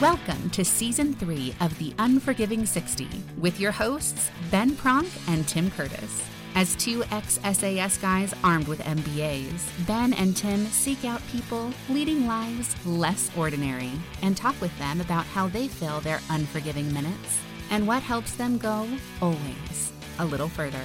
Welcome 0.00 0.50
to 0.50 0.64
season 0.64 1.12
three 1.12 1.56
of 1.60 1.76
The 1.78 1.92
Unforgiving 1.98 2.64
60 2.66 3.08
with 3.36 3.58
your 3.58 3.72
hosts, 3.72 4.30
Ben 4.48 4.70
Pronk 4.76 5.08
and 5.26 5.48
Tim 5.48 5.72
Curtis. 5.72 6.22
As 6.54 6.76
two 6.76 7.02
ex 7.10 7.40
SAS 7.42 7.98
guys 7.98 8.32
armed 8.44 8.68
with 8.68 8.78
MBAs, 8.78 9.86
Ben 9.88 10.12
and 10.12 10.36
Tim 10.36 10.66
seek 10.66 11.04
out 11.04 11.20
people 11.32 11.72
leading 11.88 12.28
lives 12.28 12.76
less 12.86 13.28
ordinary 13.36 13.90
and 14.22 14.36
talk 14.36 14.54
with 14.60 14.78
them 14.78 15.00
about 15.00 15.24
how 15.26 15.48
they 15.48 15.66
fill 15.66 15.98
their 15.98 16.20
unforgiving 16.30 16.94
minutes 16.94 17.40
and 17.72 17.84
what 17.84 18.00
helps 18.04 18.36
them 18.36 18.56
go, 18.56 18.86
always, 19.20 19.92
a 20.20 20.24
little 20.24 20.48
further. 20.48 20.84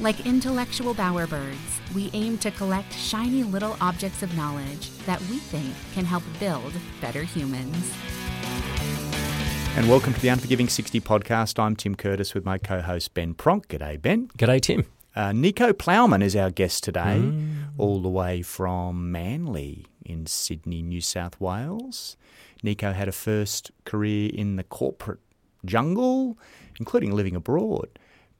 Like 0.00 0.26
intellectual 0.26 0.92
bowerbirds, 0.92 1.94
we 1.94 2.10
aim 2.14 2.36
to 2.38 2.50
collect 2.50 2.92
shiny 2.92 3.44
little 3.44 3.76
objects 3.80 4.24
of 4.24 4.36
knowledge 4.36 4.90
that 5.06 5.20
we 5.22 5.38
think 5.38 5.72
can 5.94 6.04
help 6.04 6.24
build 6.40 6.72
better 7.00 7.22
humans. 7.22 7.94
And 9.76 9.88
welcome 9.88 10.12
to 10.12 10.20
the 10.20 10.26
Unforgiving 10.28 10.68
60 10.68 11.00
podcast. 11.00 11.60
I'm 11.60 11.76
Tim 11.76 11.94
Curtis 11.94 12.34
with 12.34 12.44
my 12.44 12.58
co 12.58 12.80
host 12.80 13.14
Ben 13.14 13.34
Pronk. 13.34 13.66
G'day, 13.66 14.02
Ben. 14.02 14.26
G'day, 14.36 14.60
Tim. 14.60 14.84
Uh, 15.14 15.30
Nicho 15.30 15.72
Plowman 15.72 16.22
is 16.22 16.34
our 16.34 16.50
guest 16.50 16.82
today, 16.82 17.20
mm. 17.22 17.66
all 17.78 18.02
the 18.02 18.08
way 18.08 18.42
from 18.42 19.12
Manly 19.12 19.86
in 20.04 20.26
Sydney, 20.26 20.82
New 20.82 21.00
South 21.00 21.40
Wales. 21.40 22.16
Nicho 22.64 22.92
had 22.92 23.06
a 23.06 23.12
first 23.12 23.70
career 23.84 24.28
in 24.34 24.56
the 24.56 24.64
corporate 24.64 25.20
jungle, 25.64 26.36
including 26.80 27.12
living 27.12 27.36
abroad, 27.36 27.88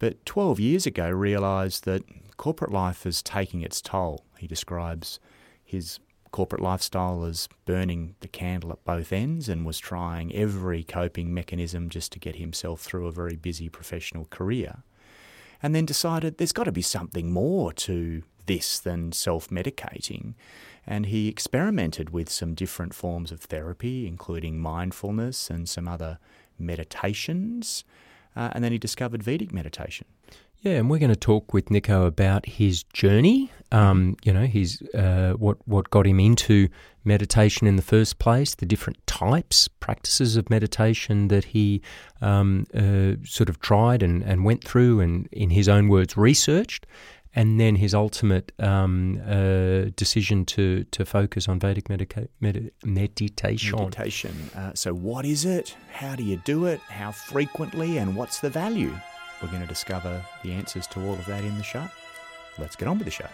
but 0.05 0.27
12 0.27 0.61
years 0.61 0.85
ago 0.85 1.09
realised 1.09 1.87
that 1.87 2.03
corporate 2.37 2.71
life 2.71 3.07
is 3.07 3.23
taking 3.23 3.63
its 3.63 3.81
toll. 3.81 4.23
He 4.37 4.47
describes 4.47 5.19
his 5.65 5.99
corporate 6.31 6.61
lifestyle 6.61 7.25
as 7.25 7.49
burning 7.65 8.15
the 8.21 8.29
candle 8.29 8.71
at 8.71 8.85
both 8.85 9.15
ends 9.15 9.49
and 9.49 9.65
was 9.65 9.79
trying 9.79 10.31
every 10.35 10.85
coping 10.85 11.33
mechanism 11.33 11.89
just 11.89 12.13
to 12.13 12.19
get 12.19 12.37
himself 12.37 12.83
through 12.83 13.07
a 13.07 13.13
very 13.13 13.35
busy 13.35 13.71
professional 13.71 14.27
career. 14.27 14.83
And 15.63 15.75
then 15.75 15.87
decided 15.87 16.37
there's 16.37 16.53
got 16.53 16.65
to 16.65 16.73
be 16.73 16.83
something 16.83 17.33
more 17.33 17.73
to 17.73 18.25
this 18.45 18.79
than 18.79 19.11
self 19.13 19.49
medicating. 19.49 20.35
And 20.87 21.07
he 21.07 21.29
experimented 21.29 22.11
with 22.11 22.29
some 22.29 22.53
different 22.53 22.93
forms 22.93 23.33
of 23.33 23.41
therapy, 23.41 24.07
including 24.07 24.59
mindfulness 24.59 25.49
and 25.49 25.67
some 25.67 25.89
other 25.89 26.19
meditations. 26.59 27.85
Uh, 28.37 28.51
and 28.53 28.65
then 28.65 28.73
he 28.73 28.79
discovered 28.79 29.23
Vedic 29.23 29.53
meditation. 29.53 30.07
Yeah, 30.65 30.77
and 30.77 30.89
we're 30.89 30.99
going 30.99 31.11
to 31.11 31.17
talk 31.17 31.53
with 31.53 31.67
Nicho 31.67 32.07
about 32.07 32.47
his 32.47 32.85
journey. 32.85 33.51
Um, 33.71 34.17
you 34.25 34.33
know, 34.33 34.47
his 34.47 34.81
uh, 34.95 35.33
what 35.33 35.59
what 35.69 35.91
got 35.91 36.07
him 36.07 36.19
into 36.19 36.69
meditation 37.05 37.67
in 37.67 37.77
the 37.77 37.83
first 37.83 38.19
place, 38.19 38.55
the 38.55 38.65
different 38.65 39.07
types, 39.07 39.69
practices 39.69 40.37
of 40.37 40.49
meditation 40.49 41.29
that 41.29 41.45
he 41.45 41.83
um, 42.23 42.67
uh, 42.73 43.23
sort 43.27 43.51
of 43.51 43.61
tried 43.61 44.03
and, 44.03 44.23
and 44.23 44.47
went 44.47 44.65
through, 44.65 45.01
and 45.01 45.29
in 45.33 45.51
his 45.51 45.69
own 45.69 45.89
words, 45.89 46.17
researched, 46.17 46.87
and 47.37 47.61
then 47.61 47.77
his 47.77 47.95
ultimate 47.95 48.53
um, 48.59 49.21
uh, 49.27 49.91
decision 49.97 50.45
to 50.47 50.85
to 50.85 51.05
focus 51.05 51.49
on 51.49 51.59
Vedic 51.59 51.89
medica- 51.89 52.29
med- 52.41 52.71
meditation. 52.85 53.79
Meditation. 53.79 54.51
Uh, 54.57 54.73
so, 54.75 54.95
what 54.95 55.25
is 55.25 55.45
it? 55.45 55.77
How 55.93 56.17
do 56.17 56.23
you 56.23 56.37
do 56.45 56.67
it? 56.67 56.81
How 56.81 57.13
frequently? 57.13 57.99
And 57.99 58.17
what's 58.17 58.41
the 58.41 58.51
value? 58.51 58.95
We're 59.43 59.49
going 59.49 59.63
to 59.63 59.69
discover 59.69 60.25
the 60.43 60.53
answers 60.53 60.87
to 60.89 61.05
all 61.05 61.15
of 61.15 61.27
that 61.27 61.45
in 61.45 61.57
the 61.59 61.65
show. 61.65 61.87
Let's 62.59 62.77
get 62.77 62.89
on 62.89 62.99
with 62.99 63.05
the 63.07 63.11
show. 63.11 63.29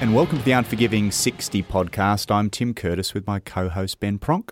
And 0.00 0.14
welcome 0.14 0.38
to 0.38 0.44
the 0.44 0.52
Unforgiving 0.52 1.10
60 1.10 1.64
podcast. 1.64 2.30
I'm 2.30 2.50
Tim 2.50 2.72
Curtis 2.72 3.14
with 3.14 3.26
my 3.26 3.40
co 3.40 3.68
host 3.68 3.98
Ben 3.98 4.20
Pronk. 4.20 4.50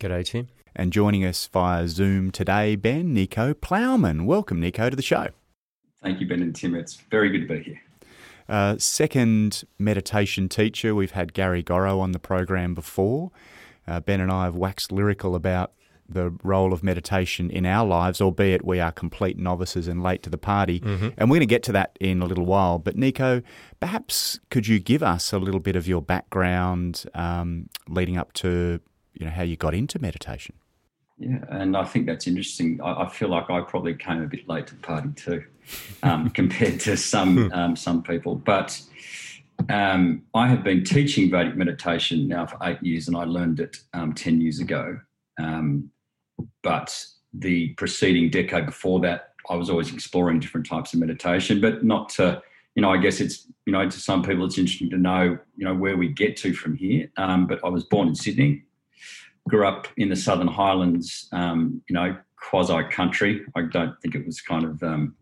G'day, 0.00 0.24
Tim. 0.24 0.48
And 0.74 0.94
joining 0.94 1.26
us 1.26 1.46
via 1.46 1.86
Zoom 1.88 2.30
today, 2.30 2.74
Ben, 2.74 3.14
Nicho 3.14 3.52
Plowman. 3.52 4.24
Welcome, 4.24 4.62
Nicho, 4.62 4.88
to 4.88 4.96
the 4.96 5.02
show. 5.02 5.28
Thank 6.02 6.20
you, 6.20 6.26
Ben 6.26 6.40
and 6.40 6.56
Tim. 6.56 6.74
It's 6.74 6.94
very 7.10 7.28
good 7.28 7.46
to 7.46 7.54
be 7.54 7.62
here. 7.62 7.80
Uh, 8.48 8.78
second 8.78 9.64
meditation 9.78 10.48
teacher. 10.48 10.94
We've 10.94 11.10
had 11.10 11.34
Gary 11.34 11.62
Gorrow 11.62 12.00
on 12.00 12.12
the 12.12 12.18
program 12.18 12.74
before. 12.74 13.30
Uh, 13.86 14.00
ben 14.00 14.22
and 14.22 14.32
I 14.32 14.44
have 14.44 14.56
waxed 14.56 14.90
lyrical 14.90 15.34
about 15.34 15.72
the 16.08 16.30
role 16.42 16.72
of 16.72 16.82
meditation 16.82 17.50
in 17.50 17.66
our 17.66 17.86
lives, 17.86 18.20
albeit 18.20 18.64
we 18.64 18.80
are 18.80 18.90
complete 18.92 19.38
novices 19.38 19.88
and 19.88 20.02
late 20.02 20.22
to 20.22 20.30
the 20.30 20.38
party. 20.38 20.80
Mm-hmm. 20.80 21.08
And 21.16 21.30
we're 21.30 21.36
going 21.36 21.40
to 21.40 21.46
get 21.46 21.62
to 21.64 21.72
that 21.72 21.96
in 22.00 22.22
a 22.22 22.26
little 22.26 22.46
while. 22.46 22.78
But, 22.78 22.96
Nicho, 22.96 23.42
perhaps 23.80 24.40
could 24.50 24.66
you 24.66 24.78
give 24.78 25.02
us 25.02 25.32
a 25.32 25.38
little 25.38 25.60
bit 25.60 25.76
of 25.76 25.86
your 25.86 26.00
background 26.00 27.04
um, 27.14 27.68
leading 27.88 28.16
up 28.16 28.32
to 28.34 28.80
you 29.18 29.26
know 29.26 29.32
how 29.32 29.42
you 29.42 29.56
got 29.56 29.74
into 29.74 29.98
meditation? 29.98 30.54
Yeah, 31.18 31.40
and 31.48 31.76
I 31.76 31.84
think 31.84 32.06
that's 32.06 32.26
interesting. 32.26 32.80
I, 32.80 33.02
I, 33.02 33.08
feel 33.08 33.28
like 33.28 33.50
I 33.50 33.60
probably 33.60 33.94
came 33.94 34.22
a 34.22 34.26
bit 34.26 34.48
late 34.48 34.68
to 34.68 34.76
the 34.76 34.80
party 34.80 35.10
too, 35.16 35.44
um, 36.04 36.30
compared 36.40 36.78
to 36.80 36.96
some 36.96 37.48
hmm. 37.48 37.52
um, 37.52 37.76
some 37.76 38.02
people. 38.02 38.36
But 38.36 38.80
um, 39.68 40.22
I 40.34 40.46
have 40.46 40.62
been 40.62 40.84
teaching 40.84 41.30
Vedic 41.30 41.56
meditation 41.56 42.28
now 42.28 42.46
for 42.46 42.56
eight 42.62 42.80
years, 42.82 43.08
and 43.08 43.16
I 43.16 43.24
learned 43.24 43.58
it 43.60 43.78
um, 43.92 44.14
ten 44.14 44.40
years 44.40 44.60
ago. 44.60 45.00
Um, 45.40 45.90
but 46.62 47.04
the 47.32 47.68
preceding 47.74 48.30
decade 48.30 48.66
before 48.66 49.00
that, 49.00 49.34
I 49.50 49.54
was 49.54 49.70
always 49.70 49.92
exploring 49.92 50.40
different 50.40 50.66
types 50.66 50.92
of 50.92 51.00
meditation, 51.00 51.60
but 51.60 51.84
not 51.84 52.08
to, 52.10 52.42
you 52.74 52.82
know, 52.82 52.90
I 52.90 52.98
guess 52.98 53.20
it's, 53.20 53.46
you 53.66 53.72
know, 53.72 53.88
to 53.88 53.98
some 53.98 54.22
people 54.22 54.44
it's 54.44 54.58
interesting 54.58 54.90
to 54.90 54.98
know, 54.98 55.38
you 55.56 55.64
know, 55.64 55.74
where 55.74 55.96
we 55.96 56.08
get 56.08 56.36
to 56.38 56.52
from 56.52 56.76
here. 56.76 57.10
Um, 57.16 57.46
but 57.46 57.60
I 57.64 57.68
was 57.68 57.84
born 57.84 58.08
in 58.08 58.14
Sydney, 58.14 58.64
grew 59.48 59.66
up 59.66 59.88
in 59.96 60.08
the 60.08 60.16
Southern 60.16 60.48
Highlands, 60.48 61.28
um, 61.32 61.82
you 61.88 61.94
know, 61.94 62.16
quasi 62.36 62.82
country. 62.90 63.42
I 63.54 63.62
don't 63.62 63.98
think 64.00 64.14
it 64.14 64.26
was 64.26 64.40
kind 64.40 64.64
of 64.64 64.82
um, 64.82 65.14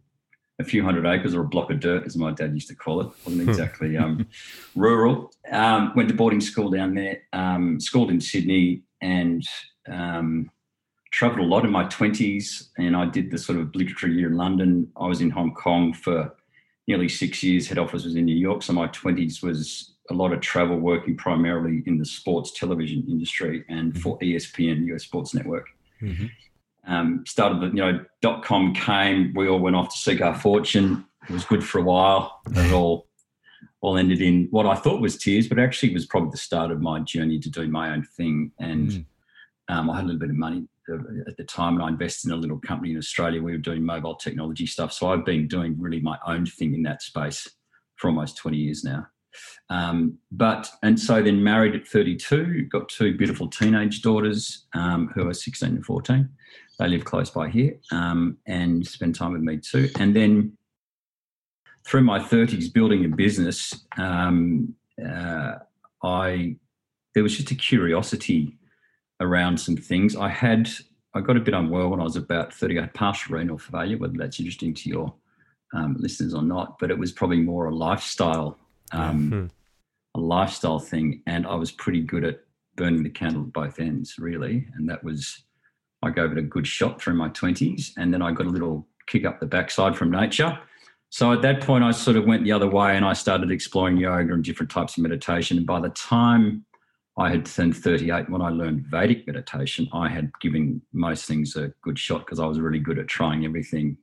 a 0.59 0.65
few 0.65 0.83
hundred 0.83 1.07
acres 1.07 1.35
or 1.35 1.43
a 1.43 1.49
block 1.49 1.71
of 1.71 1.81
dirt, 1.81 2.07
as 2.07 2.17
my 2.17 2.33
dad 2.33 2.55
used 2.55 2.69
to 2.69 2.75
call 2.75 3.01
it. 3.01 3.09
wasn't 3.25 3.45
hmm. 3.45 3.49
exactly 3.49 3.97
um, 3.97 4.27
rural. 4.75 5.33
Um, 5.51 5.93
went 5.95 6.09
to 6.09 6.15
boarding 6.15 6.41
school 6.41 6.71
down 6.71 6.95
there, 6.95 7.23
um, 7.33 7.79
schooled 7.81 8.11
in 8.11 8.21
Sydney, 8.21 8.83
and 9.01 9.47
um, 9.89 10.51
traveled 11.17 11.41
a 11.41 11.49
lot 11.49 11.65
in 11.65 11.71
my 11.71 11.85
20s. 11.85 12.69
And 12.77 12.95
I 12.95 13.07
did 13.07 13.31
the 13.31 13.39
sort 13.39 13.57
of 13.57 13.65
obligatory 13.65 14.13
year 14.13 14.29
in 14.29 14.37
London. 14.37 14.93
I 15.01 15.07
was 15.07 15.23
in 15.23 15.31
Hong 15.31 15.55
Kong 15.55 15.95
for 15.95 16.37
nearly 16.87 17.09
six 17.09 17.43
years. 17.43 17.67
Head 17.67 17.79
office 17.79 18.05
was 18.05 18.17
in 18.17 18.27
New 18.27 18.37
York. 18.37 18.63
So 18.63 18.75
my 18.75 18.87
20s 18.89 19.43
was 19.43 19.95
a 20.11 20.15
lot 20.15 20.35
of 20.35 20.43
travel 20.43 20.79
working 20.79 21.17
primarily 21.17 21.83
in 21.87 21.97
the 21.97 22.05
sports 22.05 22.53
television 22.53 23.03
industry 23.09 23.65
and 23.71 23.95
mm-hmm. 23.95 24.03
for 24.03 24.19
ESPN, 24.19 24.85
US 24.95 25.05
Sports 25.05 25.33
Network. 25.33 25.69
Mm-hmm. 26.03 26.27
Um, 26.87 27.25
started 27.27 27.63
the, 27.63 27.67
you 27.69 27.83
know, 27.83 28.05
dot 28.21 28.45
com 28.45 28.75
came, 28.75 29.33
we 29.35 29.49
all 29.49 29.59
went 29.59 29.75
off 29.75 29.89
to 29.89 29.99
seek 29.99 30.21
our 30.21 30.39
fortune. 30.39 31.07
It 31.29 31.33
was 31.33 31.47
good 31.47 31.65
for 31.65 31.79
a 31.79 31.83
while. 31.83 32.41
It 32.55 32.73
all 32.73 33.07
all 33.81 33.97
ended 33.97 34.21
in 34.21 34.49
what 34.51 34.67
I 34.67 34.75
thought 34.75 35.01
was 35.01 35.17
tears, 35.17 35.49
but 35.49 35.59
actually 35.59 35.95
was 35.95 36.07
probably 36.07 36.31
the 36.31 36.37
start 36.37 36.71
of 36.71 36.81
my 36.81 37.01
journey 37.01 37.39
to 37.41 37.51
do 37.51 37.69
my 37.69 37.93
own 37.93 38.05
thing. 38.05 38.53
And 38.59 38.91
mm. 38.91 39.05
um, 39.69 39.91
I 39.91 39.97
had 39.97 40.05
a 40.05 40.07
little 40.07 40.21
bit 40.21 40.31
of 40.31 40.37
money 40.37 40.69
at 41.27 41.37
the 41.37 41.45
time, 41.45 41.75
and 41.75 41.83
I 41.83 41.89
invested 41.89 42.31
in 42.31 42.37
a 42.37 42.41
little 42.41 42.59
company 42.59 42.93
in 42.93 42.99
Australia. 42.99 43.43
We 43.43 43.53
were 43.53 43.59
doing 43.59 43.85
mobile 43.85 44.17
technology 44.17 44.67
stuff, 44.67 44.93
so 44.93 45.09
I've 45.09 45.25
been 45.25 45.49
doing 45.49 45.77
really 45.79 46.01
my 46.01 46.19
own 46.27 46.47
thing 46.47 46.75
in 46.75 46.83
that 46.85 47.03
space 47.03 47.49
for 47.97 48.09
almost 48.09 48.37
twenty 48.37 48.59
years 48.59 48.85
now. 48.85 49.07
Um, 49.69 50.19
but 50.31 50.71
and 50.83 50.99
so 50.99 51.23
then 51.23 51.43
married 51.43 51.75
at 51.75 51.87
32, 51.87 52.69
got 52.71 52.89
two 52.89 53.17
beautiful 53.17 53.49
teenage 53.49 54.03
daughters 54.03 54.67
um, 54.75 55.11
who 55.15 55.29
are 55.29 55.35
16 55.35 55.69
and 55.69 55.85
14. 55.85 56.29
They 56.79 56.89
live 56.89 57.05
close 57.05 57.31
by 57.31 57.49
here 57.49 57.79
um, 57.91 58.39
and 58.47 58.87
spend 58.87 59.15
time 59.15 59.33
with 59.33 59.43
me 59.43 59.59
too. 59.59 59.89
And 59.99 60.15
then 60.15 60.57
through 61.87 62.03
my 62.03 62.19
30s, 62.19 62.73
building 62.73 63.05
a 63.05 63.09
business, 63.09 63.87
um, 63.97 64.75
uh, 65.05 65.55
I 66.03 66.57
there 67.15 67.23
was 67.23 67.37
just 67.37 67.51
a 67.51 67.55
curiosity 67.55 68.59
around 69.21 69.59
some 69.59 69.77
things. 69.77 70.17
I 70.17 70.29
had 70.29 70.69
I 71.15 71.21
got 71.21 71.37
a 71.37 71.41
bit 71.41 71.55
unwell 71.55 71.89
when 71.89 72.01
I 72.01 72.05
was 72.05 72.17
about 72.17 72.53
30. 72.53 72.79
I 72.79 72.83
had 72.83 72.95
partial 72.95 73.37
renal 73.37 73.57
failure, 73.57 73.97
whether 73.97 74.15
that's 74.17 74.39
interesting 74.39 74.75
to 74.75 74.89
your 74.91 75.15
um, 75.75 75.97
listeners 75.99 76.35
or 76.35 76.43
not, 76.43 76.79
but 76.79 76.91
it 76.91 76.99
was 76.99 77.11
probably 77.11 77.41
more 77.41 77.67
a 77.67 77.75
lifestyle 77.75 78.59
um, 78.93 79.31
mm-hmm. 79.31 79.47
a 80.15 80.21
lifestyle 80.21 80.79
thing, 80.79 81.23
and 81.27 81.47
I 81.47 81.55
was 81.55 81.73
pretty 81.73 82.01
good 82.01 82.25
at 82.25 82.41
burning 82.77 83.03
the 83.03 83.11
candle 83.11 83.43
at 83.43 83.53
both 83.53 83.81
ends, 83.81 84.17
really. 84.19 84.69
And 84.75 84.89
that 84.89 85.03
was 85.03 85.43
I 86.03 86.11
gave 86.11 86.33
it 86.33 86.39
a 86.39 86.43
good 86.43 86.67
shot 86.67 87.01
through 87.01 87.15
my 87.15 87.29
twenties, 87.31 87.93
and 87.97 88.13
then 88.13 88.23
I 88.23 88.33
got 88.33 88.47
a 88.47 88.51
little 88.51 88.87
kick 89.07 89.25
up 89.25 89.41
the 89.41 89.47
backside 89.47 89.97
from 89.97 90.11
nature. 90.11 90.59
So 91.09 91.33
at 91.33 91.43
that 91.43 91.63
point, 91.63 91.85
I 91.85 91.93
sort 91.93 92.17
of 92.17 92.27
went 92.27 92.45
the 92.45 92.53
other 92.53 92.69
way, 92.69 92.97
and 92.97 93.05
I 93.05 93.13
started 93.15 93.51
exploring 93.51 93.97
yoga 93.97 94.35
and 94.35 94.45
different 94.45 94.71
types 94.71 94.97
of 94.97 95.03
meditation. 95.03 95.57
And 95.57 95.67
by 95.67 95.81
the 95.81 95.89
time 95.91 96.65
I 97.19 97.31
had 97.31 97.47
turned 97.47 97.77
38 97.77 98.29
when 98.29 98.43
I 98.43 98.51
learned 98.51 98.87
Vedic 98.87 99.27
meditation. 99.27 99.89
I 99.93 100.09
had 100.09 100.31
given 100.41 100.83
most 100.93 101.25
things 101.25 101.57
a 101.57 101.73
good 101.83 101.99
shot 101.99 102.21
because 102.21 102.39
I 102.39 102.47
was 102.47 102.61
really 102.61 102.79
good 102.79 102.99
at 102.99 103.09
trying 103.09 103.45
everything, 103.45 103.97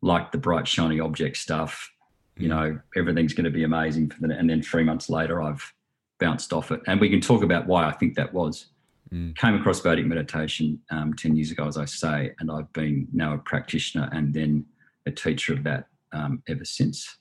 like 0.00 0.32
the 0.32 0.38
bright 0.38 0.66
shiny 0.66 0.98
object 0.98 1.36
stuff. 1.36 1.90
You 2.38 2.48
know, 2.48 2.78
everything's 2.96 3.34
going 3.34 3.44
to 3.44 3.50
be 3.50 3.64
amazing 3.64 4.10
for 4.10 4.26
the. 4.26 4.34
And 4.34 4.48
then 4.48 4.62
three 4.62 4.84
months 4.84 5.10
later, 5.10 5.42
I've 5.42 5.72
bounced 6.18 6.52
off 6.54 6.70
it, 6.70 6.80
and 6.86 6.98
we 6.98 7.10
can 7.10 7.20
talk 7.20 7.42
about 7.42 7.66
why 7.66 7.86
I 7.86 7.92
think 7.92 8.14
that 8.16 8.32
was. 8.32 8.66
Mm. 9.12 9.36
Came 9.36 9.54
across 9.54 9.80
Vedic 9.80 10.06
meditation 10.06 10.80
um, 10.90 11.14
10 11.14 11.36
years 11.36 11.50
ago, 11.50 11.66
as 11.66 11.76
I 11.76 11.84
say, 11.84 12.34
and 12.40 12.50
I've 12.50 12.72
been 12.72 13.06
now 13.12 13.34
a 13.34 13.38
practitioner 13.38 14.08
and 14.12 14.34
then 14.34 14.64
a 15.06 15.10
teacher 15.12 15.52
of 15.52 15.62
that 15.64 15.86
um, 16.12 16.42
ever 16.48 16.64
since. 16.64 17.18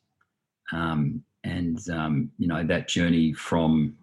Um, 0.72 1.24
and, 1.44 1.78
um, 1.92 2.32
you 2.40 2.48
know, 2.48 2.64
that 2.64 2.88
journey 2.88 3.34
from 3.34 3.96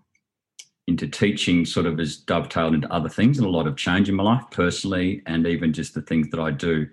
into 0.92 1.08
teaching 1.08 1.64
sort 1.64 1.86
of 1.86 1.98
has 1.98 2.18
dovetailed 2.18 2.74
into 2.74 2.92
other 2.92 3.08
things 3.08 3.38
and 3.38 3.46
a 3.46 3.50
lot 3.50 3.66
of 3.66 3.76
change 3.76 4.10
in 4.10 4.14
my 4.14 4.22
life 4.22 4.44
personally 4.50 5.22
and 5.24 5.46
even 5.46 5.72
just 5.72 5.94
the 5.94 6.02
things 6.02 6.28
that 6.30 6.38
I 6.38 6.50
do, 6.50 6.86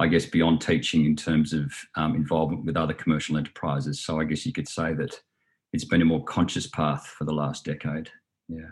I 0.00 0.08
guess, 0.08 0.26
beyond 0.26 0.60
teaching 0.60 1.04
in 1.04 1.14
terms 1.14 1.52
of 1.52 1.72
um, 1.94 2.16
involvement 2.16 2.64
with 2.64 2.76
other 2.76 2.94
commercial 2.94 3.36
enterprises. 3.36 4.00
So 4.00 4.20
I 4.20 4.24
guess 4.24 4.44
you 4.44 4.52
could 4.52 4.66
say 4.66 4.92
that 4.94 5.20
it's 5.72 5.84
been 5.84 6.02
a 6.02 6.04
more 6.04 6.24
conscious 6.24 6.66
path 6.66 7.06
for 7.06 7.24
the 7.24 7.32
last 7.32 7.64
decade. 7.64 8.10
Yeah. 8.48 8.70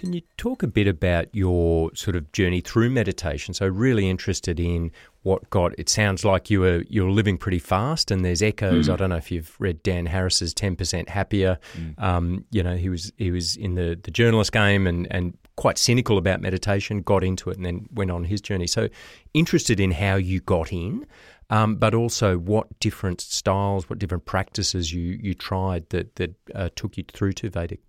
Can 0.00 0.14
you 0.14 0.22
talk 0.38 0.62
a 0.62 0.66
bit 0.66 0.86
about 0.86 1.26
your 1.34 1.90
sort 1.94 2.16
of 2.16 2.32
journey 2.32 2.62
through 2.62 2.88
meditation? 2.88 3.52
So, 3.52 3.66
really 3.66 4.08
interested 4.08 4.58
in 4.58 4.92
what 5.24 5.50
got. 5.50 5.78
It 5.78 5.90
sounds 5.90 6.24
like 6.24 6.48
you 6.48 6.60
were 6.60 6.84
you're 6.88 7.10
living 7.10 7.36
pretty 7.36 7.58
fast, 7.58 8.10
and 8.10 8.24
there's 8.24 8.40
echoes. 8.40 8.88
Mm. 8.88 8.94
I 8.94 8.96
don't 8.96 9.10
know 9.10 9.16
if 9.16 9.30
you've 9.30 9.54
read 9.58 9.82
Dan 9.82 10.06
Harris's 10.06 10.54
Ten 10.54 10.74
Percent 10.74 11.10
Happier. 11.10 11.58
Mm. 11.76 12.02
Um, 12.02 12.44
you 12.50 12.62
know, 12.62 12.76
he 12.76 12.88
was 12.88 13.12
he 13.18 13.30
was 13.30 13.56
in 13.56 13.74
the 13.74 14.00
the 14.02 14.10
journalist 14.10 14.52
game 14.52 14.86
and 14.86 15.06
and 15.10 15.36
quite 15.56 15.76
cynical 15.76 16.16
about 16.16 16.40
meditation. 16.40 17.02
Got 17.02 17.22
into 17.22 17.50
it 17.50 17.58
and 17.58 17.66
then 17.66 17.86
went 17.92 18.10
on 18.10 18.24
his 18.24 18.40
journey. 18.40 18.68
So, 18.68 18.88
interested 19.34 19.80
in 19.80 19.90
how 19.90 20.14
you 20.14 20.40
got 20.40 20.72
in. 20.72 21.06
Um, 21.50 21.76
but 21.76 21.94
also 21.94 22.38
what 22.38 22.80
different 22.80 23.20
styles, 23.20 23.90
what 23.90 23.98
different 23.98 24.24
practices 24.24 24.94
you 24.94 25.18
you 25.22 25.34
tried 25.34 25.90
that 25.90 26.16
that 26.16 26.34
uh, 26.54 26.70
took 26.74 26.96
you 26.96 27.04
through 27.12 27.32
to 27.34 27.50
Vedic. 27.50 27.80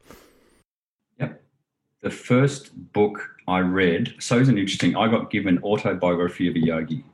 The 2.01 2.09
first 2.09 2.71
book 2.93 3.19
I 3.47 3.59
read, 3.59 4.15
so 4.19 4.39
it's 4.39 4.49
an 4.49 4.57
interesting. 4.57 4.95
I 4.95 5.07
got 5.07 5.29
given 5.29 5.59
autobiography 5.63 6.47
of 6.47 6.55
a 6.55 6.59
yogi 6.59 7.05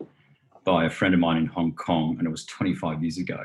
by 0.63 0.85
a 0.85 0.89
friend 0.89 1.13
of 1.13 1.19
mine 1.19 1.37
in 1.37 1.45
Hong 1.45 1.73
Kong, 1.73 2.15
and 2.17 2.27
it 2.27 2.31
was 2.31 2.45
25 2.45 3.03
years 3.03 3.17
ago. 3.17 3.39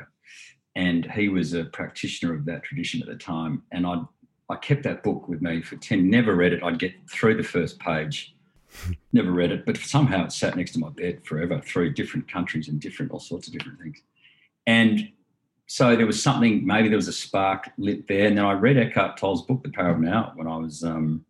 And 0.75 1.09
he 1.11 1.29
was 1.29 1.53
a 1.53 1.65
practitioner 1.65 2.33
of 2.33 2.45
that 2.45 2.63
tradition 2.63 3.01
at 3.01 3.07
the 3.07 3.15
time. 3.15 3.63
And 3.71 3.85
I 3.85 4.03
I 4.49 4.55
kept 4.57 4.83
that 4.83 5.03
book 5.03 5.27
with 5.27 5.41
me 5.41 5.61
for 5.61 5.77
10, 5.77 6.09
never 6.09 6.35
read 6.35 6.53
it. 6.53 6.63
I'd 6.63 6.79
get 6.79 6.93
through 7.09 7.37
the 7.37 7.43
first 7.43 7.79
page, 7.79 8.35
never 9.13 9.31
read 9.31 9.51
it, 9.51 9.65
but 9.65 9.77
somehow 9.77 10.25
it 10.25 10.31
sat 10.31 10.55
next 10.55 10.73
to 10.73 10.79
my 10.79 10.89
bed 10.89 11.25
forever 11.25 11.61
through 11.61 11.93
different 11.93 12.31
countries 12.31 12.67
and 12.67 12.79
different, 12.79 13.11
all 13.11 13.19
sorts 13.19 13.47
of 13.47 13.53
different 13.53 13.79
things. 13.79 14.01
And 14.67 15.09
so 15.67 15.95
there 15.95 16.05
was 16.05 16.21
something, 16.21 16.65
maybe 16.65 16.89
there 16.89 16.97
was 16.97 17.07
a 17.07 17.13
spark 17.13 17.69
lit 17.77 18.07
there. 18.07 18.27
And 18.27 18.37
then 18.37 18.45
I 18.45 18.53
read 18.53 18.77
Eckhart 18.77 19.17
Tolle's 19.17 19.43
book, 19.43 19.63
The 19.63 19.71
Power 19.71 19.91
of 19.91 19.99
Now, 19.99 20.33
when 20.35 20.47
I 20.47 20.57
was 20.57 20.83
um, 20.83 21.25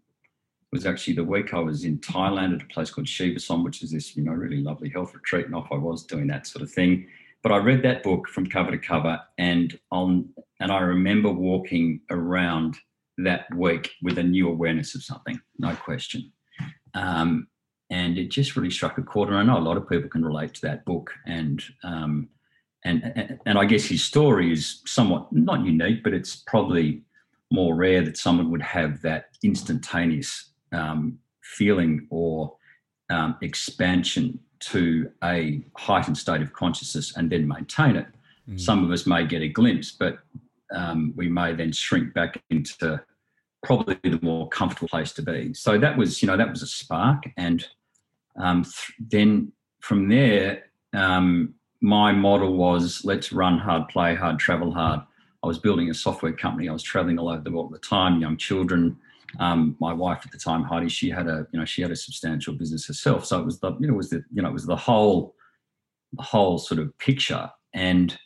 was 0.74 0.88
actually 0.88 1.14
the 1.14 1.24
week 1.24 1.54
I 1.54 1.60
was 1.60 1.86
in 1.86 2.00
Thailand 2.00 2.56
at 2.56 2.64
a 2.64 2.74
place 2.74 2.90
called 2.90 3.06
Chiva-Som, 3.06 3.64
which 3.64 3.84
is 3.84 3.92
this, 3.92 4.18
you 4.18 4.24
know, 4.24 4.32
really 4.32 4.58
lovely 4.58 4.90
health 4.90 5.14
retreat. 5.14 5.46
And 5.46 5.56
off 5.56 5.68
I 5.72 5.76
was 5.76 6.04
doing 6.04 6.28
that 6.28 6.48
sort 6.48 6.64
of 6.64 6.72
thing. 6.72 7.08
But 7.44 7.52
I 7.52 7.58
read 7.58 7.84
that 7.84 8.02
book 8.02 8.28
from 8.28 8.48
cover 8.48 8.72
to 8.72 8.78
cover, 8.78 9.20
and 9.38 9.78
on 9.92 10.30
and 10.60 10.72
I 10.72 10.80
remember 10.80 11.30
walking 11.32 12.00
around 12.10 12.78
that 13.18 13.54
week 13.56 13.92
with 14.02 14.18
a 14.18 14.24
new 14.24 14.50
awareness 14.50 14.96
of 14.96 15.04
something, 15.04 15.40
no 15.60 15.76
question. 15.76 16.32
Um, 16.96 17.48
and 17.90 18.18
it 18.18 18.32
just 18.32 18.56
really 18.56 18.72
struck 18.72 18.98
a 18.98 19.04
chord. 19.04 19.30
And 19.30 19.38
I 19.38 19.44
know 19.44 19.58
a 19.58 19.60
lot 19.60 19.78
of 19.78 19.88
people 19.88 20.10
can 20.10 20.26
relate 20.26 20.54
to 20.56 20.62
that 20.62 20.86
book. 20.86 21.12
And 21.28 21.62
um, 21.84 22.30
and 22.84 23.38
and 23.46 23.60
I 23.60 23.66
guess 23.66 23.86
his 23.86 24.04
story 24.04 24.52
is 24.52 24.82
somewhat 24.86 25.32
not 25.32 25.66
unique, 25.66 26.04
but 26.04 26.14
it's 26.14 26.38
probably 26.48 27.04
more 27.52 27.76
rare 27.76 28.02
that 28.04 28.18
someone 28.18 28.50
would 28.50 28.64
have 28.64 29.02
that 29.04 29.26
instantaneous 29.44 30.53
um, 30.74 31.20
feeling 31.42 32.08
or 32.10 32.56
um, 33.10 33.38
expansion 33.42 34.40
to 34.60 35.10
a 35.24 35.64
heightened 35.78 36.18
state 36.18 36.42
of 36.42 36.54
consciousness 36.54 37.16
and 37.18 37.30
then 37.30 37.48
maintain 37.48 37.96
it. 37.96 38.08
Mm. 38.50 38.60
Some 38.60 38.84
of 38.84 38.92
us 38.92 39.06
may 39.06 39.26
get 39.26 39.42
a 39.42 39.48
glimpse, 39.48 39.92
but 39.92 40.20
um, 40.74 41.14
we 41.16 41.30
may 41.30 41.54
then 41.54 41.72
shrink 41.72 42.14
back 42.14 42.42
into 42.50 43.02
probably 43.64 43.98
the 44.04 44.20
more 44.22 44.48
comfortable 44.50 44.88
place 44.88 45.12
to 45.14 45.22
be. 45.22 45.54
So 45.54 45.78
that 45.78 45.98
was, 45.98 46.22
you 46.22 46.28
know, 46.28 46.38
that 46.38 46.50
was 46.50 46.62
a 46.62 46.68
spark. 46.68 47.24
And 47.38 47.66
um, 48.38 48.64
th- 48.64 48.94
then 49.00 49.52
from 49.82 50.10
there, 50.10 50.64
um, 50.94 51.54
my 51.82 52.12
model 52.12 52.56
was 52.56 53.02
let's 53.04 53.32
run 53.32 53.58
hard, 53.58 53.90
play 53.90 54.16
hard, 54.16 54.40
travel 54.40 54.72
hard. 54.74 55.02
I 55.44 55.48
was 55.48 55.60
building 55.60 55.90
a 55.90 55.94
software 55.94 56.32
company. 56.34 56.70
I 56.70 56.74
was 56.74 56.84
traveling 56.84 57.20
all 57.20 57.30
over 57.30 57.42
the 57.42 57.52
world 57.52 57.74
at 57.74 57.82
the 57.82 57.88
time, 57.88 58.22
young 58.22 58.38
children, 58.38 58.98
um, 59.40 59.76
my 59.80 59.94
wife 59.94 60.22
at 60.26 60.32
the 60.32 60.38
time, 60.38 60.64
Heidi, 60.64 60.90
she 60.90 61.10
had 61.10 61.28
a 61.28 61.48
you 61.52 61.60
know 61.60 61.66
she 61.66 61.82
had 61.82 61.92
a 61.92 61.96
substantial 61.96 62.54
business 62.54 62.88
herself, 62.88 63.26
so 63.26 63.40
it 63.40 63.46
was 63.46 63.60
the 63.60 63.76
you 63.80 63.88
know 63.88 63.94
it 63.94 63.98
was 63.98 64.10
the 64.10 64.24
you 64.34 64.42
know 64.42 64.50
it 64.50 64.54
was 64.54 64.66
the 64.66 64.76
whole 64.76 65.36
the 66.14 66.24
whole 66.24 66.58
sort 66.58 66.80
of 66.80 66.98
picture. 66.98 67.50
And 67.74 68.18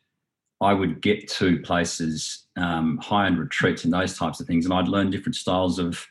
I 0.59 0.73
would 0.73 1.01
get 1.01 1.27
to 1.29 1.59
places, 1.61 2.47
um, 2.57 2.97
high 2.97 3.27
end 3.27 3.39
retreats 3.39 3.85
and 3.85 3.93
those 3.93 4.17
types 4.17 4.39
of 4.39 4.47
things, 4.47 4.65
and 4.65 4.73
I'd 4.73 4.87
learn 4.87 5.09
different 5.09 5.35
styles 5.35 5.79
of 5.79 6.05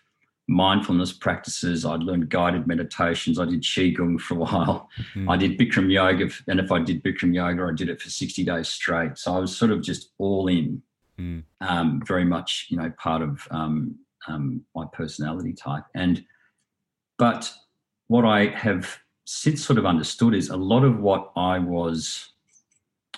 mindfulness 0.49 1.13
practices. 1.13 1.85
I'd 1.85 2.03
learned 2.03 2.31
guided 2.31 2.67
meditations. 2.67 3.41
I 3.41 3.47
did 3.47 3.63
qigong 3.63 4.21
for 4.21 4.35
a 4.35 4.39
while. 4.39 4.89
Mm-hmm. 4.99 5.29
I 5.29 5.37
did 5.37 5.59
Bikram 5.59 5.93
yoga, 5.93 6.31
and 6.49 6.61
if 6.61 6.71
I 6.71 6.79
did 6.79 7.03
Bikram 7.03 7.35
yoga, 7.35 7.65
I 7.65 7.75
did 7.75 7.89
it 7.89 8.01
for 8.01 8.11
sixty 8.11 8.45
days 8.45 8.69
straight. 8.69 9.19
So 9.19 9.35
I 9.35 9.39
was 9.39 9.57
sort 9.57 9.73
of 9.73 9.83
just 9.83 10.11
all 10.19 10.47
in, 10.47 10.83
mm. 11.19 11.43
um, 11.61 12.03
very 12.07 12.25
much 12.25 12.67
you 12.71 12.77
know 12.77 12.93
part 12.99 13.23
of 13.23 13.47
um, 13.51 13.99
um, 14.27 14.63
my 14.75 14.85
personality 14.93 15.53
type. 15.53 15.85
And 15.95 16.25
but 17.19 17.53
what 18.09 18.25
I 18.25 18.47
have 18.47 18.99
since 19.25 19.65
sort 19.65 19.79
of 19.79 19.87
understood 19.87 20.35
is 20.35 20.49
a 20.49 20.57
lot 20.57 20.85
of 20.85 21.01
what 21.01 21.33
I 21.37 21.59
was 21.59 22.31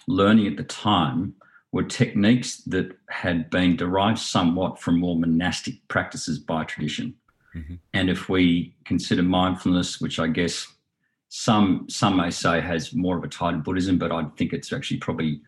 learning 0.07 0.47
at 0.47 0.57
the 0.57 0.65
time 0.65 1.35
were 1.73 1.83
techniques 1.83 2.63
that 2.63 2.97
had 3.11 3.51
been 3.51 3.77
derived 3.77 4.19
somewhat 4.19 4.81
from 4.81 4.99
more 4.99 5.17
monastic 5.17 5.87
practices 5.89 6.39
by 6.39 6.65
tradition. 6.65 7.15
Mm-hmm. 7.55 7.75
And 7.93 8.09
if 8.09 8.29
we 8.29 8.75
consider 8.85 9.23
mindfulness, 9.23 10.01
which 10.01 10.19
I 10.19 10.29
guess 10.29 10.67
some 11.29 11.87
some 11.91 12.17
may 12.17 12.31
say 12.31 12.61
has 12.61 12.95
more 12.95 13.19
of 13.19 13.25
a 13.25 13.29
tie 13.29 13.53
to 13.53 13.59
Buddhism, 13.59 13.99
but 13.99 14.11
I 14.11 14.25
think 14.39 14.55
it's 14.55 14.73
actually 14.73 14.99
probably 14.99 15.43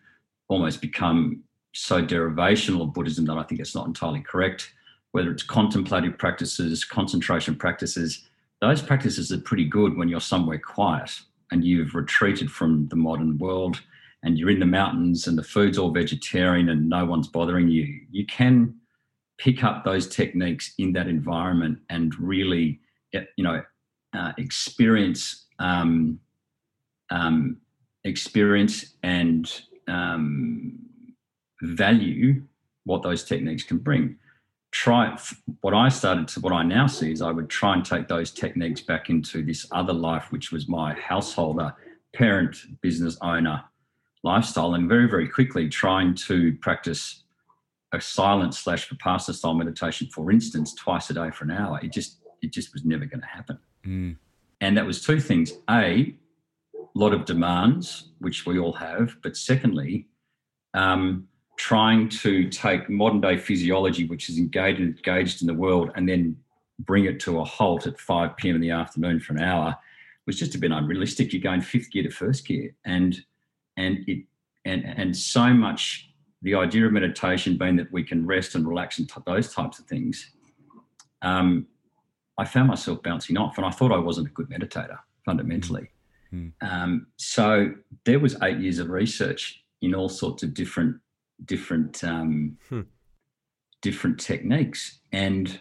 almost 0.47 0.81
become 0.81 1.43
so 1.73 2.03
derivational 2.03 2.83
of 2.83 2.93
Buddhism 2.93 3.25
that 3.25 3.37
I 3.37 3.43
think 3.43 3.61
it's 3.61 3.73
not 3.73 3.87
entirely 3.87 4.21
correct 4.21 4.73
whether 5.11 5.31
it's 5.31 5.43
contemplative 5.43 6.17
practices, 6.17 6.85
concentration 6.85 7.55
practices, 7.55 8.27
those 8.61 8.81
practices 8.81 9.31
are 9.31 9.39
pretty 9.39 9.65
good 9.65 9.97
when 9.97 10.07
you're 10.07 10.19
somewhere 10.19 10.59
quiet 10.59 11.11
and 11.51 11.65
you've 11.65 11.95
retreated 11.95 12.49
from 12.51 12.87
the 12.87 12.95
modern 12.95 13.37
world 13.37 13.81
and 14.23 14.37
you're 14.37 14.49
in 14.49 14.59
the 14.59 14.65
mountains 14.65 15.27
and 15.27 15.37
the 15.37 15.43
food's 15.43 15.77
all 15.77 15.91
vegetarian 15.91 16.69
and 16.69 16.87
no 16.87 17.05
one's 17.05 17.27
bothering 17.27 17.67
you. 17.67 18.01
You 18.11 18.25
can 18.25 18.75
pick 19.37 19.63
up 19.63 19.83
those 19.83 20.07
techniques 20.07 20.73
in 20.77 20.93
that 20.93 21.07
environment 21.07 21.79
and 21.89 22.13
really, 22.19 22.79
you 23.11 23.43
know, 23.43 23.63
uh, 24.13 24.31
experience 24.37 25.47
um, 25.59 26.19
um, 27.09 27.57
experience 28.03 28.95
and 29.03 29.61
um, 29.87 30.79
value 31.61 32.41
what 32.85 33.03
those 33.03 33.23
techniques 33.23 33.63
can 33.63 33.77
bring 33.77 34.17
try 34.71 35.17
what 35.61 35.73
I 35.73 35.89
started 35.89 36.27
to 36.29 36.39
what 36.39 36.53
I 36.53 36.63
now 36.63 36.87
see 36.87 37.11
is 37.11 37.21
I 37.21 37.31
would 37.31 37.49
try 37.49 37.73
and 37.73 37.85
take 37.85 38.07
those 38.07 38.31
techniques 38.31 38.81
back 38.81 39.09
into 39.09 39.43
this 39.43 39.67
other 39.71 39.93
life, 39.93 40.31
which 40.31 40.51
was 40.51 40.67
my 40.67 40.93
householder, 40.93 41.73
parent, 42.13 42.57
business 42.81 43.17
owner 43.21 43.63
lifestyle, 44.23 44.75
and 44.75 44.87
very, 44.87 45.09
very 45.09 45.27
quickly 45.27 45.67
trying 45.67 46.15
to 46.15 46.55
practice 46.61 47.23
a 47.93 47.99
silent 47.99 48.53
slash 48.53 48.89
vipassana 48.89 49.33
style 49.33 49.53
meditation, 49.53 50.07
for 50.13 50.31
instance, 50.31 50.73
twice 50.73 51.09
a 51.09 51.13
day 51.13 51.29
for 51.31 51.43
an 51.43 51.51
hour. 51.51 51.79
It 51.83 51.91
just 51.91 52.19
it 52.41 52.51
just 52.51 52.73
was 52.73 52.85
never 52.85 53.05
going 53.05 53.21
to 53.21 53.27
happen. 53.27 53.59
Mm. 53.85 54.15
And 54.61 54.77
that 54.77 54.85
was 54.85 55.03
two 55.03 55.19
things. 55.19 55.53
A 55.69 56.15
lot 56.95 57.13
of 57.13 57.25
demands, 57.25 58.09
which 58.19 58.45
we 58.45 58.57
all 58.57 58.73
have, 58.73 59.17
but 59.21 59.35
secondly, 59.35 60.07
um, 60.73 61.27
trying 61.61 62.09
to 62.09 62.49
take 62.49 62.89
modern 62.89 63.21
day 63.21 63.37
physiology, 63.37 64.07
which 64.07 64.29
is 64.29 64.39
engaged, 64.39 64.79
engaged 64.79 65.41
in 65.41 65.47
the 65.47 65.53
world, 65.53 65.91
and 65.93 66.09
then 66.09 66.35
bring 66.79 67.05
it 67.05 67.19
to 67.19 67.39
a 67.39 67.43
halt 67.43 67.85
at 67.85 67.99
5 67.99 68.35
p.m. 68.37 68.55
in 68.55 68.61
the 68.61 68.71
afternoon 68.71 69.19
for 69.19 69.33
an 69.33 69.43
hour 69.43 69.77
was 70.25 70.39
just 70.39 70.55
a 70.55 70.57
bit 70.57 70.71
unrealistic. 70.71 71.31
You're 71.31 71.41
going 71.43 71.61
fifth 71.61 71.91
gear 71.91 72.01
to 72.01 72.09
first 72.09 72.47
gear. 72.47 72.73
And 72.83 73.23
and 73.77 73.99
it 74.07 74.25
and 74.65 74.83
and 74.85 75.15
so 75.15 75.53
much 75.53 76.09
the 76.41 76.55
idea 76.55 76.87
of 76.87 76.93
meditation 76.93 77.59
being 77.59 77.75
that 77.75 77.91
we 77.91 78.03
can 78.03 78.25
rest 78.25 78.55
and 78.55 78.67
relax 78.67 78.97
and 78.97 79.07
t- 79.07 79.21
those 79.27 79.53
types 79.53 79.77
of 79.77 79.85
things 79.85 80.31
um, 81.21 81.67
I 82.39 82.45
found 82.45 82.69
myself 82.69 83.03
bouncing 83.03 83.37
off, 83.37 83.57
and 83.57 83.67
I 83.67 83.69
thought 83.69 83.91
I 83.91 83.99
wasn't 83.99 84.29
a 84.29 84.31
good 84.31 84.49
meditator 84.49 84.97
fundamentally. 85.23 85.91
Mm. 86.33 86.53
Um, 86.61 87.07
so 87.17 87.71
there 88.03 88.19
was 88.19 88.35
eight 88.41 88.57
years 88.57 88.79
of 88.79 88.89
research 88.89 89.63
in 89.83 89.93
all 89.93 90.09
sorts 90.09 90.41
of 90.41 90.55
different 90.55 90.95
different 91.45 92.03
um, 92.03 92.57
hmm. 92.69 92.81
different 93.81 94.19
techniques, 94.19 94.99
and 95.11 95.59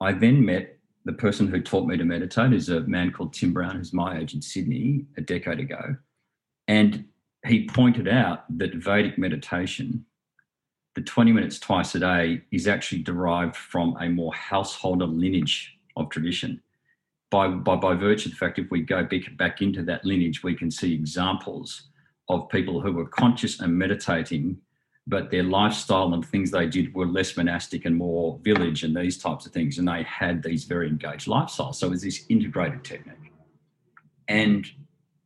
I 0.00 0.12
then 0.12 0.44
met 0.44 0.78
the 1.04 1.12
person 1.12 1.48
who 1.48 1.60
taught 1.60 1.86
me 1.86 1.96
to 1.96 2.04
meditate 2.04 2.52
is 2.52 2.68
a 2.68 2.80
man 2.82 3.12
called 3.12 3.34
Tim 3.34 3.52
Brown, 3.52 3.76
who's 3.76 3.92
my 3.92 4.18
age 4.18 4.34
in 4.34 4.40
Sydney 4.40 5.04
a 5.16 5.20
decade 5.20 5.60
ago. 5.60 5.96
And 6.66 7.04
he 7.46 7.66
pointed 7.66 8.08
out 8.08 8.44
that 8.58 8.74
Vedic 8.74 9.18
meditation, 9.18 10.06
the 10.94 11.02
20 11.02 11.32
minutes 11.32 11.58
twice 11.58 11.94
a 11.94 12.00
day, 12.00 12.42
is 12.50 12.66
actually 12.66 13.02
derived 13.02 13.54
from 13.54 13.96
a 14.00 14.08
more 14.08 14.32
householder 14.32 15.06
lineage 15.06 15.76
of 15.96 16.08
tradition. 16.08 16.62
By, 17.30 17.48
by, 17.48 17.76
by 17.76 17.94
virtue 17.94 18.28
of 18.28 18.32
the 18.32 18.38
fact, 18.38 18.58
if 18.58 18.70
we 18.70 18.80
go 18.80 19.06
back 19.36 19.60
into 19.60 19.82
that 19.82 20.04
lineage, 20.06 20.42
we 20.42 20.54
can 20.54 20.70
see 20.70 20.94
examples 20.94 21.88
of 22.30 22.48
people 22.48 22.80
who 22.80 22.92
were 22.92 23.08
conscious 23.08 23.60
and 23.60 23.76
meditating 23.76 24.56
but 25.06 25.30
their 25.30 25.42
lifestyle 25.42 26.14
and 26.14 26.24
things 26.24 26.50
they 26.50 26.66
did 26.66 26.94
were 26.94 27.06
less 27.06 27.36
monastic 27.36 27.84
and 27.84 27.94
more 27.94 28.38
village 28.42 28.84
and 28.84 28.96
these 28.96 29.18
types 29.18 29.44
of 29.44 29.52
things. 29.52 29.78
And 29.78 29.86
they 29.86 30.02
had 30.04 30.42
these 30.42 30.64
very 30.64 30.88
engaged 30.88 31.26
lifestyles. 31.26 31.76
So 31.76 31.88
it 31.88 31.90
was 31.90 32.02
this 32.02 32.24
integrated 32.30 32.84
technique. 32.84 33.32
And 34.28 34.66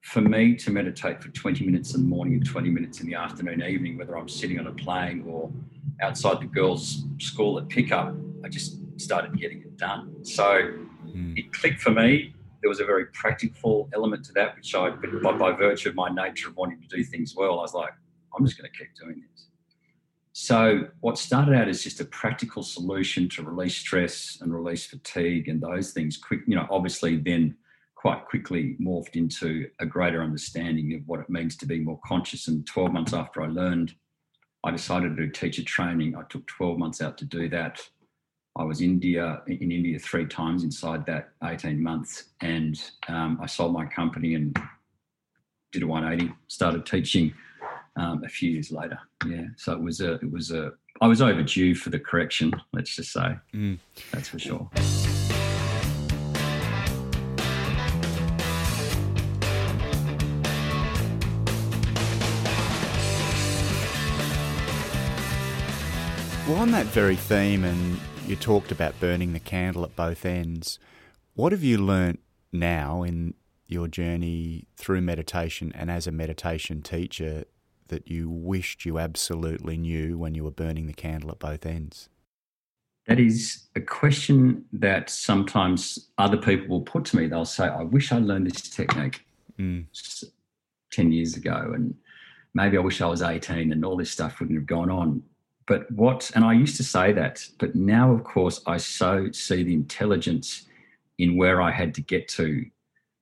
for 0.02 0.20
me 0.20 0.56
to 0.56 0.70
meditate 0.70 1.23
for 1.23 1.28
20 1.28 1.64
minutes 1.64 1.94
in 1.94 2.02
the 2.02 2.08
morning 2.08 2.35
and 2.35 2.47
20 2.47 2.70
minutes 2.70 3.00
in 3.00 3.06
the 3.06 3.14
afternoon, 3.14 3.62
evening, 3.62 3.99
whether 3.99 4.16
I'm 4.16 4.28
sitting 4.28 4.58
on 4.58 4.66
a 4.66 4.73
plane 4.73 5.25
or 5.28 5.52
outside 6.00 6.40
the 6.40 6.47
girls' 6.47 7.04
school 7.18 7.58
at 7.58 7.68
pickup, 7.68 8.14
I 8.44 8.49
just 8.49 8.78
started 8.99 9.38
getting 9.38 9.61
it 9.61 9.76
done. 9.76 10.25
So 10.25 10.73
mm. 11.06 11.38
it 11.38 11.52
clicked 11.52 11.80
for 11.80 11.90
me. 11.90 12.35
There 12.62 12.68
was 12.68 12.80
a 12.80 12.85
very 12.85 13.06
practical 13.06 13.88
element 13.94 14.25
to 14.25 14.32
that, 14.32 14.56
which 14.56 14.75
I, 14.75 14.90
by, 14.90 15.32
by 15.32 15.52
virtue 15.52 15.90
of 15.90 15.94
my 15.94 16.08
nature 16.08 16.49
of 16.49 16.56
wanting 16.56 16.80
to 16.80 16.88
do 16.88 17.04
things 17.04 17.37
well, 17.37 17.61
I 17.61 17.62
was 17.62 17.75
like, 17.75 17.92
I'm 18.37 18.44
just 18.44 18.58
going 18.58 18.68
to 18.70 18.76
keep 18.76 18.88
doing 18.97 19.23
this. 19.30 19.48
So, 20.40 20.87
what 21.00 21.18
started 21.18 21.57
out 21.57 21.66
as 21.66 21.83
just 21.83 21.99
a 21.99 22.04
practical 22.04 22.62
solution 22.62 23.28
to 23.30 23.42
release 23.42 23.76
stress 23.76 24.38
and 24.40 24.54
release 24.54 24.87
fatigue 24.87 25.49
and 25.49 25.61
those 25.61 25.90
things, 25.90 26.16
quick, 26.16 26.42
you 26.47 26.54
know, 26.54 26.64
obviously 26.71 27.16
then 27.16 27.57
quite 27.97 28.25
quickly 28.25 28.76
morphed 28.80 29.16
into 29.16 29.68
a 29.80 29.85
greater 29.85 30.23
understanding 30.23 30.95
of 30.95 31.00
what 31.09 31.18
it 31.18 31.28
means 31.28 31.57
to 31.57 31.66
be 31.66 31.80
more 31.80 31.99
conscious. 32.07 32.47
And 32.47 32.64
12 32.68 32.92
months 32.92 33.12
after 33.12 33.42
I 33.42 33.49
learned, 33.49 33.97
I 34.62 34.71
decided 34.71 35.16
to 35.16 35.26
do 35.26 35.33
teacher 35.33 35.64
training. 35.64 36.14
I 36.14 36.23
took 36.30 36.47
12 36.47 36.78
months 36.78 37.02
out 37.02 37.18
to 37.18 37.25
do 37.25 37.49
that. 37.49 37.80
I 38.57 38.62
was 38.62 38.80
India 38.80 39.42
in 39.49 39.73
India 39.73 39.99
three 39.99 40.26
times 40.26 40.62
inside 40.62 41.04
that 41.07 41.30
18 41.42 41.83
months, 41.83 42.26
and 42.42 42.80
um, 43.09 43.40
I 43.42 43.47
sold 43.47 43.73
my 43.73 43.87
company 43.87 44.37
and 44.37 44.57
did 45.73 45.83
a 45.83 45.87
180. 45.88 46.33
Started 46.47 46.87
teaching 46.87 47.35
um, 47.99 48.23
a 48.25 48.28
few 48.28 48.50
years 48.50 48.71
later. 48.71 48.99
Yeah, 49.26 49.47
so 49.57 49.73
it 49.73 49.81
was 49.81 50.00
a 50.00 50.14
it 50.14 50.31
was 50.31 50.50
a 50.50 50.73
I 51.00 51.07
was 51.07 51.21
overdue 51.21 51.75
for 51.75 51.90
the 51.90 51.99
correction. 51.99 52.52
Let's 52.73 52.95
just 52.95 53.12
say 53.12 53.37
mm. 53.52 53.78
that's 54.12 54.28
for 54.28 54.38
sure. 54.38 54.71
Well, 66.49 66.62
on 66.62 66.71
that 66.71 66.87
very 66.87 67.17
theme, 67.17 67.62
and 67.64 68.00
you 68.26 68.35
talked 68.35 68.73
about 68.73 68.99
burning 69.00 69.35
the 69.35 69.40
candle 69.40 69.85
at 69.85 69.95
both 69.95 70.25
ends. 70.25 70.78
What 71.35 71.52
have 71.52 71.62
you 71.62 71.76
learnt 71.76 72.21
now 72.52 73.02
in 73.02 73.35
your 73.67 73.87
journey 73.87 74.67
through 74.75 75.02
meditation 75.02 75.73
and 75.75 75.90
as 75.90 76.07
a 76.07 76.11
meditation 76.11 76.81
teacher 76.81 77.45
that 77.88 78.09
you 78.09 78.30
wished 78.30 78.85
you 78.85 78.99
absolutely 78.99 79.76
knew 79.76 80.18
when 80.18 80.35
you 80.35 80.45
were 80.45 80.50
burning 80.50 80.87
the 80.87 80.92
candle 80.92 81.30
at 81.30 81.38
both 81.38 81.66
ends? 81.66 82.09
That 83.07 83.18
is 83.18 83.68
a 83.75 83.80
question 83.80 84.64
that 84.73 85.09
sometimes 85.09 86.11
other 86.18 86.37
people 86.37 86.68
will 86.68 86.85
put 86.85 87.07
to 87.07 87.16
me. 87.16 87.26
They'll 87.26 87.45
say, 87.47 87.64
I 87.64 87.83
wish 87.83 88.12
I 88.12 88.18
learned 88.18 88.47
this 88.47 88.68
technique 88.68 89.25
mm. 89.59 89.87
10 90.92 91.12
years 91.12 91.35
ago, 91.35 91.73
and 91.75 91.95
maybe 92.54 92.76
I 92.76 92.80
wish 92.80 93.00
I 93.00 93.07
was 93.07 93.23
18 93.23 93.73
and 93.73 93.85
all 93.85 93.97
this 93.97 94.11
stuff 94.11 94.40
wouldn't 94.40 94.59
have 94.59 94.66
gone 94.66 94.90
on. 94.90 95.23
But 95.66 95.90
what, 95.90 96.30
and 96.35 96.45
I 96.45 96.52
used 96.52 96.76
to 96.76 96.85
say 96.85 97.12
that, 97.12 97.47
but 97.59 97.75
now, 97.75 98.12
of 98.12 98.25
course, 98.25 98.62
I 98.66 98.76
so 98.76 99.30
see 99.33 99.62
the 99.62 99.75
intelligence 99.75 100.66
in 101.18 101.37
where 101.37 101.61
I 101.61 101.71
had 101.71 101.95
to 101.95 102.00
get 102.00 102.28
to 102.28 102.64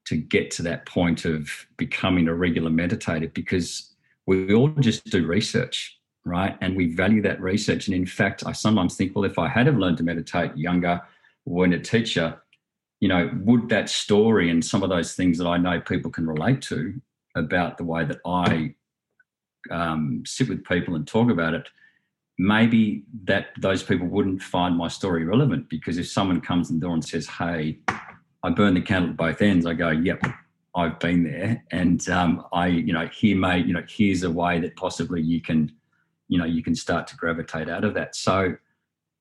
to 0.06 0.16
get 0.16 0.52
to 0.52 0.62
that 0.62 0.87
point 0.87 1.25
of 1.25 1.50
becoming 1.76 2.28
a 2.28 2.35
regular 2.35 2.70
meditator 2.70 3.32
because 3.35 3.96
we 4.26 4.52
all 4.52 4.68
just 4.68 5.04
do 5.06 5.26
research, 5.26 5.99
right? 6.25 6.56
And 6.61 6.76
we 6.76 6.95
value 6.95 7.23
that 7.23 7.40
research. 7.40 7.87
And 7.87 7.97
in 7.97 8.06
fact, 8.06 8.45
I 8.45 8.52
sometimes 8.52 8.97
think, 8.97 9.14
well, 9.14 9.25
if 9.25 9.38
I 9.38 9.49
had 9.49 9.66
have 9.66 9.76
learned 9.76 9.99
to 9.99 10.04
meditate 10.04 10.56
younger 10.56 11.00
when 11.45 11.73
a 11.73 11.78
teacher, 11.78 12.42
you 13.00 13.09
know, 13.09 13.30
would 13.42 13.68
that 13.68 13.88
story 13.88 14.50
and 14.50 14.64
some 14.64 14.83
of 14.83 14.90
those 14.90 15.14
things 15.14 15.38
that 15.38 15.47
I 15.47 15.59
know 15.59 15.80
people 15.80 16.11
can 16.11 16.26
relate 16.26 16.61
to 16.62 16.95
about 17.37 17.78
the 17.78 17.85
way 17.85 18.04
that 18.04 18.18
I 18.26 18.75
um, 19.71 20.23
sit 20.26 20.49
with 20.49 20.64
people 20.64 20.97
and 20.97 21.06
talk 21.06 21.30
about 21.30 21.54
it, 21.54 21.68
maybe 22.38 23.04
that 23.25 23.49
those 23.61 23.83
people 23.83 24.06
wouldn't 24.06 24.42
find 24.42 24.76
my 24.76 24.88
story 24.88 25.25
relevant 25.25 25.68
because 25.68 25.99
if 25.99 26.09
someone 26.09 26.40
comes 26.40 26.71
in 26.71 26.78
the 26.78 26.87
door 26.87 26.95
and 26.95 27.04
says, 27.04 27.26
"Hey, 27.26 27.78
I 28.42 28.50
burn 28.50 28.75
the 28.75 28.80
candle 28.80 29.11
at 29.11 29.16
both 29.16 29.42
ends," 29.42 29.66
I 29.66 29.75
go, 29.75 29.90
"Yep, 29.90 30.25
I've 30.76 30.99
been 30.99 31.25
there, 31.25 31.64
and 31.71 32.06
um, 32.11 32.45
I, 32.52 32.66
you 32.66 32.92
know, 32.92 33.06
here 33.06 33.35
may, 33.35 33.61
you 33.61 33.73
know, 33.73 33.83
here's 33.88 34.23
a 34.25 34.30
way 34.30 34.61
that 34.61 34.76
possibly 34.76 35.23
you 35.23 35.40
can, 35.40 35.73
you 36.28 36.38
know, 36.38 36.45
you 36.45 36.62
can 36.62 36.75
start 36.75 37.06
to 37.09 37.16
gravitate 37.16 37.71
out 37.71 37.83
of 37.83 37.95
that. 37.95 38.14
So, 38.14 38.56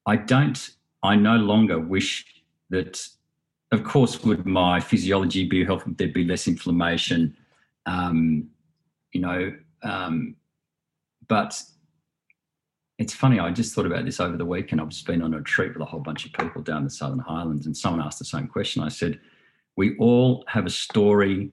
I 0.05 0.17
don't, 0.17 0.69
I 1.01 1.15
no 1.15 1.37
longer 1.37 1.79
wish 1.79 2.25
that. 2.69 3.07
Of 3.71 3.83
course, 3.83 4.23
would 4.23 4.45
my 4.45 4.79
physiology 4.79 5.47
be 5.47 5.65
healthy? 5.65 5.91
There'd 5.97 6.13
be 6.13 6.25
less 6.25 6.47
inflammation, 6.47 7.35
um, 7.85 8.49
you 9.11 9.21
know. 9.21 9.53
Um, 9.81 10.35
but 11.27 11.59
it's 12.99 13.13
funny. 13.13 13.39
I 13.39 13.51
just 13.51 13.73
thought 13.73 13.85
about 13.85 14.05
this 14.05 14.19
over 14.19 14.37
the 14.37 14.45
weekend. 14.45 14.81
I've 14.81 14.89
just 14.89 15.07
been 15.07 15.21
on 15.21 15.33
a 15.33 15.37
retreat 15.37 15.73
with 15.73 15.81
a 15.81 15.85
whole 15.85 15.99
bunch 15.99 16.25
of 16.25 16.33
people 16.33 16.61
down 16.61 16.83
the 16.83 16.89
Southern 16.89 17.19
Highlands, 17.19 17.65
and 17.65 17.75
someone 17.75 18.05
asked 18.05 18.19
the 18.19 18.25
same 18.25 18.47
question. 18.47 18.83
I 18.83 18.89
said 18.89 19.19
we 19.75 19.97
all 19.97 20.43
have 20.47 20.65
a 20.65 20.69
story, 20.69 21.51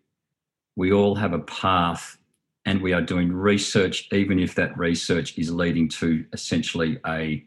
we 0.76 0.93
all 0.93 1.14
have 1.14 1.33
a 1.33 1.41
path, 1.41 2.19
and 2.64 2.81
we 2.81 2.93
are 2.93 3.02
doing 3.02 3.33
research, 3.33 4.09
even 4.12 4.38
if 4.38 4.55
that 4.55 4.76
research 4.79 5.37
is 5.37 5.52
leading 5.52 5.88
to 5.88 6.25
essentially 6.33 6.99
a 7.07 7.45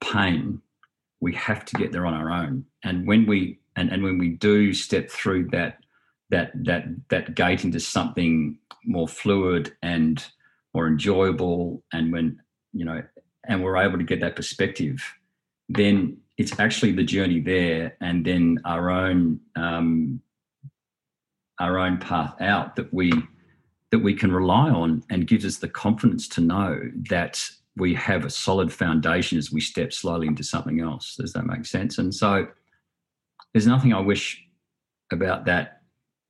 pain. 0.00 0.60
We 1.20 1.34
have 1.34 1.64
to 1.66 1.76
get 1.76 1.92
there 1.92 2.06
on 2.06 2.14
our 2.14 2.30
own. 2.30 2.64
And 2.84 3.06
when 3.06 3.26
we 3.26 3.58
and, 3.76 3.90
and 3.90 4.02
when 4.02 4.18
we 4.18 4.30
do 4.30 4.72
step 4.72 5.10
through 5.10 5.48
that 5.48 5.78
that 6.30 6.52
that 6.64 6.84
that 7.08 7.34
gate 7.34 7.64
into 7.64 7.80
something 7.80 8.58
more 8.84 9.08
fluid 9.08 9.72
and 9.82 10.24
more 10.74 10.86
enjoyable, 10.86 11.82
and 11.92 12.12
when 12.12 12.40
you 12.72 12.84
know, 12.84 13.02
and 13.48 13.62
we're 13.62 13.76
able 13.76 13.98
to 13.98 14.04
get 14.04 14.20
that 14.20 14.36
perspective, 14.36 15.02
then 15.68 16.16
it's 16.40 16.58
actually 16.58 16.92
the 16.92 17.04
journey 17.04 17.38
there 17.38 17.94
and 18.00 18.24
then 18.24 18.58
our 18.64 18.88
own 18.88 19.38
um, 19.56 20.22
our 21.58 21.78
own 21.78 21.98
path 21.98 22.34
out 22.40 22.76
that 22.76 22.92
we 22.94 23.12
that 23.90 23.98
we 23.98 24.14
can 24.14 24.32
rely 24.32 24.70
on 24.70 25.04
and 25.10 25.26
gives 25.26 25.44
us 25.44 25.58
the 25.58 25.68
confidence 25.68 26.26
to 26.28 26.40
know 26.40 26.80
that 27.10 27.46
we 27.76 27.92
have 27.92 28.24
a 28.24 28.30
solid 28.30 28.72
foundation 28.72 29.36
as 29.36 29.52
we 29.52 29.60
step 29.60 29.92
slowly 29.92 30.26
into 30.26 30.42
something 30.42 30.80
else. 30.80 31.16
Does 31.16 31.34
that 31.34 31.44
make 31.44 31.66
sense? 31.66 31.98
And 31.98 32.14
so 32.14 32.46
there's 33.52 33.66
nothing 33.66 33.92
I 33.92 34.00
wish 34.00 34.42
about 35.12 35.44
that 35.44 35.82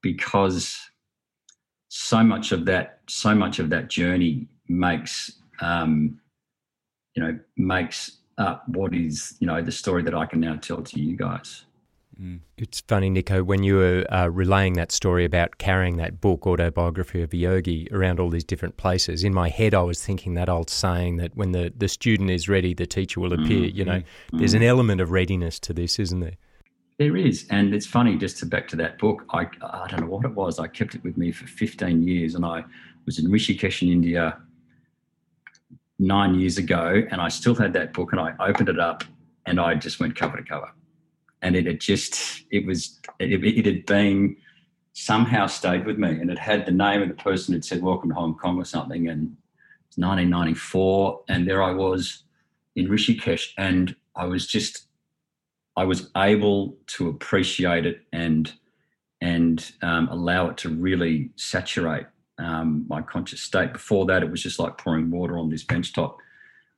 because 0.02 0.76
so 1.88 2.25
much 2.25 2.50
of 2.50 2.64
that 2.64 2.99
so 3.09 3.33
much 3.33 3.61
of 3.61 3.71
that 3.71 3.88
journey 3.88 4.49
makes 4.67 5.31
um, 5.61 6.19
you 7.14 7.23
know 7.23 7.38
makes 7.57 8.19
up 8.40 8.66
what 8.68 8.94
is 8.94 9.37
you 9.38 9.47
know 9.47 9.62
the 9.62 9.70
story 9.73 10.02
that 10.02 10.14
I 10.14 10.26
can 10.26 10.40
now 10.40 10.56
tell 10.56 10.82
to 10.82 11.00
you 11.00 11.16
guys. 11.16 11.64
Mm. 12.20 12.40
It's 12.59 12.80
funny, 12.80 13.09
Nicho, 13.09 13.42
when 13.42 13.62
you 13.62 13.76
were 13.76 14.06
uh, 14.11 14.26
relaying 14.26 14.75
that 14.75 14.92
story 14.92 15.25
about 15.25 15.56
carrying 15.56 15.97
that 15.97 16.20
book, 16.20 16.47
Autobiography 16.47 17.23
of 17.23 17.32
a 17.32 17.37
Yogi, 17.37 17.88
around 17.90 18.20
all 18.20 18.28
these 18.28 18.44
different 18.44 18.76
places. 18.76 19.25
In 19.25 19.32
my 19.32 19.49
head, 19.49 19.73
I 19.73 19.80
was 19.80 20.04
thinking 20.04 20.35
that 20.35 20.50
old 20.50 20.68
saying 20.68 21.16
that 21.16 21.35
when 21.35 21.52
the, 21.52 21.73
the 21.75 21.88
student 21.88 22.30
is 22.30 22.47
ready, 22.47 22.75
the 22.75 22.85
teacher 22.85 23.20
will 23.20 23.32
appear. 23.32 23.70
Mm, 23.70 23.75
you 23.75 23.85
know, 23.87 24.02
mm, 24.32 24.38
there's 24.38 24.52
an 24.52 24.62
element 24.62 25.00
of 25.00 25.12
readiness 25.12 25.59
to 25.61 25.73
this, 25.73 25.99
isn't 25.99 26.20
there? 26.20 26.37
There 26.99 27.16
is, 27.16 27.47
and 27.49 27.75
it's 27.75 27.87
funny. 27.87 28.18
Just 28.18 28.37
to 28.38 28.47
back 28.47 28.68
to 28.68 28.76
that 28.76 28.99
book, 28.99 29.25
I 29.30 29.47
I 29.62 29.87
don't 29.88 30.00
know 30.00 30.06
what 30.06 30.26
it 30.26 30.35
was. 30.35 30.59
I 30.59 30.66
kept 30.66 30.94
it 30.94 31.02
with 31.02 31.16
me 31.16 31.32
for 31.32 31.47
15 31.47 32.02
years, 32.02 32.35
and 32.35 32.44
I 32.44 32.64
was 33.06 33.18
in 33.18 33.30
Rishikesh 33.30 33.80
in 33.80 33.88
India 33.88 34.37
nine 36.00 36.35
years 36.40 36.57
ago, 36.59 37.02
and 37.11 37.21
I 37.21 37.28
still 37.28 37.54
had 37.54 37.75
that 37.75 37.92
book, 37.92 38.12
and 38.12 38.21
I 38.21 38.35
opened 38.40 38.71
it 38.71 38.80
up, 38.80 39.04
and 39.47 39.61
I 39.61 39.75
just 39.75 40.00
went 40.00 40.16
cover 40.16 40.38
to 40.38 40.42
cover. 40.42 40.73
and 41.42 41.57
it 41.57 41.66
had 41.66 41.80
just 41.80 42.42
it 42.50 42.66
was 42.66 42.99
it, 43.19 43.45
it 43.45 43.66
had 43.66 43.87
been 43.87 44.37
somehow 44.92 45.47
stayed 45.47 45.87
with 45.87 45.99
me, 45.99 46.11
and 46.11 46.30
it 46.30 46.38
had 46.38 46.66
the 46.66 46.73
name 46.73 47.02
of 47.02 47.09
the 47.09 47.14
person 47.14 47.54
who'd 47.54 47.64
said 47.64 47.83
"Welcome 47.83 48.11
to 48.11 48.14
Hong 48.14 48.35
Kong" 48.35 48.59
or 48.59 48.64
something, 48.64 49.09
and 49.09 49.37
it's 49.88 49.99
1994, 49.99 51.23
and 51.28 51.47
there 51.47 51.62
I 51.62 51.73
was 51.73 52.25
in 52.76 52.88
Rishikesh, 52.88 53.49
and 53.59 53.95
I 54.16 54.25
was 54.26 54.47
just 54.47 54.87
I 55.76 55.85
was 55.85 56.11
able 56.16 56.76
to 56.88 57.09
appreciate 57.09 57.87
it 57.87 58.02
and 58.12 58.52
and 59.21 59.71
um, 59.83 60.09
allow 60.09 60.49
it 60.49 60.57
to 60.59 60.71
really 60.71 61.30
saturate 61.37 62.07
um, 62.40 62.87
my 62.88 63.02
conscious 63.02 63.40
state. 63.40 63.73
Before 63.73 64.06
that, 64.06 64.23
it 64.23 64.30
was 64.30 64.42
just 64.42 64.59
like 64.59 64.78
pouring 64.78 65.11
water 65.11 65.38
on 65.38 65.50
this 65.50 65.62
bench 65.62 65.92
top. 65.92 66.18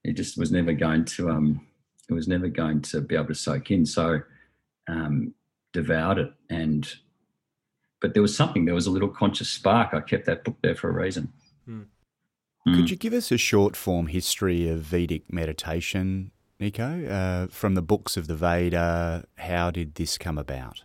It 0.05 0.13
just 0.13 0.37
was 0.37 0.53
never 0.53 0.73
going 0.73 1.05
to 1.07 1.31
um, 1.31 1.67
it 2.09 2.13
was 2.13 2.29
never 2.29 2.49
going 2.49 2.83
to 2.83 3.01
be 3.01 3.15
able 3.15 3.29
to 3.29 3.35
soak 3.35 3.71
in. 3.71 3.87
So 3.87 4.21
um, 4.89 5.35
devoured 5.73 6.19
it 6.19 6.33
and 6.51 6.95
but 8.01 8.15
there 8.15 8.23
was 8.23 8.37
something 8.37 8.65
there 8.65 8.75
was 8.75 8.87
a 8.87 8.91
little 8.91 9.09
conscious 9.09 9.49
spark 9.49 9.95
i 9.95 10.01
kept 10.01 10.27
that 10.27 10.45
book 10.45 10.57
there 10.63 10.75
for 10.75 10.91
a 10.91 10.93
reason 10.93 11.33
mm. 11.69 11.87
Mm. 12.67 12.77
could 12.77 12.91
you 12.91 12.97
give 12.97 13.13
us 13.13 13.33
a 13.33 13.39
short 13.39 13.75
form 13.75 14.09
history 14.09 14.69
of 14.69 14.81
vedic 14.81 15.33
meditation 15.33 16.31
nicho 16.61 17.11
uh, 17.11 17.47
from 17.49 17.75
the 17.75 17.83
books 17.83 18.17
of 18.17 18.27
the 18.27 18.37
veda 18.37 19.25
how 19.39 19.71
did 19.71 19.95
this 19.95 20.19
come 20.19 20.39
about 20.39 20.83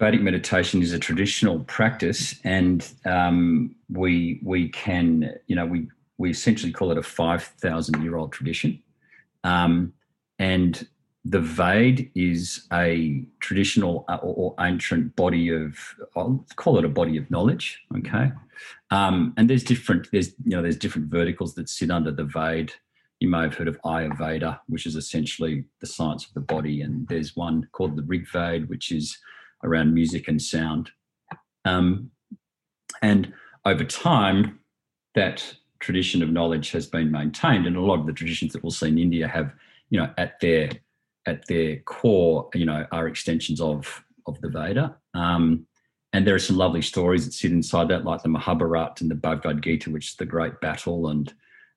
Vedic 0.00 0.22
meditation 0.22 0.80
is 0.80 0.94
a 0.94 0.98
traditional 0.98 1.60
practice, 1.64 2.34
and 2.42 2.90
um, 3.04 3.76
we 3.90 4.40
we 4.42 4.70
can 4.70 5.34
you 5.46 5.54
know 5.54 5.66
we 5.66 5.88
we 6.16 6.30
essentially 6.30 6.72
call 6.72 6.90
it 6.90 6.96
a 6.96 7.02
five 7.02 7.42
thousand 7.42 8.02
year 8.02 8.16
old 8.16 8.32
tradition, 8.32 8.82
um, 9.44 9.92
and 10.38 10.88
the 11.26 11.40
Ved 11.40 12.10
is 12.14 12.66
a 12.72 13.22
traditional 13.40 14.06
uh, 14.08 14.16
or, 14.22 14.54
ancient 14.58 15.14
body 15.16 15.50
of, 15.50 15.76
I'll 16.16 16.46
call 16.56 16.78
it 16.78 16.84
a 16.86 16.88
body 16.88 17.18
of 17.18 17.30
knowledge. 17.30 17.82
Okay, 17.98 18.32
um, 18.90 19.34
and 19.36 19.50
there's 19.50 19.64
different 19.64 20.08
there's 20.12 20.28
you 20.46 20.56
know 20.56 20.62
there's 20.62 20.78
different 20.78 21.08
verticals 21.08 21.54
that 21.56 21.68
sit 21.68 21.90
under 21.90 22.10
the 22.10 22.24
Ved. 22.24 22.72
You 23.18 23.28
may 23.28 23.42
have 23.42 23.54
heard 23.54 23.68
of 23.68 23.78
Ayurveda, 23.82 24.60
which 24.66 24.86
is 24.86 24.96
essentially 24.96 25.64
the 25.80 25.86
science 25.86 26.24
of 26.24 26.32
the 26.32 26.40
body, 26.40 26.80
and 26.80 27.06
there's 27.08 27.36
one 27.36 27.68
called 27.72 27.96
the 27.96 28.02
Rig 28.02 28.26
Ved, 28.32 28.70
which 28.70 28.90
is 28.92 29.18
around 29.64 29.94
music 29.94 30.28
and 30.28 30.40
sound. 30.40 30.90
Um, 31.64 32.10
and 33.02 33.32
over 33.64 33.84
time, 33.84 34.60
that 35.14 35.54
tradition 35.80 36.22
of 36.22 36.30
knowledge 36.30 36.70
has 36.72 36.86
been 36.86 37.10
maintained, 37.10 37.66
and 37.66 37.76
a 37.76 37.80
lot 37.80 38.00
of 38.00 38.06
the 38.06 38.12
traditions 38.12 38.52
that 38.52 38.62
we'll 38.62 38.70
see 38.70 38.88
in 38.88 38.98
India 38.98 39.26
have, 39.26 39.52
you 39.90 39.98
know, 39.98 40.12
at 40.18 40.40
their 40.40 40.70
at 41.26 41.46
their 41.48 41.76
core, 41.80 42.48
you 42.54 42.64
know, 42.64 42.86
are 42.92 43.08
extensions 43.08 43.60
of 43.60 44.04
of 44.26 44.40
the 44.40 44.48
Veda. 44.48 44.96
Um, 45.14 45.66
and 46.12 46.26
there 46.26 46.34
are 46.34 46.40
some 46.40 46.56
lovely 46.56 46.82
stories 46.82 47.24
that 47.24 47.32
sit 47.32 47.52
inside 47.52 47.88
that, 47.88 48.04
like 48.04 48.22
the 48.22 48.28
Mahabharata 48.28 49.04
and 49.04 49.10
the 49.10 49.14
Bhagavad 49.14 49.62
Gita, 49.62 49.90
which 49.90 50.08
is 50.10 50.16
the 50.16 50.26
great 50.26 50.60
battle, 50.60 51.08
and 51.08 51.32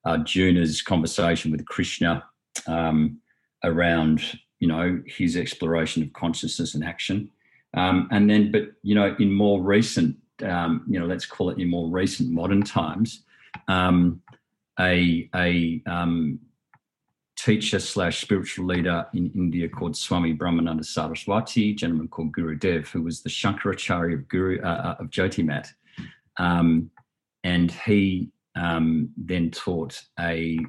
Arjuna's 0.06 0.82
conversation 0.82 1.52
with 1.52 1.66
Krishna 1.66 2.24
um, 2.68 3.20
around, 3.64 4.40
you 4.60 4.68
know, 4.68 5.02
his 5.06 5.38
exploration 5.38 6.04
of 6.04 6.14
consciousness 6.14 6.74
and 6.76 6.84
action. 6.84 7.30
Um, 7.76 8.08
and 8.12 8.30
then, 8.30 8.52
but 8.52 8.74
you 8.84 8.96
know, 8.96 9.16
in 9.20 9.32
more 9.32 9.62
recent, 9.62 10.18
um, 10.44 10.84
you 10.88 11.00
know, 11.00 11.06
let's 11.06 11.26
call 11.26 11.50
it 11.50 11.58
in 11.60 11.70
more 11.70 11.90
recent 11.90 12.30
modern 12.32 12.64
times, 12.64 13.24
um, 13.68 14.22
a 14.80 15.30
a 15.36 15.82
um, 15.88 16.40
teacher 17.36 17.80
slash 17.80 18.22
spiritual 18.22 18.66
leader 18.66 19.06
in 19.14 19.32
India 19.32 19.68
called 19.68 19.98
Swami 19.98 20.34
Brahmananda 20.34 20.86
Saraswati, 20.86 21.74
gentleman 21.74 22.08
called 22.08 22.32
Guru 22.32 22.56
Dev, 22.56 22.88
who 22.90 23.02
was 23.02 23.22
the 23.22 23.30
Shankaracharya 23.30 24.14
of 24.14 24.28
Guru 24.28 24.62
uh, 24.62 24.68
uh 24.68 24.96
of 25.00 25.10
Jyotimat, 25.10 25.70
um, 26.38 26.92
and 27.44 27.72
he 27.72 28.32
um, 28.56 29.10
then 29.18 29.50
taught 29.50 30.00
a 30.20 30.60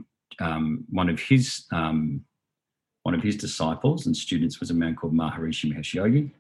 one 0.91 1.09
of 1.09 1.21
his 1.21 1.67
one 1.71 3.15
of 3.15 3.23
his 3.23 3.37
disciples 3.37 4.07
and 4.07 4.17
students 4.17 4.61
was 4.61 4.71
a 4.71 4.75
man 4.75 4.97
called 4.97 5.13
Maharishi 5.13 5.71
Mahesh 5.71 5.93
Yogi, 5.93 6.31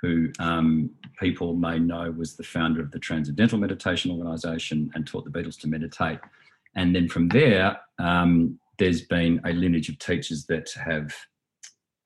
who 0.00 0.30
um, 0.38 0.90
people 1.18 1.54
may 1.54 1.78
know 1.78 2.10
was 2.10 2.36
the 2.36 2.44
founder 2.44 2.80
of 2.80 2.90
the 2.90 2.98
Transcendental 2.98 3.58
Meditation 3.58 4.10
Organization 4.10 4.90
and 4.94 5.06
taught 5.06 5.24
the 5.24 5.30
Beatles 5.30 5.58
to 5.60 5.68
meditate. 5.68 6.20
And 6.76 6.94
then 6.94 7.08
from 7.08 7.28
there, 7.28 7.78
um, 7.98 8.58
there's 8.78 9.02
been 9.02 9.40
a 9.44 9.52
lineage 9.52 9.88
of 9.88 9.98
teachers 9.98 10.46
that 10.46 10.70
have 10.84 11.12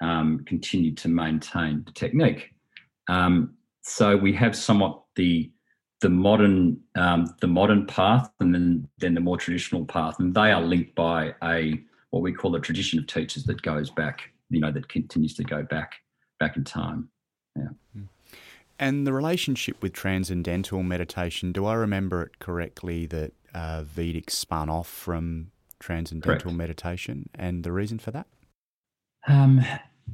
um, 0.02 0.44
continued 0.46 0.96
to 0.98 1.08
maintain 1.08 1.82
the 1.84 1.92
technique. 1.92 2.54
Um, 3.08 3.54
so 3.82 4.16
we 4.16 4.32
have 4.34 4.56
somewhat 4.56 5.02
the 5.16 5.50
the 6.00 6.08
modern 6.08 6.80
um, 6.96 7.32
the 7.40 7.46
modern 7.46 7.86
path 7.86 8.28
and 8.40 8.52
then 8.52 8.88
then 8.98 9.14
the 9.14 9.20
more 9.20 9.36
traditional 9.36 9.84
path, 9.84 10.18
and 10.18 10.34
they 10.34 10.50
are 10.50 10.62
linked 10.62 10.94
by 10.94 11.34
a 11.44 11.80
what 12.10 12.22
we 12.22 12.32
call 12.32 12.54
a 12.54 12.60
tradition 12.60 12.98
of 12.98 13.06
teachers 13.06 13.44
that 13.44 13.62
goes 13.62 13.90
back, 13.90 14.30
you 14.50 14.60
know, 14.60 14.70
that 14.72 14.88
continues 14.88 15.34
to 15.34 15.44
go 15.44 15.62
back 15.62 15.94
back 16.40 16.56
in 16.56 16.64
time. 16.64 17.08
Yeah. 17.56 17.68
Hmm. 17.92 18.02
And 18.78 19.06
the 19.06 19.12
relationship 19.12 19.80
with 19.82 19.92
transcendental 19.92 20.82
meditation, 20.82 21.52
do 21.52 21.66
I 21.66 21.74
remember 21.74 22.22
it 22.22 22.38
correctly 22.38 23.06
that 23.06 23.32
uh, 23.54 23.82
Vedic 23.82 24.30
spun 24.30 24.68
off 24.68 24.88
from 24.88 25.52
transcendental 25.78 26.40
Correct. 26.40 26.56
meditation, 26.56 27.28
and 27.34 27.64
the 27.64 27.72
reason 27.72 27.98
for 27.98 28.10
that? 28.12 28.26
Um, 29.28 29.64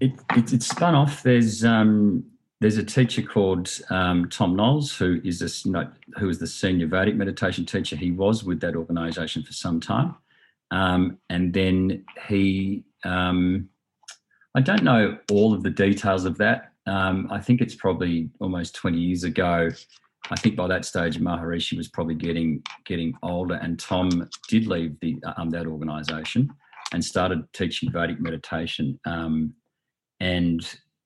it, 0.00 0.12
it, 0.36 0.52
it, 0.52 0.62
spun 0.62 0.94
off. 0.94 1.22
There's 1.22 1.64
um, 1.64 2.24
there's 2.60 2.76
a 2.76 2.84
teacher 2.84 3.22
called 3.22 3.70
um, 3.90 4.28
Thom 4.28 4.56
Knoles 4.56 4.96
who 4.96 5.20
is 5.24 5.40
a, 5.40 5.92
who 6.18 6.28
is 6.28 6.38
the 6.38 6.46
senior 6.46 6.88
Vedic 6.88 7.14
meditation 7.14 7.64
teacher. 7.64 7.96
He 7.96 8.10
was 8.10 8.44
with 8.44 8.60
that 8.60 8.74
organisation 8.74 9.42
for 9.42 9.52
some 9.52 9.80
time, 9.80 10.14
um, 10.70 11.18
and 11.30 11.52
then 11.54 12.04
he. 12.28 12.84
Um, 13.04 13.68
I 14.54 14.60
don't 14.60 14.82
know 14.82 15.16
all 15.30 15.54
of 15.54 15.62
the 15.62 15.70
details 15.70 16.24
of 16.24 16.38
that. 16.38 16.72
Um, 16.88 17.28
I 17.30 17.38
think 17.40 17.60
it's 17.60 17.74
probably 17.74 18.30
almost 18.40 18.74
20 18.74 18.98
years 18.98 19.24
ago. 19.24 19.68
I 20.30 20.36
think 20.36 20.56
by 20.56 20.66
that 20.68 20.84
stage, 20.84 21.18
Maharishi 21.18 21.76
was 21.76 21.88
probably 21.88 22.14
getting 22.14 22.62
getting 22.84 23.14
older, 23.22 23.54
and 23.54 23.80
Thom 23.80 24.28
did 24.48 24.66
leave 24.66 24.98
the 25.00 25.16
um, 25.36 25.50
that 25.50 25.66
organisation 25.66 26.50
and 26.92 27.04
started 27.04 27.50
teaching 27.52 27.90
Vedic 27.92 28.20
meditation. 28.20 28.98
Um, 29.04 29.54
and 30.20 30.60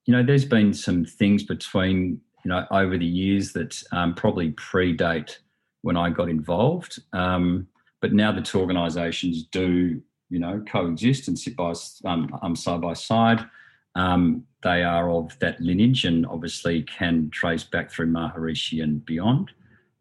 you 0.07 0.15
know, 0.15 0.25
there's 0.25 0.45
been 0.45 0.73
some 0.73 1.05
things 1.05 1.45
between 1.45 2.21
you 2.45 2.49
know 2.49 2.67
over 2.71 2.97
the 2.99 3.07
years 3.07 3.53
that 3.53 3.81
um, 3.93 4.15
probably 4.15 4.53
predate 4.53 5.39
when 5.83 5.97
I 5.97 6.11
got 6.11 6.29
involved. 6.29 7.01
Um, 7.13 7.69
but 8.01 8.13
now 8.13 8.33
the 8.33 8.43
two 8.43 8.61
organisations 8.61 9.45
do 9.45 10.01
you 10.31 10.39
know 10.39 10.65
coexist 10.67 11.29
and 11.29 11.39
sit 11.39 11.57
by 11.57 11.75
um, 12.05 12.39
um, 12.43 12.57
side 12.57 12.81
by 12.81 12.95
side. 12.95 13.45
Um, 13.95 14.45
they 14.63 14.83
are 14.83 15.11
of 15.11 15.39
that 15.41 15.61
lineage 15.61 16.05
and 16.05 16.27
obviously 16.27 16.83
can 16.83 17.31
trace 17.31 17.65
back 17.65 17.91
through 17.91 18.13
Maharishi 18.13 18.83
and 18.83 19.05
beyond. 19.05 19.51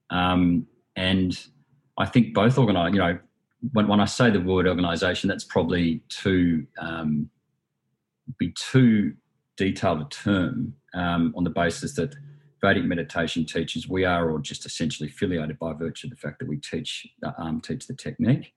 Um, 0.10 0.68
and 0.96 1.38
I 1.98 2.06
think 2.06 2.34
both 2.34 2.58
organize, 2.58 2.94
you 2.94 3.00
know, 3.00 3.20
when, 3.74 3.88
when 3.88 4.00
I 4.00 4.06
say 4.06 4.30
the 4.30 4.40
word 4.40 4.68
organization, 4.68 5.28
that's 5.28 5.44
probably 5.44 6.02
too, 6.10 6.66
um, 6.80 7.30
be 8.38 8.54
too 8.58 9.14
detailed 9.58 10.02
a 10.02 10.06
term 10.10 10.74
um, 10.94 11.34
on 11.36 11.44
the 11.44 11.50
basis 11.50 11.96
that 11.96 12.16
Vedic 12.62 12.84
meditation 12.86 13.46
teachers, 13.46 13.88
we 13.90 14.06
are 14.06 14.32
all 14.32 14.40
just 14.40 14.66
essentially 14.66 15.10
affiliated 15.10 15.58
by 15.58 15.74
virtue 15.74 16.08
of 16.08 16.12
the 16.12 16.18
fact 16.18 16.40
that 16.40 16.48
we 16.48 16.58
teach, 16.58 17.08
uh, 17.24 17.32
um, 17.38 17.60
teach 17.60 17.88
the 17.88 17.96
technique. 17.96 18.54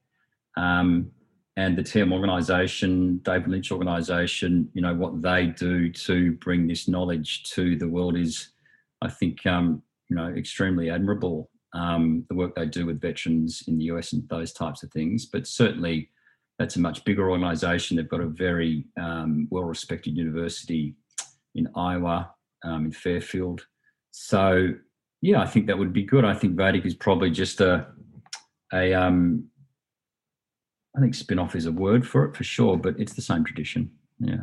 Um, 0.56 1.10
and 1.56 1.78
the 1.78 1.82
TM 1.82 2.12
organisation, 2.12 3.18
David 3.18 3.48
Lynch 3.48 3.70
organisation, 3.70 4.68
you 4.74 4.82
know, 4.82 4.94
what 4.94 5.22
they 5.22 5.46
do 5.46 5.90
to 5.90 6.32
bring 6.32 6.66
this 6.66 6.88
knowledge 6.88 7.44
to 7.52 7.76
the 7.76 7.88
world 7.88 8.16
is, 8.16 8.48
I 9.02 9.08
think, 9.08 9.46
um, 9.46 9.82
you 10.08 10.16
know, 10.16 10.28
extremely 10.28 10.90
admirable. 10.90 11.50
Um, 11.72 12.24
the 12.28 12.34
work 12.34 12.54
they 12.54 12.66
do 12.66 12.86
with 12.86 13.00
veterans 13.00 13.64
in 13.68 13.78
the 13.78 13.84
US 13.84 14.12
and 14.12 14.28
those 14.28 14.52
types 14.52 14.82
of 14.82 14.90
things. 14.90 15.26
But 15.26 15.46
certainly, 15.46 16.10
that's 16.58 16.76
a 16.76 16.80
much 16.80 17.04
bigger 17.04 17.30
organisation. 17.30 17.96
They've 17.96 18.08
got 18.08 18.20
a 18.20 18.26
very 18.26 18.84
um, 19.00 19.46
well-respected 19.50 20.16
university 20.16 20.94
in 21.54 21.68
Iowa, 21.76 22.32
um, 22.64 22.86
in 22.86 22.92
Fairfield. 22.92 23.66
So, 24.10 24.74
yeah, 25.20 25.40
I 25.40 25.46
think 25.46 25.66
that 25.66 25.78
would 25.78 25.92
be 25.92 26.04
good. 26.04 26.24
I 26.24 26.34
think 26.34 26.56
Vedic 26.56 26.84
is 26.84 26.94
probably 26.94 27.30
just 27.30 27.60
a 27.60 27.86
a 28.72 28.92
um, 28.92 29.48
I 30.96 31.00
think 31.00 31.14
spin 31.14 31.38
off 31.38 31.56
is 31.56 31.66
a 31.66 31.72
word 31.72 32.06
for 32.06 32.24
it 32.24 32.36
for 32.36 32.44
sure, 32.44 32.76
but 32.76 32.98
it's 32.98 33.14
the 33.14 33.22
same 33.22 33.44
tradition. 33.44 33.90
Yeah. 34.20 34.42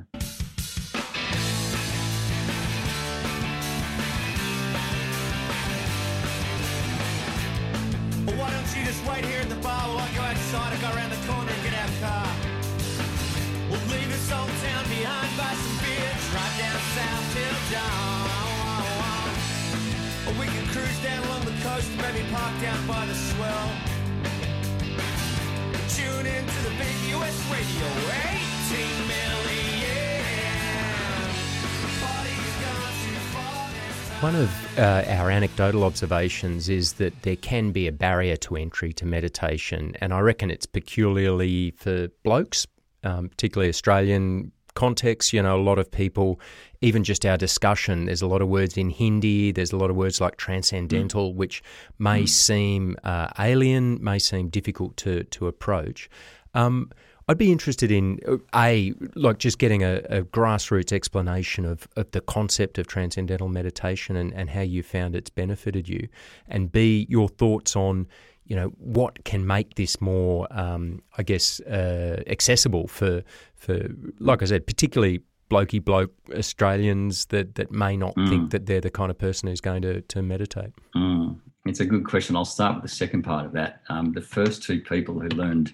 One 34.21 34.35
of 34.35 34.77
uh, 34.77 35.03
our 35.07 35.31
anecdotal 35.31 35.83
observations 35.83 36.69
is 36.69 36.93
that 36.93 37.23
there 37.23 37.35
can 37.35 37.71
be 37.71 37.87
a 37.87 37.91
barrier 37.91 38.35
to 38.37 38.55
entry 38.55 38.93
to 38.93 39.05
meditation, 39.07 39.95
and 39.99 40.13
I 40.13 40.19
reckon 40.19 40.51
it's 40.51 40.67
peculiarly 40.67 41.71
for 41.71 42.07
blokes, 42.23 42.67
um, 43.03 43.29
particularly 43.29 43.69
Australian 43.69 44.51
context. 44.75 45.33
You 45.33 45.41
know, 45.41 45.55
a 45.55 45.63
lot 45.63 45.79
of 45.79 45.89
people, 45.89 46.39
even 46.81 47.03
just 47.03 47.25
our 47.25 47.35
discussion, 47.35 48.05
there's 48.05 48.21
a 48.21 48.27
lot 48.27 48.43
of 48.43 48.47
words 48.47 48.77
in 48.77 48.91
Hindi, 48.91 49.51
there's 49.51 49.71
a 49.71 49.77
lot 49.77 49.89
of 49.89 49.95
words 49.95 50.21
like 50.21 50.37
transcendental, 50.37 51.33
which 51.33 51.63
may 51.97 52.27
seem 52.27 52.97
uh, 53.03 53.29
alien, 53.39 54.03
may 54.03 54.19
seem 54.19 54.49
difficult 54.49 54.97
to, 54.97 55.23
to 55.23 55.47
approach. 55.47 56.11
Um, 56.53 56.91
I'd 57.31 57.37
be 57.37 57.49
interested 57.49 57.93
in 57.93 58.19
uh, 58.27 58.39
a 58.53 58.93
like 59.15 59.37
just 59.37 59.57
getting 59.57 59.83
a, 59.83 60.01
a 60.09 60.21
grassroots 60.23 60.91
explanation 60.91 61.63
of, 61.63 61.87
of 61.95 62.11
the 62.11 62.19
concept 62.19 62.77
of 62.77 62.87
transcendental 62.87 63.47
meditation 63.47 64.17
and, 64.17 64.33
and 64.33 64.49
how 64.49 64.59
you 64.59 64.83
found 64.83 65.15
it's 65.15 65.29
benefited 65.29 65.87
you, 65.87 66.09
and 66.49 66.69
b 66.69 67.07
your 67.09 67.29
thoughts 67.29 67.73
on 67.77 68.05
you 68.43 68.55
know 68.57 68.67
what 68.79 69.23
can 69.23 69.47
make 69.47 69.75
this 69.75 70.01
more, 70.01 70.45
um, 70.51 71.01
I 71.17 71.23
guess, 71.23 71.61
uh, 71.61 72.21
accessible 72.27 72.87
for 72.87 73.23
for 73.55 73.79
like 74.19 74.41
I 74.41 74.45
said, 74.45 74.67
particularly 74.67 75.21
blokey 75.49 75.83
bloke 75.83 76.11
Australians 76.35 77.27
that, 77.27 77.55
that 77.55 77.71
may 77.71 77.95
not 77.95 78.13
think 78.15 78.51
that 78.51 78.65
they're 78.65 78.81
the 78.81 78.91
kind 78.91 79.11
of 79.11 79.17
person 79.17 79.49
who's 79.49 79.59
going 79.59 79.81
to, 79.81 79.99
to 79.99 80.21
meditate. 80.21 80.71
Mm. 80.95 81.39
It's 81.65 81.81
a 81.81 81.85
good 81.85 82.05
question. 82.05 82.37
I'll 82.37 82.45
start 82.45 82.75
with 82.75 82.83
the 82.83 82.95
second 82.95 83.23
part 83.23 83.45
of 83.45 83.51
that. 83.51 83.81
Um, 83.89 84.13
the 84.13 84.21
first 84.21 84.63
two 84.63 84.79
people 84.79 85.19
who 85.19 85.27
learned 85.27 85.73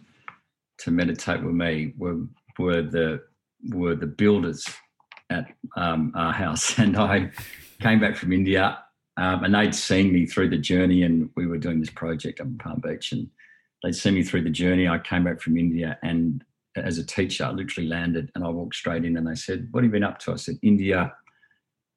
to 0.79 0.91
meditate 0.91 1.43
with 1.43 1.55
me 1.55 1.93
were 1.97 2.19
were 2.59 2.81
the 2.81 3.21
were 3.69 3.95
the 3.95 4.07
builders 4.07 4.65
at 5.29 5.47
um, 5.75 6.11
our 6.15 6.33
house, 6.33 6.77
and 6.79 6.97
I 6.97 7.31
came 7.81 7.99
back 7.99 8.15
from 8.15 8.31
India, 8.31 8.79
um, 9.17 9.43
and 9.43 9.53
they'd 9.53 9.75
seen 9.75 10.13
me 10.13 10.25
through 10.25 10.49
the 10.49 10.57
journey, 10.57 11.03
and 11.03 11.29
we 11.35 11.47
were 11.47 11.57
doing 11.57 11.79
this 11.79 11.89
project 11.89 12.39
up 12.39 12.47
in 12.47 12.57
Palm 12.57 12.81
Beach, 12.81 13.11
and 13.11 13.27
they'd 13.83 13.95
seen 13.95 14.15
me 14.15 14.23
through 14.23 14.43
the 14.43 14.49
journey. 14.49 14.87
I 14.87 14.99
came 14.99 15.23
back 15.23 15.41
from 15.41 15.57
India, 15.57 15.97
and 16.03 16.43
as 16.75 16.97
a 16.97 17.05
teacher, 17.05 17.45
I 17.45 17.51
literally 17.51 17.89
landed, 17.89 18.31
and 18.35 18.43
I 18.43 18.49
walked 18.49 18.75
straight 18.75 19.05
in, 19.05 19.17
and 19.17 19.27
they 19.27 19.35
said, 19.35 19.67
"What 19.71 19.83
have 19.83 19.89
you 19.89 19.91
been 19.91 20.03
up 20.03 20.19
to?" 20.19 20.33
I 20.33 20.37
said, 20.37 20.59
"India." 20.61 21.13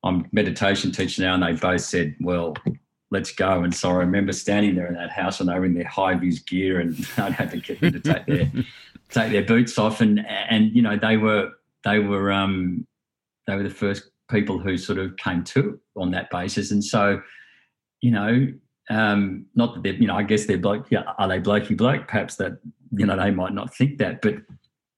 I'm 0.03 0.27
meditation 0.33 0.93
teacher 0.93 1.23
now, 1.23 1.35
and 1.35 1.43
they 1.43 1.53
both 1.53 1.83
said, 1.83 2.17
"Well, 2.21 2.55
let's 3.11 3.33
go. 3.33 3.63
And 3.63 3.75
so 3.75 3.91
I 3.91 3.95
remember 3.95 4.33
standing 4.33 4.75
there 4.75 4.87
in 4.87 4.95
that 4.95 5.11
house 5.11 5.41
and 5.41 5.49
they 5.49 5.59
were 5.59 5.65
in 5.65 5.75
their 5.75 5.89
high 5.89 6.15
vis 6.15 6.39
gear 6.39 6.81
and 6.81 6.97
I'd 7.17 7.33
have 7.33 7.51
to 7.51 7.59
get 7.59 7.81
them 7.81 7.93
to 7.93 8.01
take 8.01 8.27
their 8.27 8.51
take 9.11 9.33
their 9.33 9.45
boots 9.45 9.79
off 9.79 10.01
and 10.01 10.25
and 10.27 10.75
you 10.75 10.83
know 10.83 10.97
they 10.97 11.17
were 11.17 11.51
they 11.85 11.99
were 11.99 12.31
um 12.31 12.87
they 13.47 13.57
were 13.57 13.63
the 13.63 13.71
first 13.71 14.11
people 14.31 14.59
who 14.59 14.77
sort 14.77 14.99
of 14.99 15.17
came 15.17 15.43
to 15.43 15.79
on 15.97 16.13
that 16.13 16.31
basis. 16.31 16.71
And 16.71 16.83
so, 16.85 17.21
you 18.01 18.13
know, 18.13 18.47
um, 18.89 19.47
not 19.55 19.75
that 19.75 19.83
they're, 19.83 19.95
you 19.95 20.07
know, 20.07 20.17
I 20.17 20.23
guess 20.23 20.47
they're 20.47 20.59
bloke, 20.59 20.91
yeah, 20.91 21.03
are 21.19 21.29
they 21.29 21.41
blokey 21.41 21.77
bloke? 21.77 22.09
Perhaps 22.09 22.37
that, 22.37 22.59
you 22.93 23.07
know, 23.07 23.17
they 23.17 23.31
might 23.31 23.53
not 23.53 23.75
think 23.75 23.99
that, 23.99 24.23
but 24.23 24.37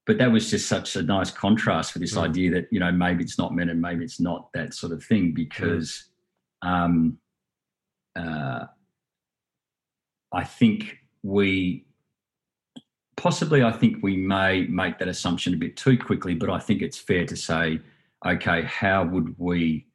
but 0.05 0.17
that 0.17 0.33
was 0.33 0.49
just 0.51 0.67
such 0.67 0.97
a 0.97 1.01
nice 1.01 1.31
contrast 1.31 1.93
for 1.93 1.99
this 1.99 2.15
Mm. 2.15 2.23
idea 2.23 2.51
that, 2.51 2.67
you 2.71 2.79
know, 2.79 2.91
maybe 2.91 3.23
it's 3.23 3.37
not 3.37 3.55
men 3.55 3.69
and 3.69 3.81
maybe 3.81 4.03
it's 4.03 4.19
not 4.19 4.51
that 4.53 4.73
sort 4.73 4.91
of 4.91 5.03
thing 5.03 5.33
because 5.33 6.09
um 6.61 7.17
uh, 8.15 8.65
I 10.31 10.43
think 10.43 10.97
we 11.21 11.85
possibly 13.15 13.63
I 13.63 13.71
think 13.71 14.03
we 14.03 14.17
may 14.17 14.65
make 14.67 14.99
that 14.99 15.07
assumption 15.07 15.53
a 15.53 15.57
bit 15.57 15.77
too 15.77 15.97
quickly, 15.97 16.35
but 16.35 16.49
I 16.49 16.59
think 16.59 16.81
it's 16.81 16.97
fair 16.97 17.25
to 17.25 17.35
say, 17.35 17.79
okay, 18.25 18.63
how 18.63 19.05
would 19.05 19.35
we 19.37 19.85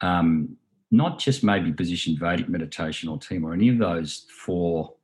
um, 0.00 0.56
not 0.90 1.18
just 1.18 1.44
maybe 1.44 1.72
position 1.72 2.16
Vedic 2.18 2.48
meditation 2.48 3.08
or 3.08 3.18
TM 3.18 3.44
or 3.44 3.52
any 3.52 3.68
of 3.68 3.78
those 3.78 4.26
for 4.44 4.94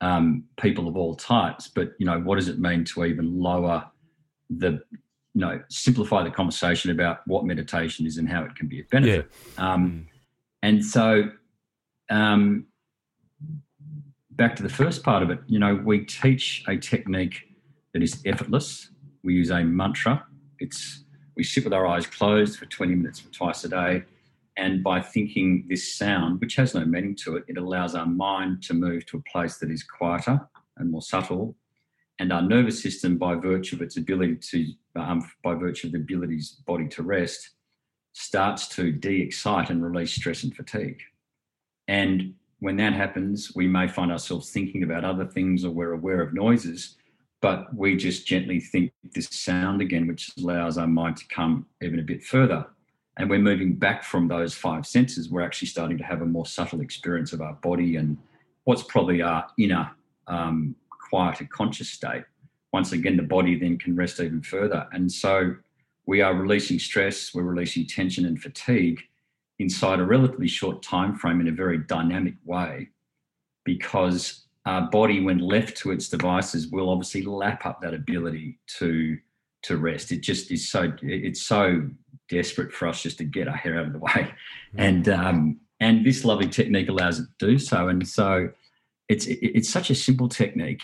um, 0.00 0.44
people 0.60 0.88
of 0.88 0.96
all 0.96 1.14
types, 1.14 1.68
but 1.68 1.92
you 1.98 2.06
know, 2.06 2.20
what 2.20 2.36
does 2.36 2.48
it 2.48 2.58
mean 2.58 2.84
to 2.84 3.04
even 3.04 3.38
lower 3.38 3.84
the 4.50 4.82
you 5.34 5.40
know 5.40 5.60
simplify 5.68 6.22
the 6.22 6.30
conversation 6.30 6.90
about 6.90 7.26
what 7.26 7.44
meditation 7.44 8.06
is 8.06 8.18
and 8.18 8.28
how 8.28 8.44
it 8.44 8.54
can 8.54 8.68
be 8.68 8.80
a 8.80 8.84
benefit. 8.84 9.30
Um, 9.58 10.06
and 10.62 10.84
so 10.84 11.30
um, 12.10 12.66
back 14.30 14.56
to 14.56 14.62
the 14.62 14.68
first 14.68 15.02
part 15.02 15.22
of 15.22 15.30
it, 15.30 15.38
you 15.46 15.58
know, 15.58 15.74
we 15.74 16.04
teach 16.04 16.64
a 16.68 16.76
technique 16.76 17.42
that 17.92 18.02
is 18.02 18.20
effortless. 18.24 18.90
We 19.22 19.34
use 19.34 19.50
a 19.50 19.62
mantra. 19.62 20.26
It's 20.58 21.04
we 21.36 21.42
sit 21.42 21.64
with 21.64 21.72
our 21.72 21.86
eyes 21.86 22.06
closed 22.06 22.58
for 22.58 22.66
20 22.66 22.94
minutes 22.94 23.22
twice 23.32 23.64
a 23.64 23.68
day. 23.68 24.04
And 24.56 24.84
by 24.84 25.00
thinking 25.00 25.66
this 25.68 25.96
sound, 25.96 26.40
which 26.40 26.54
has 26.56 26.74
no 26.74 26.84
meaning 26.84 27.16
to 27.24 27.36
it, 27.36 27.44
it 27.48 27.58
allows 27.58 27.96
our 27.96 28.06
mind 28.06 28.62
to 28.64 28.74
move 28.74 29.04
to 29.06 29.16
a 29.16 29.30
place 29.30 29.58
that 29.58 29.70
is 29.70 29.82
quieter 29.82 30.40
and 30.76 30.92
more 30.92 31.02
subtle. 31.02 31.56
And 32.20 32.32
our 32.32 32.42
nervous 32.42 32.80
system, 32.80 33.18
by 33.18 33.34
virtue 33.34 33.74
of 33.74 33.82
its 33.82 33.96
ability 33.96 34.36
to, 34.36 35.00
um, 35.00 35.28
by 35.42 35.54
virtue 35.54 35.88
of 35.88 35.92
the 35.92 35.98
ability's 35.98 36.50
body 36.66 36.86
to 36.88 37.02
rest, 37.02 37.50
starts 38.12 38.68
to 38.68 38.92
de-excite 38.92 39.70
and 39.70 39.82
release 39.82 40.12
stress 40.12 40.44
and 40.44 40.54
fatigue. 40.54 41.00
And 41.88 42.34
when 42.60 42.76
that 42.76 42.94
happens, 42.94 43.54
we 43.54 43.66
may 43.66 43.88
find 43.88 44.10
ourselves 44.10 44.50
thinking 44.50 44.82
about 44.82 45.04
other 45.04 45.26
things 45.26 45.64
or 45.64 45.70
we're 45.70 45.92
aware 45.92 46.22
of 46.22 46.32
noises, 46.32 46.96
but 47.40 47.74
we 47.74 47.96
just 47.96 48.26
gently 48.26 48.58
think 48.58 48.92
this 49.14 49.28
sound 49.30 49.82
again, 49.82 50.06
which 50.06 50.30
allows 50.38 50.78
our 50.78 50.86
mind 50.86 51.18
to 51.18 51.28
come 51.28 51.66
even 51.82 51.98
a 51.98 52.02
bit 52.02 52.22
further. 52.22 52.66
And 53.16 53.28
we're 53.30 53.38
moving 53.38 53.74
back 53.76 54.02
from 54.02 54.28
those 54.28 54.54
five 54.54 54.86
senses. 54.86 55.30
We're 55.30 55.42
actually 55.42 55.68
starting 55.68 55.98
to 55.98 56.04
have 56.04 56.22
a 56.22 56.26
more 56.26 56.46
subtle 56.46 56.80
experience 56.80 57.32
of 57.32 57.40
our 57.42 57.52
body 57.54 57.96
and 57.96 58.16
what's 58.64 58.82
probably 58.82 59.22
our 59.22 59.46
inner, 59.58 59.90
um, 60.26 60.74
quieter 60.88 61.46
conscious 61.52 61.90
state. 61.90 62.24
Once 62.72 62.92
again, 62.92 63.16
the 63.16 63.22
body 63.22 63.58
then 63.58 63.78
can 63.78 63.94
rest 63.94 64.20
even 64.20 64.42
further. 64.42 64.88
And 64.92 65.12
so 65.12 65.54
we 66.06 66.22
are 66.22 66.34
releasing 66.34 66.78
stress, 66.78 67.34
we're 67.34 67.42
releasing 67.42 67.86
tension 67.86 68.26
and 68.26 68.40
fatigue 68.40 69.00
inside 69.58 70.00
a 70.00 70.04
relatively 70.04 70.48
short 70.48 70.82
time 70.82 71.14
frame 71.14 71.40
in 71.40 71.48
a 71.48 71.52
very 71.52 71.78
dynamic 71.78 72.34
way 72.44 72.88
because 73.64 74.44
our 74.66 74.88
body 74.90 75.20
when 75.20 75.38
left 75.38 75.76
to 75.76 75.90
its 75.90 76.08
devices 76.08 76.68
will 76.68 76.90
obviously 76.90 77.22
lap 77.22 77.66
up 77.66 77.80
that 77.80 77.94
ability 77.94 78.58
to 78.78 79.18
to 79.62 79.76
rest. 79.78 80.12
It 80.12 80.20
just 80.20 80.50
is 80.50 80.70
so 80.70 80.92
it's 81.02 81.42
so 81.42 81.88
desperate 82.28 82.72
for 82.72 82.88
us 82.88 83.02
just 83.02 83.18
to 83.18 83.24
get 83.24 83.48
our 83.48 83.56
hair 83.56 83.78
out 83.78 83.86
of 83.86 83.92
the 83.92 83.98
way. 83.98 84.32
And 84.76 85.08
um 85.08 85.60
and 85.80 86.04
this 86.04 86.24
lovely 86.24 86.48
technique 86.48 86.88
allows 86.88 87.20
it 87.20 87.26
to 87.38 87.46
do 87.46 87.58
so. 87.58 87.88
And 87.88 88.06
so 88.06 88.48
it's 89.08 89.26
it, 89.26 89.38
it's 89.42 89.68
such 89.68 89.90
a 89.90 89.94
simple 89.94 90.28
technique. 90.28 90.82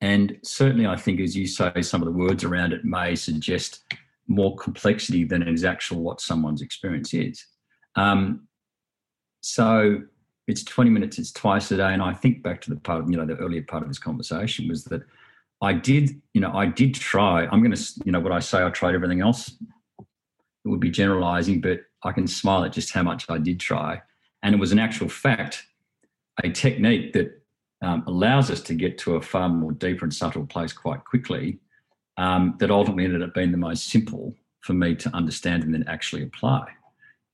And 0.00 0.38
certainly 0.42 0.86
i 0.86 0.96
think 0.96 1.20
as 1.20 1.36
you 1.36 1.46
say 1.46 1.82
some 1.82 2.00
of 2.00 2.06
the 2.06 2.12
words 2.12 2.44
around 2.44 2.72
it 2.72 2.84
may 2.84 3.16
suggest 3.16 3.82
more 4.28 4.54
complexity 4.56 5.24
than 5.24 5.42
is 5.42 5.64
actual 5.64 6.02
what 6.02 6.20
someone's 6.20 6.62
experience 6.62 7.12
is 7.14 7.44
um, 7.96 8.46
so 9.40 10.02
it's 10.46 10.64
20 10.64 10.90
minutes, 10.90 11.18
it's 11.18 11.32
twice 11.32 11.70
a 11.70 11.76
day. 11.76 11.92
And 11.92 12.02
I 12.02 12.12
think 12.12 12.42
back 12.42 12.60
to 12.62 12.70
the 12.70 12.76
part, 12.76 13.02
of, 13.02 13.10
you 13.10 13.16
know, 13.16 13.26
the 13.26 13.36
earlier 13.36 13.62
part 13.62 13.82
of 13.82 13.88
this 13.88 13.98
conversation 13.98 14.68
was 14.68 14.84
that 14.84 15.02
I 15.60 15.72
did, 15.72 16.20
you 16.34 16.40
know, 16.40 16.52
I 16.52 16.66
did 16.66 16.94
try. 16.94 17.46
I'm 17.46 17.60
going 17.60 17.74
to, 17.74 17.92
you 18.04 18.12
know, 18.12 18.20
what 18.20 18.32
I 18.32 18.38
say, 18.38 18.62
I 18.62 18.70
tried 18.70 18.94
everything 18.94 19.20
else. 19.20 19.48
It 19.98 20.68
would 20.68 20.80
be 20.80 20.90
generalizing, 20.90 21.60
but 21.60 21.80
I 22.02 22.12
can 22.12 22.26
smile 22.26 22.64
at 22.64 22.72
just 22.72 22.92
how 22.92 23.02
much 23.02 23.28
I 23.28 23.38
did 23.38 23.60
try. 23.60 24.00
And 24.42 24.54
it 24.54 24.58
was 24.58 24.72
an 24.72 24.78
actual 24.78 25.08
fact, 25.08 25.64
a 26.42 26.50
technique 26.50 27.12
that 27.12 27.42
um, 27.82 28.04
allows 28.06 28.50
us 28.50 28.60
to 28.62 28.74
get 28.74 28.98
to 28.98 29.16
a 29.16 29.22
far 29.22 29.48
more 29.48 29.72
deeper 29.72 30.04
and 30.04 30.14
subtle 30.14 30.46
place 30.46 30.72
quite 30.72 31.04
quickly. 31.04 31.58
Um, 32.16 32.56
that 32.58 32.72
ultimately 32.72 33.04
ended 33.04 33.22
up 33.22 33.32
being 33.32 33.52
the 33.52 33.58
most 33.58 33.90
simple 33.90 34.34
for 34.62 34.72
me 34.72 34.96
to 34.96 35.14
understand 35.14 35.62
and 35.62 35.72
then 35.72 35.84
actually 35.86 36.24
apply. 36.24 36.66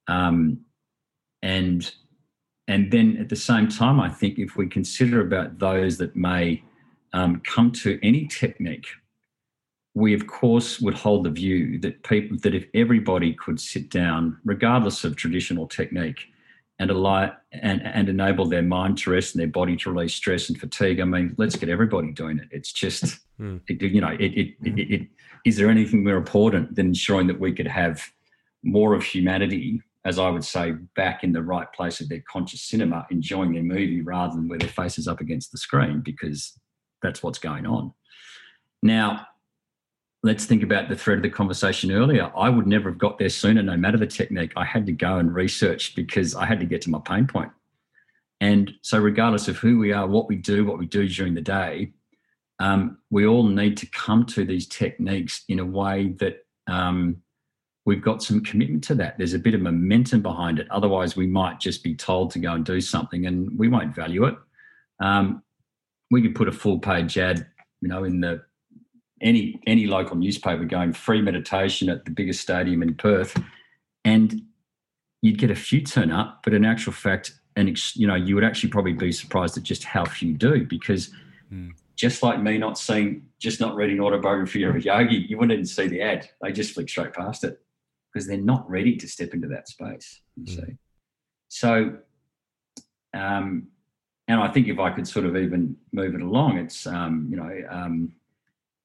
Um, 0.09 0.61
and 1.43 1.91
and 2.67 2.91
then 2.91 3.19
at 3.19 3.29
the 3.29 3.37
same 3.37 3.69
time, 3.69 4.01
I 4.01 4.09
think 4.09 4.39
if 4.39 4.57
we 4.57 4.67
consider 4.67 5.21
about 5.21 5.59
those 5.59 5.99
that 5.99 6.17
may 6.17 6.63
um, 7.13 7.43
come 7.45 7.71
to 7.73 7.99
any 8.03 8.27
technique, 8.27 8.87
we 9.95 10.15
of 10.15 10.27
course 10.27 10.81
would 10.81 10.95
hold 10.95 11.25
the 11.25 11.31
view 11.31 11.79
that 11.81 12.03
people 12.03 12.39
that 12.43 12.55
if 12.55 12.67
everybody 12.75 13.35
could 13.35 13.61
sit 13.61 13.91
down, 13.91 14.39
regardless 14.45 15.05
of 15.05 15.17
traditional 15.17 15.69
technique, 15.69 16.21
and 16.79 16.91
allow 16.91 17.33
and, 17.53 17.83
and 17.83 18.09
enable 18.09 18.47
their 18.47 18.63
mind 18.63 18.99
to 18.99 19.11
rest 19.11 19.35
and 19.35 19.41
their 19.41 19.49
body 19.49 19.77
to 19.77 19.93
release 19.93 20.15
stress 20.15 20.49
and 20.49 20.59
fatigue. 20.59 21.01
I 21.01 21.05
mean, 21.05 21.35
let's 21.39 21.57
get 21.57 21.69
everybody 21.69 22.13
doing 22.13 22.39
it. 22.39 22.49
It's 22.51 22.73
just, 22.73 23.21
Mm. 23.41 23.61
it, 23.67 23.83
you 23.83 24.01
know, 24.01 24.17
it, 24.21 24.33
it, 24.33 24.55
it, 24.63 24.79
it, 24.79 25.09
is 25.45 25.57
there 25.57 25.69
anything 25.69 26.05
more 26.05 26.17
important 26.17 26.77
than 26.77 26.87
ensuring 26.87 27.27
that 27.27 27.41
we 27.41 27.53
could 27.53 27.67
have 27.67 28.01
more 28.63 28.95
of 28.95 29.03
humanity 29.03 29.83
as 30.05 30.19
I 30.19 30.29
would 30.29 30.45
say, 30.45 30.73
back 30.97 31.25
in 31.25 31.33
the 31.33 31.43
right 31.43 31.71
place 31.73 32.01
of 32.01 32.09
their 32.09 32.23
conscious 32.31 32.63
cinema, 32.63 33.07
enjoying 33.11 33.53
their 33.53 33.63
movie 33.63 34.03
rather 34.03 34.35
than 34.35 34.49
with 34.49 34.61
their 34.61 34.69
faces 34.69 35.09
up 35.09 35.21
against 35.21 35.51
the 35.51 35.59
screen 35.59 36.01
because 36.01 36.59
that's 37.03 37.23
what's 37.23 37.39
going 37.39 37.67
on. 37.67 37.93
Now, 38.83 39.27
let's 40.23 40.45
think 40.45 40.63
about 40.63 40.89
the 40.89 40.97
thread 40.97 41.19
of 41.19 41.23
the 41.23 41.31
conversation 41.31 41.91
earlier. 41.91 42.31
I 42.37 42.51
would 42.51 42.67
never 42.67 42.91
have 42.91 42.99
got 42.99 43.19
there 43.19 43.31
sooner, 43.31 43.63
no 43.63 43.77
matter 43.77 43.97
the 43.97 44.07
technique. 44.07 44.53
I 44.57 44.65
had 44.65 44.85
to 44.87 44.93
go 44.93 45.19
and 45.19 45.35
research 45.35 45.95
because 45.95 46.35
I 46.35 46.45
had 46.45 46.61
to 46.61 46.67
get 46.67 46.83
to 46.83 46.91
my 46.91 47.01
pain 47.01 47.27
point. 47.27 47.51
And 48.41 48.73
so, 48.83 48.99
regardless 48.99 49.49
of 49.49 49.57
who 49.57 49.79
we 49.79 49.93
are, 49.93 50.07
what 50.07 50.29
we 50.29 50.37
do, 50.37 50.67
what 50.67 50.79
we 50.79 50.87
do 50.87 51.09
during 51.09 51.35
the 51.35 51.41
day, 51.41 51.93
um, 52.59 52.99
we 53.11 53.27
all 53.27 53.47
need 53.47 53.77
to 53.79 53.87
come 53.87 54.27
to 54.27 54.45
these 54.45 54.67
techniques 54.67 55.45
in 55.49 55.61
a 55.61 55.65
way 55.65 56.15
that 56.19 56.45
um, 56.67 57.23
we've 57.87 58.03
got 58.03 58.23
some 58.23 58.43
commitment 58.43 58.83
to 58.85 58.95
that. 58.95 59.19
There's 59.19 59.35
a 59.35 59.39
bit 59.39 59.55
of 59.55 59.61
momentum 59.61 60.23
behind 60.23 60.59
it. 60.59 60.67
Otherwise, 60.71 61.17
we 61.17 61.27
might 61.27 61.61
just 61.61 61.83
be 61.83 61.95
told 61.95 62.31
to 62.33 62.39
go 62.39 62.53
and 62.53 62.65
do 62.65 62.81
something 62.81 63.27
and 63.27 63.57
we 63.59 63.69
won't 63.69 63.95
value 63.95 64.25
it. 64.25 64.37
Um, 65.01 65.43
we 66.11 66.23
could 66.23 66.35
put 66.35 66.49
a 66.49 66.53
full 66.53 66.79
page 66.79 67.19
ad, 67.19 67.47
you 67.81 67.89
know, 67.89 68.05
in 68.05 68.21
the 68.21 68.43
any 69.21 69.61
any 69.67 69.87
local 69.87 70.17
newspaper 70.17 70.65
going 70.65 70.93
free 70.93 71.23
meditation 71.23 71.89
at 71.89 72.05
the 72.05 72.11
biggest 72.11 72.41
stadium 72.41 72.83
in 72.83 72.95
Perth, 72.95 73.41
and 74.05 74.43
you'd 75.23 75.39
get 75.39 75.51
a 75.51 75.55
few 75.55 75.81
turn 75.81 76.11
up, 76.11 76.41
but 76.45 76.53
in 76.53 76.65
actual 76.65 76.93
fact, 76.93 77.33
and 77.57 77.79
you 77.97 78.07
know, 78.07 78.15
you 78.15 78.35
would 78.35 78.45
actually 78.45 78.69
probably 78.69 78.93
be 78.93 79.13
surprised 79.13 79.57
at 79.57 79.63
just 79.63 79.85
how 79.85 80.05
few 80.05 80.33
do 80.35 80.65
because. 80.67 81.11
Mm. 81.53 81.73
Just 81.97 82.25
like 82.25 82.43
me 82.43 82.59
not 82.59 82.77
seeing, 82.77 83.25
just 83.39 83.61
not 83.61 83.77
reading 83.77 84.01
autobiography 84.01 84.65
of 84.65 84.75
a 84.75 84.83
yogi, 84.83 85.27
you 85.29 85.39
wouldn't 85.39 85.53
even 85.53 85.65
see 85.65 85.87
the 85.87 86.01
ad. 86.01 86.29
They 86.43 86.51
just 86.51 86.75
flick 86.75 86.89
straight 86.89 87.13
past 87.13 87.45
it 87.45 87.64
because 88.15 88.29
they're 88.29 88.39
not 88.39 88.69
ready 88.71 88.97
to 88.97 89.09
step 89.09 89.35
into 89.35 89.49
that 89.49 89.69
space. 89.69 90.21
You 90.37 90.45
mm. 90.45 90.67
see, 90.67 90.77
so 91.49 91.97
um, 93.13 93.69
and 94.29 94.41
I 94.41 94.49
think 94.49 94.69
if 94.69 94.79
I 94.79 94.91
could 94.91 95.07
sort 95.07 95.27
of 95.27 95.37
even 95.37 95.77
move 95.93 96.15
it 96.15 96.23
along, 96.23 96.59
it's 96.59 96.87
um, 96.87 97.27
you 97.31 97.37
know 97.37 97.61
um, 97.69 98.13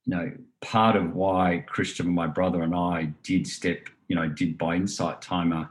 you 0.05 0.15
know 0.15 0.31
part 0.61 0.95
of 0.95 1.13
why 1.13 1.63
Christian, 1.67 2.09
my 2.09 2.27
brother, 2.27 2.63
and 2.63 2.75
I 2.75 3.13
did 3.23 3.47
step 3.47 3.87
you 4.07 4.15
know 4.15 4.27
did 4.27 4.57
buy 4.57 4.75
Insight 4.75 5.21
Timer 5.21 5.69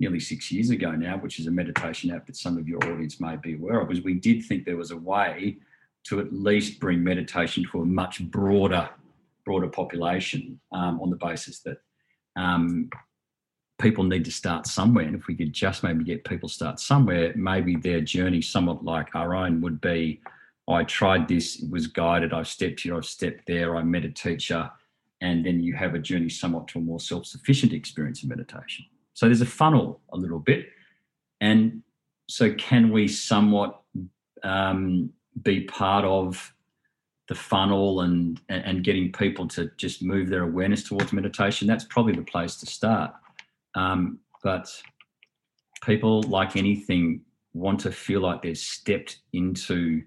nearly 0.00 0.20
six 0.20 0.52
years 0.52 0.70
ago 0.70 0.92
now, 0.92 1.16
which 1.16 1.40
is 1.40 1.48
a 1.48 1.50
meditation 1.50 2.12
app 2.12 2.26
that 2.26 2.36
some 2.36 2.56
of 2.56 2.68
your 2.68 2.78
audience 2.84 3.18
may 3.20 3.34
be 3.36 3.54
aware 3.54 3.80
of, 3.80 3.88
was 3.88 4.02
we 4.02 4.14
did 4.14 4.44
think 4.44 4.64
there 4.64 4.76
was 4.76 4.92
a 4.92 4.96
way 4.96 5.56
to 6.04 6.20
at 6.20 6.32
least 6.32 6.78
bring 6.78 7.02
meditation 7.02 7.66
to 7.72 7.82
a 7.82 7.84
much 7.84 8.22
broader 8.30 8.88
broader 9.44 9.68
population 9.68 10.60
um, 10.72 11.00
on 11.00 11.08
the 11.08 11.16
basis 11.16 11.60
that 11.60 11.78
um, 12.38 12.88
people 13.78 14.04
need 14.04 14.24
to 14.24 14.32
start 14.32 14.66
somewhere. 14.66 15.04
And 15.04 15.14
if 15.14 15.26
we 15.26 15.34
could 15.34 15.52
just 15.52 15.82
maybe 15.82 16.04
get 16.04 16.24
people 16.24 16.48
start 16.48 16.80
somewhere, 16.80 17.32
maybe 17.36 17.76
their 17.76 18.00
journey, 18.00 18.40
somewhat 18.40 18.84
like 18.84 19.14
our 19.14 19.34
own, 19.34 19.60
would 19.60 19.80
be 19.80 20.20
I 20.68 20.84
tried 20.84 21.28
this, 21.28 21.62
it 21.62 21.70
was 21.70 21.86
guided, 21.86 22.32
I've 22.32 22.48
stepped 22.48 22.80
here, 22.80 22.96
I've 22.96 23.06
stepped 23.06 23.46
there, 23.46 23.76
I 23.76 23.82
met 23.82 24.04
a 24.04 24.10
teacher, 24.10 24.70
and 25.20 25.44
then 25.44 25.60
you 25.60 25.74
have 25.74 25.94
a 25.94 25.98
journey 25.98 26.28
somewhat 26.28 26.68
to 26.68 26.78
a 26.78 26.82
more 26.82 27.00
self 27.00 27.26
sufficient 27.26 27.72
experience 27.72 28.22
of 28.22 28.28
meditation. 28.28 28.84
So 29.14 29.26
there's 29.26 29.40
a 29.40 29.46
funnel 29.46 30.00
a 30.12 30.16
little 30.16 30.38
bit. 30.38 30.66
And 31.40 31.82
so, 32.28 32.52
can 32.54 32.92
we 32.92 33.08
somewhat 33.08 33.80
um, 34.42 35.10
be 35.42 35.62
part 35.62 36.04
of 36.04 36.52
the 37.28 37.34
funnel 37.34 38.00
and 38.00 38.40
and 38.48 38.82
getting 38.82 39.12
people 39.12 39.46
to 39.48 39.70
just 39.76 40.02
move 40.02 40.28
their 40.28 40.42
awareness 40.42 40.82
towards 40.82 41.12
meditation? 41.12 41.66
That's 41.66 41.84
probably 41.84 42.14
the 42.14 42.22
place 42.22 42.56
to 42.56 42.66
start. 42.66 43.12
Um, 43.74 44.18
but 44.42 44.68
people, 45.84 46.22
like 46.22 46.56
anything, 46.56 47.22
want 47.52 47.80
to 47.80 47.92
feel 47.92 48.20
like 48.20 48.42
they're 48.42 48.54
stepped 48.54 49.18
into 49.32 50.02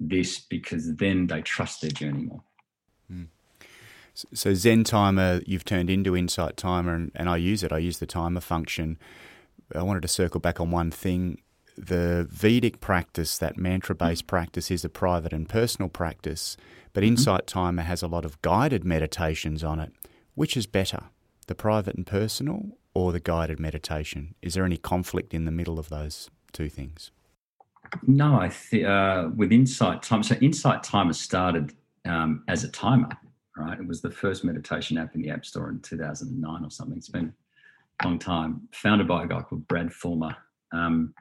this 0.00 0.40
because 0.40 0.94
then 0.96 1.26
they 1.26 1.42
trust 1.42 1.82
their 1.82 1.90
journey 1.90 2.24
more. 2.24 2.42
Mm. 3.12 3.26
So 4.14 4.54
Zen 4.54 4.84
Timer, 4.84 5.40
you've 5.46 5.64
turned 5.64 5.88
into 5.88 6.16
Insight 6.16 6.56
Timer, 6.56 6.94
and, 6.94 7.12
and 7.14 7.28
I 7.28 7.36
use 7.36 7.62
it. 7.62 7.72
I 7.72 7.78
use 7.78 7.98
the 7.98 8.06
timer 8.06 8.40
function. 8.40 8.98
I 9.74 9.82
wanted 9.82 10.02
to 10.02 10.08
circle 10.08 10.40
back 10.40 10.60
on 10.60 10.70
one 10.70 10.90
thing. 10.90 11.40
The 11.76 12.26
Vedic 12.30 12.80
practice, 12.80 13.38
that 13.38 13.56
mantra 13.56 13.94
based 13.94 14.26
practice, 14.26 14.70
is 14.70 14.84
a 14.84 14.88
private 14.88 15.32
and 15.32 15.48
personal 15.48 15.88
practice, 15.88 16.56
but 16.92 17.02
mm-hmm. 17.02 17.12
Insight 17.12 17.46
Timer 17.46 17.82
has 17.82 18.02
a 18.02 18.08
lot 18.08 18.24
of 18.24 18.40
guided 18.42 18.84
meditations 18.84 19.64
on 19.64 19.80
it. 19.80 19.92
Which 20.34 20.56
is 20.56 20.66
better, 20.66 21.04
the 21.46 21.54
private 21.54 21.94
and 21.94 22.06
personal, 22.06 22.78
or 22.94 23.12
the 23.12 23.20
guided 23.20 23.60
meditation? 23.60 24.34
Is 24.42 24.54
there 24.54 24.64
any 24.64 24.76
conflict 24.76 25.34
in 25.34 25.44
the 25.44 25.50
middle 25.50 25.78
of 25.78 25.88
those 25.88 26.30
two 26.52 26.68
things? 26.68 27.10
No, 28.06 28.40
I 28.40 28.48
think 28.48 28.86
uh, 28.86 29.28
with 29.34 29.52
Insight 29.52 30.02
Timer. 30.02 30.22
So 30.22 30.36
Insight 30.36 30.82
Timer 30.82 31.12
started 31.12 31.74
um, 32.06 32.42
as 32.48 32.64
a 32.64 32.68
timer, 32.70 33.10
right? 33.56 33.78
It 33.78 33.86
was 33.86 34.00
the 34.00 34.10
first 34.10 34.44
meditation 34.44 34.98
app 34.98 35.14
in 35.14 35.22
the 35.22 35.30
App 35.30 35.44
Store 35.44 35.70
in 35.70 35.80
2009 35.80 36.64
or 36.64 36.70
something. 36.70 36.96
It's 36.96 37.08
been 37.08 37.32
a 38.02 38.06
long 38.06 38.18
time. 38.18 38.68
Founded 38.72 39.06
by 39.06 39.24
a 39.24 39.26
guy 39.26 39.42
called 39.42 39.66
Brad 39.68 39.92
Fulmer, 39.92 40.36
um, 40.72 41.14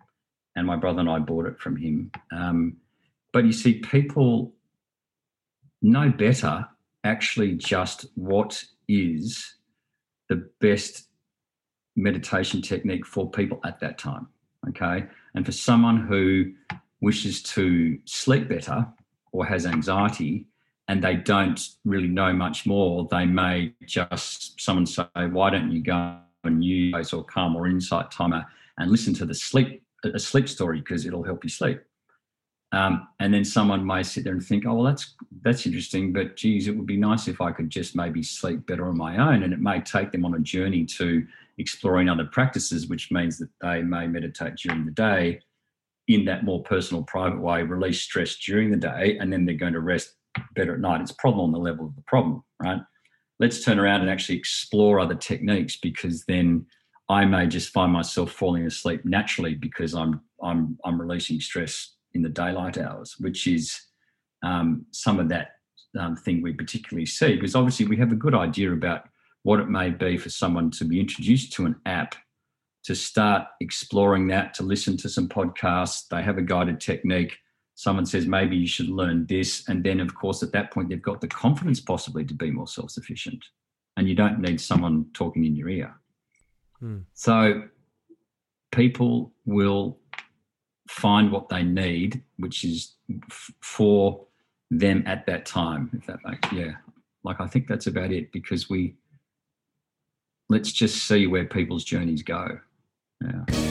and 0.56 0.68
my 0.68 0.76
brother 0.76 1.00
and 1.00 1.10
I 1.10 1.20
bought 1.20 1.46
it 1.46 1.60
from 1.60 1.76
him. 1.78 2.12
Um, 2.32 2.78
but 3.34 3.46
you 3.46 3.54
see, 3.54 3.80
people 3.80 4.54
know 5.82 6.10
better 6.10 6.68
actually 7.04 7.54
just 7.54 8.06
what 8.16 8.64
is 8.88 9.56
the 10.30 10.50
best 10.60 11.08
meditation 11.96 12.62
technique 12.62 13.06
for 13.06 13.30
people 13.30 13.60
at 13.66 13.80
that 13.80 13.98
time. 13.98 14.28
Okay. 14.70 15.06
And 15.36 15.46
for 15.46 15.52
someone 15.52 16.06
who 16.06 16.52
wishes 17.02 17.42
to 17.42 17.98
sleep 18.06 18.48
better 18.48 18.86
or 19.32 19.46
has 19.46 19.66
anxiety 19.66 20.46
and 20.88 21.04
they 21.04 21.16
don't 21.16 21.60
really 21.86 22.08
know 22.08 22.34
much 22.34 22.66
more, 22.66 23.08
they 23.10 23.26
may 23.26 23.74
just 23.86 24.60
someone 24.62 24.86
say, 24.86 25.06
Why 25.16 25.50
don't 25.50 25.72
you 25.72 25.82
go 25.82 26.18
and 26.44 26.64
use 26.64 27.14
or 27.14 27.24
calm 27.24 27.56
or 27.56 27.68
insight 27.68 28.12
timer 28.12 28.46
and 28.78 28.92
listen 28.92 29.14
to 29.16 29.26
the 29.26 29.34
sleep 29.34 29.84
a 30.04 30.20
sleep 30.20 30.50
story 30.50 30.80
because 30.80 31.06
it'll 31.06 31.24
help 31.24 31.44
you 31.44 31.50
sleep. 31.50 31.82
Um, 32.74 33.08
and 33.20 33.34
then 33.34 33.44
someone 33.44 33.86
may 33.86 34.02
sit 34.02 34.24
there 34.24 34.34
and 34.34 34.44
think, 34.44 34.66
oh 34.66 34.76
well, 34.76 34.86
that's 34.86 35.16
that's 35.42 35.66
interesting, 35.66 36.14
but 36.14 36.38
geez, 36.38 36.68
it 36.68 36.76
would 36.76 36.86
be 36.86 36.98
nice 36.98 37.28
if 37.28 37.42
I 37.42 37.52
could 37.52 37.70
just 37.70 37.96
maybe 37.96 38.24
sleep 38.24 38.66
better 38.66 38.88
on 38.88 38.98
my 38.98 39.18
own. 39.18 39.44
And 39.44 39.52
it 39.52 39.60
may 39.60 39.82
take 39.82 40.12
them 40.12 40.24
on 40.24 40.36
a 40.36 40.40
journey 40.40 40.86
to 40.86 41.26
exploring 41.58 42.08
other 42.08 42.26
practices, 42.26 42.88
which 42.88 43.12
means 43.12 43.38
that 43.40 43.50
they 43.62 43.82
may 43.82 44.08
meditate 44.08 44.56
during 44.56 44.86
the 44.86 44.92
day 44.92 45.42
in 46.08 46.26
that 46.26 46.46
more 46.46 46.64
personal, 46.64 47.04
private 47.04 47.40
way, 47.40 47.62
release 47.64 48.02
stress 48.02 48.38
during 48.38 48.72
the 48.72 48.78
day, 48.78 49.18
and 49.20 49.32
then 49.32 49.46
they're 49.46 49.56
going 49.56 49.74
to 49.74 49.82
rest 49.82 50.16
better 50.56 50.74
at 50.74 50.80
night. 50.80 51.02
It's 51.02 51.12
problem 51.12 51.44
on 51.46 51.52
the 51.52 51.60
level 51.60 51.86
of 51.86 51.96
the 51.96 52.04
problem, 52.04 52.44
right? 52.64 52.80
Let's 53.40 53.64
turn 53.64 53.80
around 53.80 54.02
and 54.02 54.10
actually 54.10 54.38
explore 54.38 55.00
other 55.00 55.16
techniques 55.16 55.78
because 55.78 56.24
then 56.26 56.66
I 57.12 57.26
may 57.26 57.46
just 57.46 57.74
find 57.74 57.92
myself 57.92 58.32
falling 58.32 58.66
asleep 58.66 59.04
naturally 59.04 59.56
because 59.56 59.94
I'm 59.94 60.22
I'm 60.42 60.78
I'm 60.86 61.00
releasing 61.00 61.42
stress 61.42 61.96
in 62.14 62.22
the 62.22 62.30
daylight 62.30 62.78
hours, 62.78 63.16
which 63.20 63.48
is 63.48 63.80
um, 64.44 64.86
some 64.92 65.20
of 65.20 65.28
that 65.30 65.50
um, 66.00 66.16
thing 66.16 66.42
we 66.42 66.54
particularly 66.54 67.06
see. 67.06 67.36
Because 67.36 67.54
obviously 67.54 67.86
we 67.86 67.98
have 67.98 68.14
a 68.14 68.16
good 68.24 68.34
idea 68.34 68.72
about 68.72 69.10
what 69.44 69.60
it 69.60 69.68
may 69.68 69.90
be 69.90 70.18
for 70.18 70.30
someone 70.30 70.72
to 70.72 70.86
be 70.86 71.02
introduced 71.02 71.52
to 71.54 71.66
an 71.66 71.76
app 71.86 72.16
to 72.86 72.96
start 72.96 73.46
exploring 73.60 74.28
that, 74.28 74.54
to 74.54 74.64
listen 74.64 74.96
to 74.98 75.10
some 75.10 75.28
podcasts. 75.28 76.08
They 76.08 76.24
have 76.24 76.38
a 76.38 76.42
guided 76.42 76.80
technique. 76.80 77.38
Someone 77.76 78.06
says, 78.06 78.26
maybe 78.26 78.56
you 78.56 78.68
should 78.68 78.90
learn 78.90 79.26
this. 79.28 79.68
And 79.68 79.84
then, 79.84 80.00
of 80.00 80.16
course, 80.16 80.44
at 80.44 80.52
that 80.54 80.72
point, 80.72 80.90
they've 80.90 81.02
got 81.02 81.20
the 81.20 81.28
confidence 81.28 81.82
possibly 81.82 82.24
to 82.26 82.34
be 82.34 82.52
more 82.52 82.68
self 82.68 82.92
sufficient. 82.92 83.44
And 83.98 84.08
you 84.08 84.16
don't 84.16 84.40
need 84.40 84.62
someone 84.62 85.08
talking 85.14 85.44
in 85.44 85.56
your 85.56 85.70
ear. 85.70 86.01
Hmm. 86.82 87.00
So 87.14 87.64
people 88.72 89.32
will 89.46 89.98
find 90.90 91.32
what 91.32 91.50
they 91.50 91.64
need, 91.64 92.24
which 92.38 92.64
is 92.64 92.96
f- 93.30 93.52
for 93.62 94.26
them 94.70 95.04
at 95.06 95.26
that 95.28 95.46
time. 95.46 95.90
If 95.94 96.08
that 96.08 96.20
makes 96.26 96.52
yeah, 96.52 96.74
like 97.24 97.40
I 97.40 97.48
think 97.48 97.68
that's 97.68 97.88
about 97.88 98.12
it 98.12 98.32
because 98.32 98.70
we 98.70 98.96
let's 100.50 100.72
just 100.72 101.08
see 101.08 101.28
where 101.28 101.46
people's 101.46 101.84
journeys 101.84 102.24
go. 102.24 102.60
Yeah. 103.24 103.71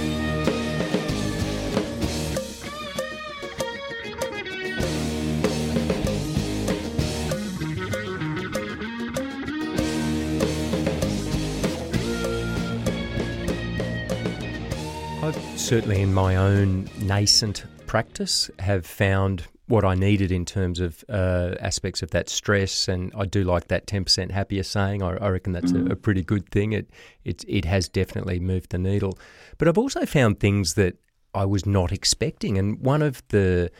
Certainly, 15.70 16.02
in 16.02 16.12
my 16.12 16.34
own 16.34 16.90
nascent 16.98 17.62
practice, 17.86 18.50
have 18.58 18.84
found 18.84 19.46
what 19.68 19.84
I 19.84 19.94
needed 19.94 20.32
in 20.32 20.44
terms 20.44 20.80
of 20.80 21.04
uh, 21.08 21.54
aspects 21.60 22.02
of 22.02 22.10
that 22.10 22.28
stress, 22.28 22.88
and 22.88 23.12
I 23.16 23.24
do 23.24 23.44
like 23.44 23.68
that 23.68 23.86
ten 23.86 24.02
percent 24.02 24.32
happier 24.32 24.64
saying. 24.64 25.00
I, 25.00 25.16
I 25.18 25.28
reckon 25.28 25.52
that's 25.52 25.70
a, 25.70 25.92
a, 25.92 25.94
pretty 25.94 26.24
good 26.24 26.48
thing. 26.50 26.72
It 26.72 26.90
it 27.24 27.44
it 27.46 27.66
has 27.66 27.88
definitely 27.88 28.40
moved 28.40 28.70
the 28.70 28.78
needle, 28.78 29.16
but 29.58 29.68
I've 29.68 29.78
also 29.78 30.04
found 30.06 30.40
things 30.40 30.74
that 30.74 30.96
I 31.34 31.44
was 31.44 31.64
not 31.64 31.92
expecting, 31.92 32.58
and 32.58 32.80
one 32.80 33.00
of 33.00 33.22
the 33.28 33.70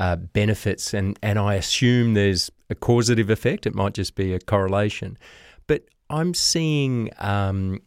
uh, 0.00 0.16
benefits, 0.16 0.92
and 0.92 1.16
and 1.22 1.38
I 1.38 1.54
assume 1.54 2.14
there's 2.14 2.50
a 2.70 2.74
causative 2.74 3.30
effect. 3.30 3.66
It 3.66 3.74
might 3.76 3.94
just 3.94 4.16
be 4.16 4.34
a 4.34 4.40
correlation, 4.40 5.16
but 5.68 5.84
I'm 6.10 6.34
seeing 6.34 7.10
um, 7.20 7.82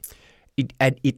it, 0.55 0.71
it 0.79 0.99
it 1.03 1.17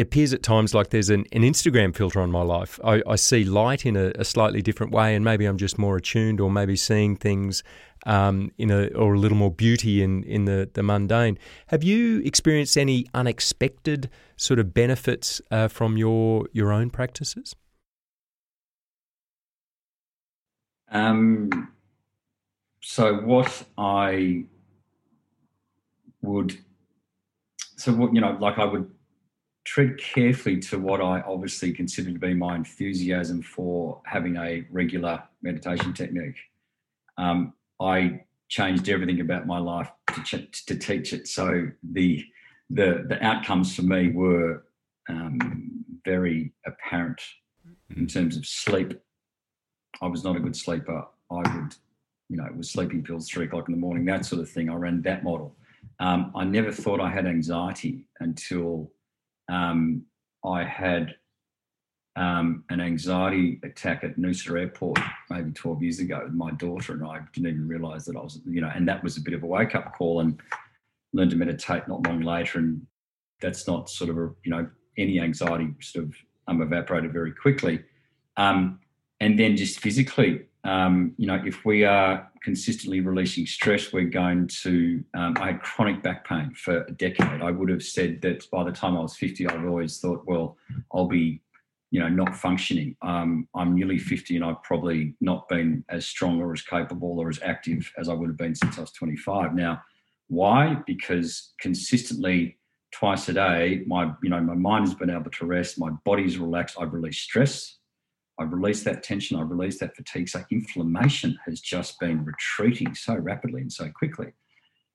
appears 0.00 0.32
at 0.32 0.42
times 0.42 0.74
like 0.74 0.90
there's 0.90 1.08
an, 1.08 1.24
an 1.32 1.42
Instagram 1.42 1.94
filter 1.94 2.20
on 2.20 2.30
my 2.30 2.42
life. 2.42 2.80
I, 2.84 3.02
I 3.06 3.16
see 3.16 3.44
light 3.44 3.86
in 3.86 3.96
a, 3.96 4.12
a, 4.16 4.24
slightly 4.24 4.60
different 4.60 4.92
way, 4.92 5.14
and 5.14 5.24
maybe 5.24 5.44
I'm 5.44 5.56
just 5.56 5.78
more 5.78 5.96
attuned, 5.96 6.40
or 6.40 6.50
maybe 6.50 6.74
seeing 6.74 7.16
things 7.16 7.62
um, 8.06 8.50
in 8.58 8.70
a 8.70 8.88
or 8.88 9.14
a 9.14 9.18
little 9.18 9.38
more 9.38 9.52
beauty 9.52 10.02
in 10.02 10.24
in 10.24 10.46
the 10.46 10.68
the 10.72 10.82
mundane. 10.82 11.38
Have 11.68 11.84
you 11.84 12.20
experienced 12.24 12.76
any 12.76 13.06
unexpected 13.14 14.10
sort 14.36 14.58
of 14.58 14.74
benefits 14.74 15.40
uh, 15.50 15.68
from 15.68 15.96
your 15.96 16.48
your 16.52 16.72
own 16.72 16.90
practices? 16.90 17.54
Um. 20.90 21.70
So 22.80 23.14
what 23.14 23.64
I 23.78 24.44
would, 26.20 26.58
so 27.76 27.92
what 27.92 28.14
you 28.14 28.20
know, 28.20 28.36
like 28.38 28.58
I 28.58 28.66
would 28.66 28.90
tread 29.64 29.98
carefully 29.98 30.58
to 30.60 30.78
what 30.78 31.00
I 31.00 31.20
obviously 31.22 31.72
consider 31.72 32.12
to 32.12 32.18
be 32.18 32.34
my 32.34 32.54
enthusiasm 32.54 33.42
for 33.42 34.00
having 34.04 34.36
a 34.36 34.64
regular 34.70 35.22
meditation 35.42 35.92
technique. 35.92 36.36
Um, 37.16 37.54
I 37.80 38.24
changed 38.48 38.88
everything 38.88 39.20
about 39.20 39.46
my 39.46 39.58
life 39.58 39.90
to, 40.14 40.22
ch- 40.22 40.66
to 40.66 40.76
teach 40.76 41.12
it. 41.12 41.26
So 41.28 41.68
the 41.82 42.24
the 42.70 43.04
the 43.08 43.22
outcomes 43.22 43.74
for 43.74 43.82
me 43.82 44.10
were 44.10 44.64
um, 45.08 45.84
very 46.04 46.52
apparent 46.66 47.20
in 47.96 48.06
terms 48.06 48.36
of 48.36 48.46
sleep. 48.46 48.98
I 50.02 50.06
was 50.06 50.24
not 50.24 50.36
a 50.36 50.40
good 50.40 50.56
sleeper. 50.56 51.06
I 51.30 51.36
would, 51.36 51.74
you 52.28 52.36
know, 52.36 52.48
was 52.56 52.70
sleeping 52.70 53.02
pills 53.02 53.28
three 53.28 53.46
o'clock 53.46 53.68
in 53.68 53.74
the 53.74 53.80
morning, 53.80 54.04
that 54.06 54.24
sort 54.24 54.42
of 54.42 54.50
thing. 54.50 54.68
I 54.68 54.74
ran 54.74 55.02
that 55.02 55.24
model. 55.24 55.56
Um, 56.00 56.32
I 56.34 56.44
never 56.44 56.72
thought 56.72 57.00
I 57.00 57.10
had 57.10 57.26
anxiety 57.26 58.06
until 58.20 58.90
um, 59.48 60.02
I 60.44 60.64
had 60.64 61.14
um, 62.16 62.64
an 62.70 62.80
anxiety 62.80 63.60
attack 63.64 64.04
at 64.04 64.16
Noosa 64.16 64.58
Airport 64.58 64.98
maybe 65.30 65.50
12 65.52 65.82
years 65.82 65.98
ago 65.98 66.20
with 66.24 66.34
my 66.34 66.52
daughter, 66.52 66.92
and 66.92 67.04
I 67.04 67.20
didn't 67.32 67.50
even 67.50 67.68
realize 67.68 68.04
that 68.04 68.16
I 68.16 68.20
was, 68.20 68.40
you 68.46 68.60
know, 68.60 68.70
and 68.74 68.88
that 68.88 69.02
was 69.02 69.16
a 69.16 69.20
bit 69.20 69.34
of 69.34 69.42
a 69.42 69.46
wake 69.46 69.74
up 69.74 69.94
call 69.94 70.20
and 70.20 70.40
learned 71.12 71.32
to 71.32 71.36
meditate 71.36 71.88
not 71.88 72.06
long 72.06 72.20
later. 72.20 72.58
And 72.58 72.86
that's 73.40 73.66
not 73.66 73.90
sort 73.90 74.10
of 74.10 74.18
a, 74.18 74.30
you 74.44 74.50
know, 74.50 74.68
any 74.96 75.20
anxiety 75.20 75.74
sort 75.80 76.04
of 76.06 76.14
um, 76.46 76.62
evaporated 76.62 77.12
very 77.12 77.32
quickly. 77.32 77.82
Um, 78.36 78.80
and 79.20 79.38
then 79.38 79.56
just 79.56 79.80
physically, 79.80 80.46
um, 80.64 81.12
you 81.18 81.26
know, 81.26 81.40
if 81.44 81.64
we 81.64 81.84
are 81.84 82.30
consistently 82.42 83.00
releasing 83.00 83.46
stress, 83.46 83.92
we're 83.92 84.04
going 84.04 84.48
to. 84.62 85.04
Um, 85.14 85.34
I 85.38 85.52
had 85.52 85.60
chronic 85.60 86.02
back 86.02 86.26
pain 86.26 86.54
for 86.54 86.82
a 86.84 86.92
decade. 86.92 87.42
I 87.42 87.50
would 87.50 87.68
have 87.68 87.82
said 87.82 88.22
that 88.22 88.50
by 88.50 88.64
the 88.64 88.72
time 88.72 88.96
I 88.96 89.00
was 89.00 89.16
50, 89.16 89.46
I've 89.46 89.66
always 89.66 89.98
thought, 89.98 90.24
well, 90.26 90.56
I'll 90.92 91.06
be, 91.06 91.42
you 91.90 92.00
know, 92.00 92.08
not 92.08 92.34
functioning. 92.34 92.96
Um, 93.02 93.46
I'm 93.54 93.74
nearly 93.74 93.98
50 93.98 94.36
and 94.36 94.44
I've 94.44 94.62
probably 94.62 95.14
not 95.20 95.48
been 95.48 95.84
as 95.90 96.06
strong 96.06 96.40
or 96.40 96.54
as 96.54 96.62
capable 96.62 97.18
or 97.18 97.28
as 97.28 97.40
active 97.42 97.92
as 97.98 98.08
I 98.08 98.14
would 98.14 98.30
have 98.30 98.38
been 98.38 98.54
since 98.54 98.78
I 98.78 98.82
was 98.82 98.92
25. 98.92 99.54
Now, 99.54 99.82
why? 100.28 100.78
Because 100.86 101.52
consistently, 101.60 102.58
twice 102.90 103.28
a 103.28 103.34
day, 103.34 103.82
my, 103.86 104.12
you 104.22 104.30
know, 104.30 104.40
my 104.40 104.54
mind 104.54 104.86
has 104.86 104.94
been 104.94 105.10
able 105.10 105.30
to 105.30 105.44
rest, 105.44 105.78
my 105.78 105.90
body's 106.06 106.38
relaxed, 106.38 106.76
I've 106.80 106.94
released 106.94 107.22
stress 107.22 107.76
I've 108.38 108.52
released 108.52 108.84
that 108.84 109.02
tension, 109.02 109.38
I've 109.38 109.50
released 109.50 109.80
that 109.80 109.94
fatigue. 109.94 110.28
So 110.28 110.44
inflammation 110.50 111.38
has 111.46 111.60
just 111.60 112.00
been 112.00 112.24
retreating 112.24 112.94
so 112.94 113.14
rapidly 113.14 113.60
and 113.62 113.72
so 113.72 113.88
quickly. 113.90 114.32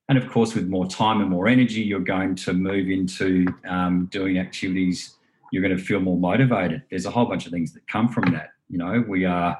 And 0.10 0.18
of 0.18 0.28
course, 0.30 0.56
with 0.56 0.68
more 0.68 0.88
time 0.88 1.22
and 1.22 1.30
more 1.30 1.48
energy, 1.48 1.82
you're 1.82 2.00
going 2.00 2.36
to 2.36 2.54
move 2.54 2.90
into 2.90 3.46
um, 3.68 4.08
doing 4.12 4.40
activities. 4.40 5.16
You're 5.52 5.62
going 5.62 5.78
to 5.78 5.82
feel 5.82 6.00
more 6.00 6.18
motivated. 6.18 6.84
There's 6.90 7.06
a 7.06 7.12
whole 7.12 7.26
bunch 7.26 7.46
of 7.46 7.52
things 7.52 7.74
that 7.74 7.88
come 7.88 8.10
from 8.10 8.34
that. 8.34 8.50
You 8.70 8.80
know, 8.80 9.04
we 9.08 9.26
are 9.26 9.58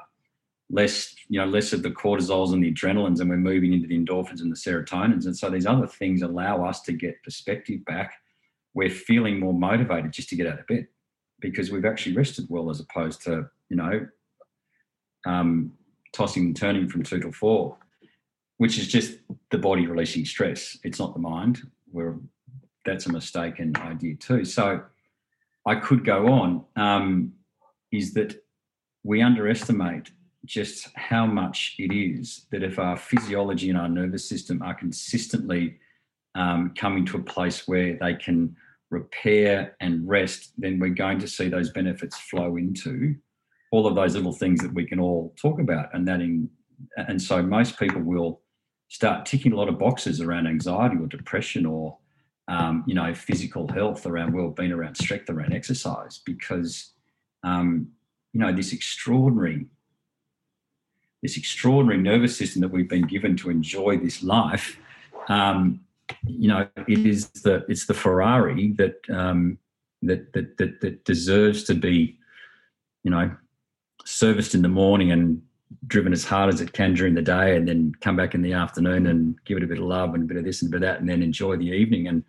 less, 0.68 1.14
you 1.28 1.40
know, 1.40 1.46
less 1.46 1.72
of 1.72 1.82
the 1.82 1.90
cortisols 1.90 2.52
and 2.52 2.62
the 2.62 2.72
adrenalines, 2.72 3.20
and 3.20 3.30
we're 3.30 3.36
moving 3.36 3.72
into 3.72 3.86
the 3.86 3.98
endorphins 3.98 4.40
and 4.40 4.50
the 4.50 4.56
serotonins. 4.56 5.26
And 5.26 5.36
so 5.36 5.50
these 5.50 5.66
other 5.66 5.86
things 5.86 6.22
allow 6.22 6.64
us 6.64 6.82
to 6.82 6.92
get 6.92 7.22
perspective 7.22 7.84
back. 7.84 8.14
We're 8.74 8.90
feeling 8.90 9.40
more 9.40 9.54
motivated 9.54 10.12
just 10.12 10.28
to 10.30 10.36
get 10.36 10.46
out 10.46 10.60
of 10.60 10.66
bed 10.66 10.86
because 11.40 11.70
we've 11.70 11.84
actually 11.84 12.16
rested 12.16 12.46
well 12.48 12.70
as 12.70 12.80
opposed 12.80 13.22
to 13.22 13.48
you 13.70 13.76
know, 13.76 14.06
um, 15.26 15.72
tossing 16.12 16.46
and 16.46 16.56
turning 16.56 16.88
from 16.88 17.02
two 17.02 17.20
to 17.20 17.32
four, 17.32 17.78
which 18.58 18.78
is 18.78 18.88
just 18.88 19.18
the 19.50 19.58
body 19.58 19.86
releasing 19.86 20.26
stress. 20.26 20.76
It's 20.84 20.98
not 20.98 21.14
the 21.14 21.20
mind. 21.20 21.62
Where 21.90 22.18
that's 22.84 23.06
a 23.06 23.12
mistaken 23.12 23.74
idea 23.76 24.16
too. 24.16 24.44
So 24.44 24.82
I 25.66 25.76
could 25.76 26.04
go 26.04 26.28
on. 26.28 26.64
Um, 26.76 27.32
is 27.92 28.14
that 28.14 28.40
we 29.02 29.22
underestimate 29.22 30.10
just 30.44 30.88
how 30.94 31.26
much 31.26 31.74
it 31.78 31.92
is 31.92 32.46
that 32.50 32.62
if 32.62 32.78
our 32.78 32.96
physiology 32.96 33.68
and 33.68 33.78
our 33.78 33.88
nervous 33.88 34.28
system 34.28 34.62
are 34.62 34.74
consistently 34.74 35.78
um, 36.34 36.72
coming 36.76 37.04
to 37.06 37.16
a 37.16 37.22
place 37.22 37.66
where 37.66 37.98
they 38.00 38.14
can 38.14 38.56
repair 38.90 39.76
and 39.80 40.08
rest, 40.08 40.52
then 40.56 40.78
we're 40.78 40.90
going 40.90 41.18
to 41.18 41.28
see 41.28 41.48
those 41.48 41.70
benefits 41.70 42.16
flow 42.16 42.56
into 42.56 43.16
all 43.70 43.86
of 43.86 43.94
those 43.94 44.14
little 44.14 44.32
things 44.32 44.60
that 44.60 44.74
we 44.74 44.84
can 44.84 44.98
all 44.98 45.34
talk 45.40 45.60
about 45.60 45.94
and 45.94 46.06
that 46.08 46.20
in 46.20 46.48
and 46.96 47.20
so 47.20 47.42
most 47.42 47.78
people 47.78 48.00
will 48.00 48.40
start 48.88 49.26
ticking 49.26 49.52
a 49.52 49.56
lot 49.56 49.68
of 49.68 49.78
boxes 49.78 50.20
around 50.20 50.46
anxiety 50.46 50.96
or 50.96 51.06
depression 51.06 51.66
or 51.66 51.96
um, 52.48 52.84
you 52.86 52.94
know 52.94 53.14
physical 53.14 53.68
health 53.68 54.06
around 54.06 54.32
well-being 54.32 54.72
around 54.72 54.96
strength 54.96 55.30
around 55.30 55.52
exercise 55.52 56.20
because 56.24 56.92
um, 57.44 57.88
you 58.32 58.40
know 58.40 58.52
this 58.52 58.72
extraordinary 58.72 59.66
this 61.22 61.36
extraordinary 61.36 62.02
nervous 62.02 62.36
system 62.36 62.62
that 62.62 62.70
we've 62.70 62.88
been 62.88 63.06
given 63.06 63.36
to 63.36 63.50
enjoy 63.50 63.96
this 63.96 64.22
life 64.22 64.78
um, 65.28 65.80
you 66.24 66.48
know 66.48 66.66
it 66.88 67.06
is 67.06 67.30
the 67.30 67.64
it's 67.68 67.86
the 67.86 67.94
ferrari 67.94 68.72
that 68.72 68.96
um, 69.10 69.58
that, 70.02 70.32
that 70.32 70.56
that 70.56 70.80
that 70.80 71.04
deserves 71.04 71.62
to 71.64 71.74
be 71.74 72.18
you 73.04 73.10
know 73.10 73.30
serviced 74.10 74.54
in 74.54 74.62
the 74.62 74.68
morning 74.68 75.12
and 75.12 75.42
driven 75.86 76.12
as 76.12 76.24
hard 76.24 76.52
as 76.52 76.60
it 76.60 76.72
can 76.72 76.94
during 76.94 77.14
the 77.14 77.22
day 77.22 77.56
and 77.56 77.68
then 77.68 77.92
come 78.00 78.16
back 78.16 78.34
in 78.34 78.42
the 78.42 78.52
afternoon 78.52 79.06
and 79.06 79.36
give 79.44 79.56
it 79.56 79.62
a 79.62 79.66
bit 79.66 79.78
of 79.78 79.84
love 79.84 80.14
and 80.14 80.24
a 80.24 80.26
bit 80.26 80.36
of 80.36 80.44
this 80.44 80.62
and 80.62 80.68
a 80.68 80.72
bit 80.72 80.82
of 80.82 80.88
that 80.88 81.00
and 81.00 81.08
then 81.08 81.22
enjoy 81.22 81.56
the 81.56 81.68
evening. 81.68 82.08
And 82.08 82.24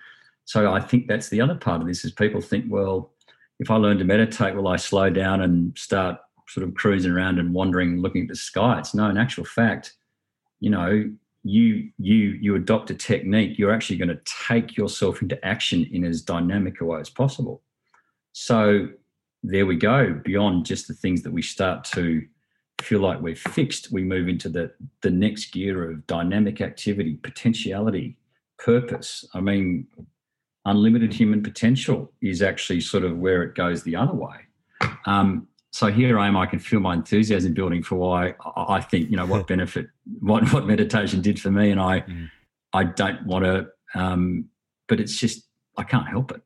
so 0.45 0.73
i 0.73 0.79
think 0.79 1.07
that's 1.07 1.29
the 1.29 1.41
other 1.41 1.55
part 1.55 1.81
of 1.81 1.87
this 1.87 2.03
is 2.03 2.11
people 2.11 2.41
think 2.41 2.65
well 2.67 3.11
if 3.59 3.69
i 3.69 3.75
learn 3.75 3.97
to 3.97 4.03
meditate 4.03 4.55
will 4.55 4.67
i 4.67 4.75
slow 4.75 5.09
down 5.09 5.41
and 5.41 5.77
start 5.77 6.17
sort 6.47 6.67
of 6.67 6.73
cruising 6.73 7.11
around 7.11 7.39
and 7.39 7.53
wandering 7.53 8.01
looking 8.01 8.23
at 8.23 8.27
the 8.27 8.35
sky? 8.35 8.79
It's 8.79 8.93
no 8.93 9.09
in 9.09 9.17
actual 9.17 9.45
fact 9.45 9.93
you 10.59 10.69
know 10.69 11.09
you 11.43 11.89
you 11.97 12.17
you 12.41 12.55
adopt 12.55 12.91
a 12.91 12.95
technique 12.95 13.57
you're 13.57 13.73
actually 13.73 13.97
going 13.97 14.09
to 14.09 14.19
take 14.47 14.77
yourself 14.77 15.21
into 15.21 15.43
action 15.45 15.87
in 15.91 16.03
as 16.03 16.21
dynamic 16.21 16.81
a 16.81 16.85
way 16.85 16.99
as 16.99 17.09
possible. 17.09 17.61
So 18.33 18.89
there 19.43 19.65
we 19.65 19.75
go. 19.75 20.19
Beyond 20.23 20.65
just 20.65 20.87
the 20.87 20.93
things 20.93 21.23
that 21.23 21.33
we 21.33 21.41
start 21.41 21.83
to 21.85 22.23
feel 22.81 22.99
like 22.99 23.21
we're 23.21 23.35
fixed, 23.35 23.91
we 23.91 24.03
move 24.03 24.27
into 24.27 24.49
the 24.49 24.71
the 25.01 25.11
next 25.11 25.51
gear 25.51 25.89
of 25.89 26.05
dynamic 26.07 26.61
activity, 26.61 27.15
potentiality, 27.15 28.17
purpose. 28.59 29.25
I 29.33 29.41
mean, 29.41 29.87
unlimited 30.65 31.13
human 31.13 31.41
potential 31.43 32.11
is 32.21 32.41
actually 32.41 32.81
sort 32.81 33.03
of 33.03 33.17
where 33.17 33.43
it 33.43 33.55
goes 33.55 33.83
the 33.83 33.95
other 33.95 34.13
way. 34.13 34.35
Um, 35.05 35.47
so 35.71 35.87
here 35.87 36.19
I 36.19 36.27
am. 36.27 36.35
I 36.35 36.45
can 36.45 36.59
feel 36.59 36.81
my 36.81 36.93
enthusiasm 36.93 37.53
building 37.53 37.81
for 37.81 37.95
why 37.95 38.35
I 38.57 38.81
think 38.81 39.09
you 39.09 39.17
know 39.17 39.25
what 39.25 39.47
benefit 39.55 39.87
what 40.19 40.51
what 40.53 40.67
meditation 40.67 41.21
did 41.21 41.39
for 41.39 41.51
me, 41.51 41.71
and 41.71 41.79
I 41.79 42.01
mm. 42.01 42.29
I 42.73 42.83
don't 42.83 43.25
want 43.25 43.45
to, 43.45 43.67
um, 43.95 44.49
but 44.87 44.99
it's 44.99 45.17
just 45.17 45.47
I 45.77 45.83
can't 45.83 46.07
help 46.07 46.31
it. 46.31 46.41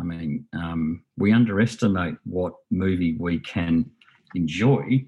I 0.00 0.02
mean, 0.02 0.46
um, 0.54 1.04
we 1.18 1.32
underestimate 1.32 2.16
what 2.24 2.54
movie 2.70 3.16
we 3.18 3.38
can 3.40 3.90
enjoy 4.34 5.04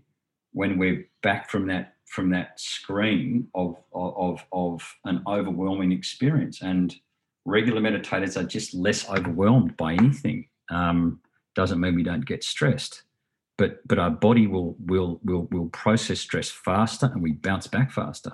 when 0.52 0.78
we're 0.78 1.08
back 1.22 1.50
from 1.50 1.66
that 1.68 1.94
from 2.06 2.30
that 2.30 2.60
screen 2.60 3.48
of 3.54 3.76
of 3.94 4.44
of 4.52 4.82
an 5.06 5.22
overwhelming 5.26 5.92
experience. 5.92 6.60
And 6.62 6.94
regular 7.46 7.80
meditators 7.80 8.36
are 8.36 8.46
just 8.46 8.74
less 8.74 9.08
overwhelmed 9.08 9.76
by 9.76 9.94
anything. 9.94 10.48
Um, 10.70 11.20
doesn't 11.54 11.80
mean 11.80 11.94
we 11.94 12.02
don't 12.02 12.26
get 12.26 12.44
stressed. 12.44 13.02
but 13.58 13.86
but 13.86 13.98
our 13.98 14.10
body 14.10 14.46
will 14.46 14.76
will 14.78 15.20
will 15.24 15.48
will 15.50 15.68
process 15.70 16.20
stress 16.20 16.50
faster 16.50 17.06
and 17.06 17.22
we 17.22 17.32
bounce 17.32 17.66
back 17.66 17.90
faster. 17.92 18.32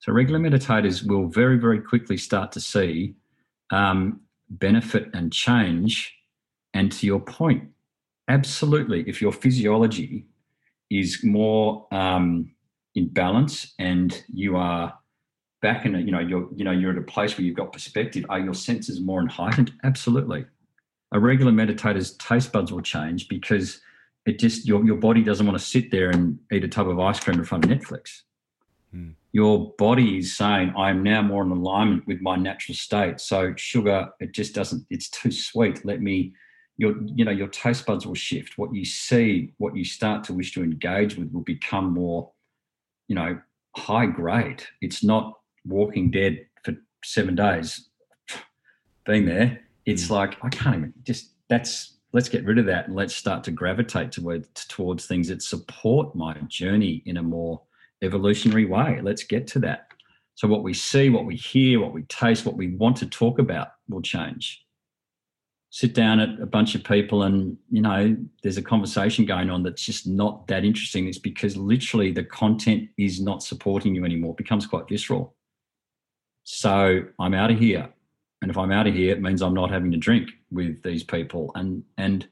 So 0.00 0.12
regular 0.12 0.40
meditators 0.40 1.06
will 1.06 1.28
very 1.28 1.58
very 1.58 1.80
quickly 1.80 2.16
start 2.16 2.52
to 2.52 2.60
see 2.60 3.14
um, 3.70 4.20
benefit 4.58 5.08
and 5.14 5.32
change. 5.32 6.14
And 6.72 6.90
to 6.92 7.06
your 7.06 7.20
point, 7.20 7.68
absolutely, 8.28 9.04
if 9.08 9.20
your 9.20 9.32
physiology 9.32 10.26
is 10.90 11.22
more 11.22 11.86
um, 11.92 12.50
in 12.94 13.08
balance 13.08 13.74
and 13.78 14.22
you 14.32 14.56
are 14.56 14.96
back 15.62 15.86
in 15.86 15.94
a, 15.94 15.98
you 15.98 16.12
know 16.12 16.18
you're 16.18 16.46
you 16.54 16.62
know 16.62 16.70
you're 16.70 16.92
at 16.92 16.98
a 16.98 17.02
place 17.02 17.38
where 17.38 17.44
you've 17.44 17.56
got 17.56 17.72
perspective 17.72 18.24
are 18.28 18.38
your 18.38 18.52
senses 18.52 19.00
more 19.00 19.26
heightened 19.26 19.72
absolutely 19.82 20.44
a 21.12 21.18
regular 21.18 21.50
meditator's 21.50 22.18
taste 22.18 22.52
buds 22.52 22.70
will 22.70 22.82
change 22.82 23.28
because 23.28 23.80
it 24.26 24.38
just 24.38 24.66
your, 24.66 24.84
your 24.84 24.96
body 24.96 25.22
doesn't 25.22 25.46
want 25.46 25.58
to 25.58 25.64
sit 25.64 25.90
there 25.90 26.10
and 26.10 26.38
eat 26.52 26.64
a 26.64 26.68
tub 26.68 26.86
of 26.86 27.00
ice 27.00 27.18
cream 27.18 27.38
in 27.38 27.44
front 27.46 27.64
of 27.64 27.70
netflix 27.70 28.24
Hmm. 28.94 29.10
Your 29.34 29.74
body 29.78 30.18
is 30.18 30.36
saying 30.36 30.72
i'm 30.78 31.02
now 31.02 31.20
more 31.20 31.42
in 31.42 31.50
alignment 31.50 32.06
with 32.06 32.20
my 32.22 32.36
natural 32.36 32.76
state. 32.76 33.20
So 33.20 33.52
sugar 33.56 34.08
it 34.20 34.32
just 34.32 34.54
doesn't 34.54 34.86
it's 34.88 35.10
too 35.10 35.32
sweet. 35.32 35.84
Let 35.84 36.00
me 36.00 36.32
your 36.78 36.94
you 37.04 37.24
know 37.24 37.32
your 37.32 37.48
taste 37.48 37.84
buds 37.84 38.06
will 38.06 38.14
shift. 38.14 38.56
What 38.56 38.72
you 38.72 38.84
see 38.84 39.52
what 39.58 39.76
you 39.76 39.84
start 39.84 40.22
to 40.24 40.32
wish 40.32 40.54
to 40.54 40.62
engage 40.62 41.16
with 41.16 41.32
will 41.32 41.42
become 41.42 41.92
more 41.92 42.30
you 43.08 43.16
know 43.16 43.38
high 43.76 44.06
grade. 44.06 44.62
It's 44.80 45.02
not 45.02 45.34
walking 45.66 46.12
dead 46.12 46.46
for 46.64 46.74
seven 47.04 47.34
days 47.34 47.88
being 49.04 49.26
there. 49.26 49.60
It's 49.84 50.06
hmm. 50.06 50.14
like 50.14 50.36
i 50.44 50.48
can't 50.48 50.76
even 50.76 50.94
just 51.02 51.32
that's 51.48 51.96
let's 52.12 52.28
get 52.28 52.44
rid 52.44 52.58
of 52.58 52.66
that 52.66 52.86
and 52.86 52.94
let's 52.94 53.16
start 53.16 53.42
to 53.44 53.50
gravitate 53.50 54.12
towards 54.12 54.48
towards 54.66 55.06
things 55.06 55.26
that 55.26 55.42
support 55.42 56.14
my 56.14 56.34
journey 56.46 57.02
in 57.04 57.16
a 57.16 57.22
more 57.22 57.60
evolutionary 58.04 58.64
way. 58.64 59.00
Let's 59.02 59.24
get 59.24 59.46
to 59.48 59.58
that. 59.60 59.88
So 60.34 60.48
what 60.48 60.62
we 60.62 60.74
see 60.74 61.10
what 61.10 61.26
we 61.26 61.36
hear 61.36 61.80
what 61.80 61.92
we 61.92 62.02
taste 62.04 62.44
what 62.44 62.56
we 62.56 62.74
want 62.76 62.96
to 62.98 63.06
talk 63.06 63.38
about 63.38 63.68
will 63.88 64.02
change. 64.02 64.64
Sit 65.70 65.94
down 65.94 66.20
at 66.20 66.40
a 66.40 66.46
bunch 66.46 66.74
of 66.74 66.84
people 66.84 67.22
and 67.22 67.56
you 67.70 67.82
know 67.82 68.16
there's 68.42 68.56
a 68.56 68.62
conversation 68.62 69.24
going 69.24 69.50
on 69.50 69.62
that's 69.62 69.84
just 69.84 70.06
not 70.06 70.46
that 70.48 70.64
interesting. 70.64 71.06
It's 71.06 71.18
because 71.18 71.56
literally 71.56 72.12
the 72.12 72.24
content 72.24 72.88
is 72.96 73.20
not 73.20 73.42
supporting 73.42 73.94
you 73.94 74.04
anymore. 74.04 74.32
It 74.32 74.38
becomes 74.38 74.66
quite 74.66 74.88
visceral. 74.88 75.34
So 76.44 77.04
i'm 77.18 77.34
out 77.34 77.50
of 77.50 77.58
here. 77.58 77.88
And 78.42 78.50
if 78.50 78.58
i'm 78.58 78.72
out 78.72 78.86
of 78.86 78.94
here 78.94 79.12
it 79.12 79.22
means 79.22 79.40
i'm 79.40 79.54
not 79.54 79.70
having 79.70 79.94
a 79.94 79.98
drink 79.98 80.30
with 80.50 80.82
these 80.82 81.04
people. 81.04 81.52
And 81.54 81.84
and 81.96 82.26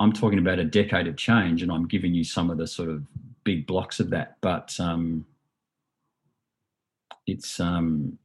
i'm 0.00 0.12
talking 0.12 0.40
about 0.40 0.58
a 0.58 0.64
decade 0.64 1.06
of 1.06 1.16
change 1.16 1.62
and 1.62 1.70
i'm 1.70 1.86
giving 1.86 2.12
you 2.12 2.24
some 2.24 2.50
of 2.50 2.58
the 2.58 2.66
sort 2.66 2.88
of 2.88 3.06
big 3.44 3.66
blocks 3.66 4.00
of 4.00 4.10
that 4.10 4.36
but 4.40 4.74
um 4.78 5.24
it's 7.26 7.60
um 7.60 8.18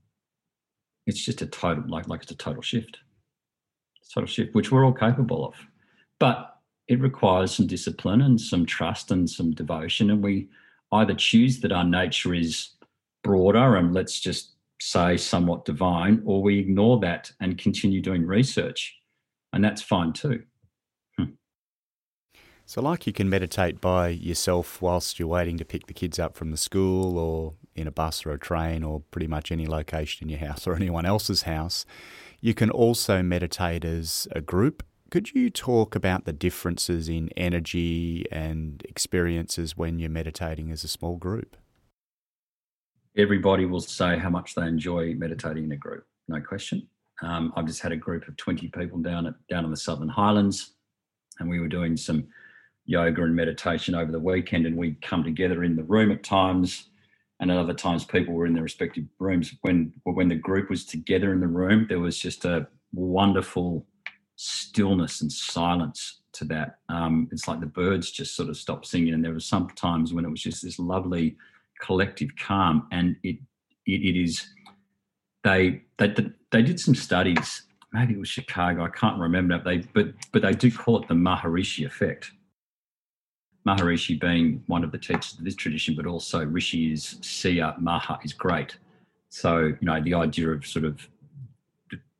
it's 1.05 1.23
just 1.23 1.41
a 1.41 1.47
total 1.47 1.83
like 1.87 2.07
like 2.07 2.23
it's 2.23 2.31
a 2.31 2.35
total 2.35 2.61
shift. 2.61 2.99
Total 4.13 4.27
shift 4.27 4.55
which 4.55 4.71
we're 4.71 4.85
all 4.85 4.93
capable 4.93 5.47
of. 5.47 5.55
But 6.19 6.55
it 6.87 7.01
requires 7.01 7.51
some 7.51 7.67
discipline 7.67 8.21
and 8.21 8.39
some 8.39 8.65
trust 8.65 9.11
and 9.11 9.29
some 9.29 9.51
devotion 9.51 10.09
and 10.11 10.23
we 10.23 10.49
either 10.93 11.13
choose 11.13 11.59
that 11.59 11.71
our 11.71 11.83
nature 11.83 12.33
is 12.33 12.69
broader 13.23 13.75
and 13.75 13.93
let's 13.93 14.19
just 14.19 14.53
say 14.79 15.17
somewhat 15.17 15.65
divine 15.65 16.21
or 16.25 16.41
we 16.41 16.59
ignore 16.59 16.99
that 16.99 17.31
and 17.41 17.57
continue 17.57 18.01
doing 18.01 18.25
research 18.25 18.95
and 19.51 19.63
that's 19.63 19.81
fine 19.81 20.13
too 20.13 20.41
So, 22.69 22.81
like 22.81 23.07
you 23.07 23.13
can 23.13 23.29
meditate 23.29 23.79
by 23.79 24.09
yourself 24.09 24.81
whilst 24.81 25.17
you're 25.17 25.27
waiting 25.29 25.57
to 25.57 25.63
pick 25.63 25.87
the 25.87 25.93
kids 25.93 26.19
up 26.19 26.35
from 26.35 26.51
the 26.51 26.57
school 26.57 27.17
or 27.17 27.53
in 27.77 27.87
a 27.87 27.91
bus 27.91 28.25
or 28.25 28.31
a 28.33 28.37
train 28.37 28.83
or 28.83 29.03
pretty 29.09 29.25
much 29.25 29.53
any 29.53 29.65
location 29.65 30.25
in 30.25 30.29
your 30.29 30.45
house 30.45 30.67
or 30.67 30.75
anyone 30.75 31.05
else's 31.05 31.43
house, 31.43 31.85
you 32.41 32.53
can 32.53 32.69
also 32.69 33.23
meditate 33.23 33.85
as 33.85 34.27
a 34.33 34.41
group. 34.41 34.83
Could 35.09 35.33
you 35.33 35.49
talk 35.49 35.95
about 35.95 36.25
the 36.25 36.33
differences 36.33 37.07
in 37.07 37.29
energy 37.37 38.25
and 38.33 38.83
experiences 38.89 39.77
when 39.77 39.97
you're 39.97 40.09
meditating 40.09 40.69
as 40.69 40.83
a 40.83 40.89
small 40.89 41.15
group? 41.15 41.55
everybody 43.17 43.65
will 43.65 43.81
say 43.81 44.15
how 44.17 44.29
much 44.29 44.53
they 44.53 44.67
enjoy 44.67 45.13
meditating 45.15 45.63
in 45.63 45.71
a 45.71 45.75
group 45.75 46.05
no 46.27 46.39
question 46.39 46.87
um, 47.23 47.51
i've 47.55 47.65
just 47.65 47.81
had 47.81 47.91
a 47.91 47.97
group 47.97 48.27
of 48.27 48.37
20 48.37 48.67
people 48.67 48.99
down 48.99 49.25
at 49.25 49.33
down 49.49 49.65
in 49.65 49.71
the 49.71 49.77
southern 49.77 50.07
highlands 50.07 50.75
and 51.39 51.49
we 51.49 51.59
were 51.59 51.67
doing 51.67 51.97
some 51.97 52.27
yoga 52.87 53.21
and 53.23 53.35
meditation 53.35 53.93
over 53.93 54.11
the 54.11 54.19
weekend 54.19 54.65
and 54.65 54.75
we'd 54.75 55.01
come 55.01 55.23
together 55.23 55.63
in 55.63 55.75
the 55.75 55.83
room 55.83 56.11
at 56.11 56.23
times 56.23 56.89
and 57.39 57.51
at 57.51 57.57
other 57.57 57.73
times 57.73 58.03
people 58.05 58.33
were 58.33 58.47
in 58.47 58.53
their 58.53 58.63
respective 58.63 59.03
rooms. 59.19 59.53
When 59.61 59.93
when 60.03 60.29
the 60.29 60.35
group 60.35 60.69
was 60.69 60.85
together 60.85 61.31
in 61.33 61.41
the 61.41 61.47
room 61.47 61.85
there 61.87 61.99
was 61.99 62.17
just 62.17 62.45
a 62.45 62.67
wonderful 62.93 63.85
stillness 64.37 65.21
and 65.21 65.31
silence 65.31 66.21
to 66.31 66.45
that. 66.45 66.79
Um, 66.89 67.27
it's 67.31 67.47
like 67.47 67.59
the 67.59 67.65
birds 67.65 68.09
just 68.09 68.35
sort 68.35 68.49
of 68.49 68.57
stopped 68.57 68.87
singing 68.87 69.13
and 69.13 69.23
there 69.23 69.33
were 69.33 69.39
some 69.39 69.67
times 69.71 70.13
when 70.13 70.23
it 70.23 70.31
was 70.31 70.41
just 70.41 70.63
this 70.63 70.79
lovely 70.79 71.35
collective 71.81 72.29
calm 72.39 72.87
and 72.91 73.17
it 73.21 73.37
it, 73.85 74.01
it 74.01 74.19
is 74.19 74.47
they, 75.43 75.81
they 75.97 76.13
they 76.51 76.61
did 76.61 76.79
some 76.79 76.95
studies. 76.95 77.63
Maybe 77.93 78.13
it 78.13 78.19
was 78.19 78.27
chicago 78.27 78.83
i 78.83 78.89
can't 78.89 79.17
remember 79.17 79.61
they 79.63 79.77
but 79.77 80.07
but 80.33 80.41
they 80.41 80.51
do 80.51 80.69
call 80.69 81.01
it 81.01 81.07
the 81.07 81.13
maharishi 81.13 81.85
effect 81.85 82.31
maharishi 83.67 84.19
being 84.19 84.63
one 84.67 84.83
of 84.83 84.91
the 84.91 84.97
teachers 84.97 85.35
of 85.37 85.43
this 85.43 85.55
tradition 85.55 85.95
but 85.95 86.05
also 86.05 86.45
rishi 86.45 86.91
is 86.91 87.17
seer 87.21 87.73
maha 87.79 88.17
is 88.23 88.33
great 88.33 88.77
so 89.29 89.57
you 89.65 89.77
know 89.81 90.01
the 90.01 90.13
idea 90.13 90.49
of 90.49 90.65
sort 90.65 90.85
of 90.85 91.07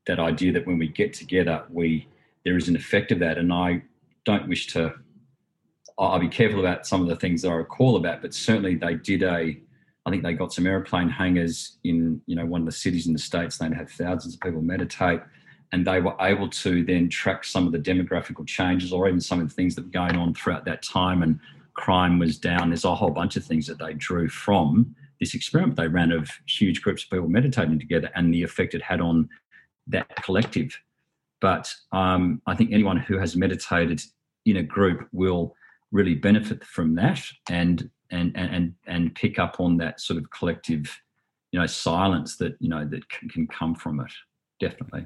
that 0.05 0.19
idea 0.19 0.51
that 0.51 0.65
when 0.67 0.77
we 0.77 0.87
get 0.87 1.13
together 1.13 1.63
we 1.69 2.07
there 2.43 2.57
is 2.57 2.67
an 2.67 2.75
effect 2.75 3.11
of 3.11 3.19
that 3.19 3.37
and 3.37 3.51
i 3.53 3.81
don't 4.25 4.47
wish 4.47 4.67
to 4.67 4.93
I'll 5.99 6.19
be 6.19 6.27
careful 6.27 6.59
about 6.59 6.85
some 6.85 7.01
of 7.01 7.07
the 7.07 7.15
things 7.15 7.41
that 7.41 7.49
I 7.49 7.55
recall 7.55 7.95
about, 7.95 8.21
but 8.21 8.33
certainly 8.33 8.75
they 8.75 8.95
did 8.95 9.23
a. 9.23 9.57
I 10.05 10.09
think 10.09 10.23
they 10.23 10.33
got 10.33 10.53
some 10.53 10.65
airplane 10.67 11.09
hangars 11.09 11.77
in 11.83 12.21
you 12.27 12.35
know 12.35 12.45
one 12.45 12.61
of 12.61 12.65
the 12.65 12.71
cities 12.71 13.07
in 13.07 13.13
the 13.13 13.19
states. 13.19 13.57
They 13.57 13.65
had 13.65 13.89
thousands 13.89 14.35
of 14.35 14.41
people 14.41 14.61
meditate, 14.61 15.21
and 15.71 15.85
they 15.85 16.01
were 16.01 16.15
able 16.21 16.49
to 16.49 16.83
then 16.83 17.09
track 17.09 17.43
some 17.43 17.65
of 17.65 17.71
the 17.71 17.79
demographical 17.79 18.47
changes 18.47 18.93
or 18.93 19.07
even 19.07 19.19
some 19.19 19.39
of 19.41 19.49
the 19.49 19.53
things 19.53 19.75
that 19.75 19.85
were 19.85 19.91
going 19.91 20.15
on 20.15 20.33
throughout 20.33 20.65
that 20.65 20.81
time. 20.81 21.23
And 21.23 21.39
crime 21.73 22.19
was 22.19 22.37
down. 22.37 22.69
There's 22.69 22.85
a 22.85 22.95
whole 22.95 23.11
bunch 23.11 23.35
of 23.35 23.43
things 23.43 23.67
that 23.67 23.79
they 23.79 23.93
drew 23.93 24.29
from 24.29 24.95
this 25.19 25.33
experiment 25.33 25.75
they 25.75 25.87
ran 25.87 26.11
of 26.11 26.29
huge 26.45 26.81
groups 26.81 27.03
of 27.03 27.09
people 27.09 27.27
meditating 27.27 27.79
together 27.79 28.11
and 28.15 28.33
the 28.33 28.43
effect 28.43 28.75
it 28.75 28.81
had 28.81 29.01
on 29.01 29.27
that 29.87 30.15
collective. 30.23 30.77
But 31.39 31.73
um, 31.91 32.41
I 32.45 32.55
think 32.55 32.71
anyone 32.71 32.97
who 32.97 33.17
has 33.17 33.35
meditated 33.35 34.01
in 34.45 34.57
a 34.57 34.63
group 34.63 35.07
will 35.11 35.55
really 35.91 36.15
benefit 36.15 36.63
from 36.63 36.95
that 36.95 37.21
and 37.49 37.89
and 38.09 38.35
and 38.35 38.73
and 38.87 39.13
pick 39.15 39.39
up 39.39 39.59
on 39.59 39.77
that 39.77 39.99
sort 39.99 40.17
of 40.17 40.29
collective 40.31 41.01
you 41.51 41.59
know 41.59 41.65
silence 41.65 42.37
that 42.37 42.55
you 42.59 42.69
know 42.69 42.85
that 42.85 43.07
can, 43.09 43.29
can 43.29 43.47
come 43.47 43.75
from 43.75 43.99
it 43.99 44.11
definitely 44.59 45.05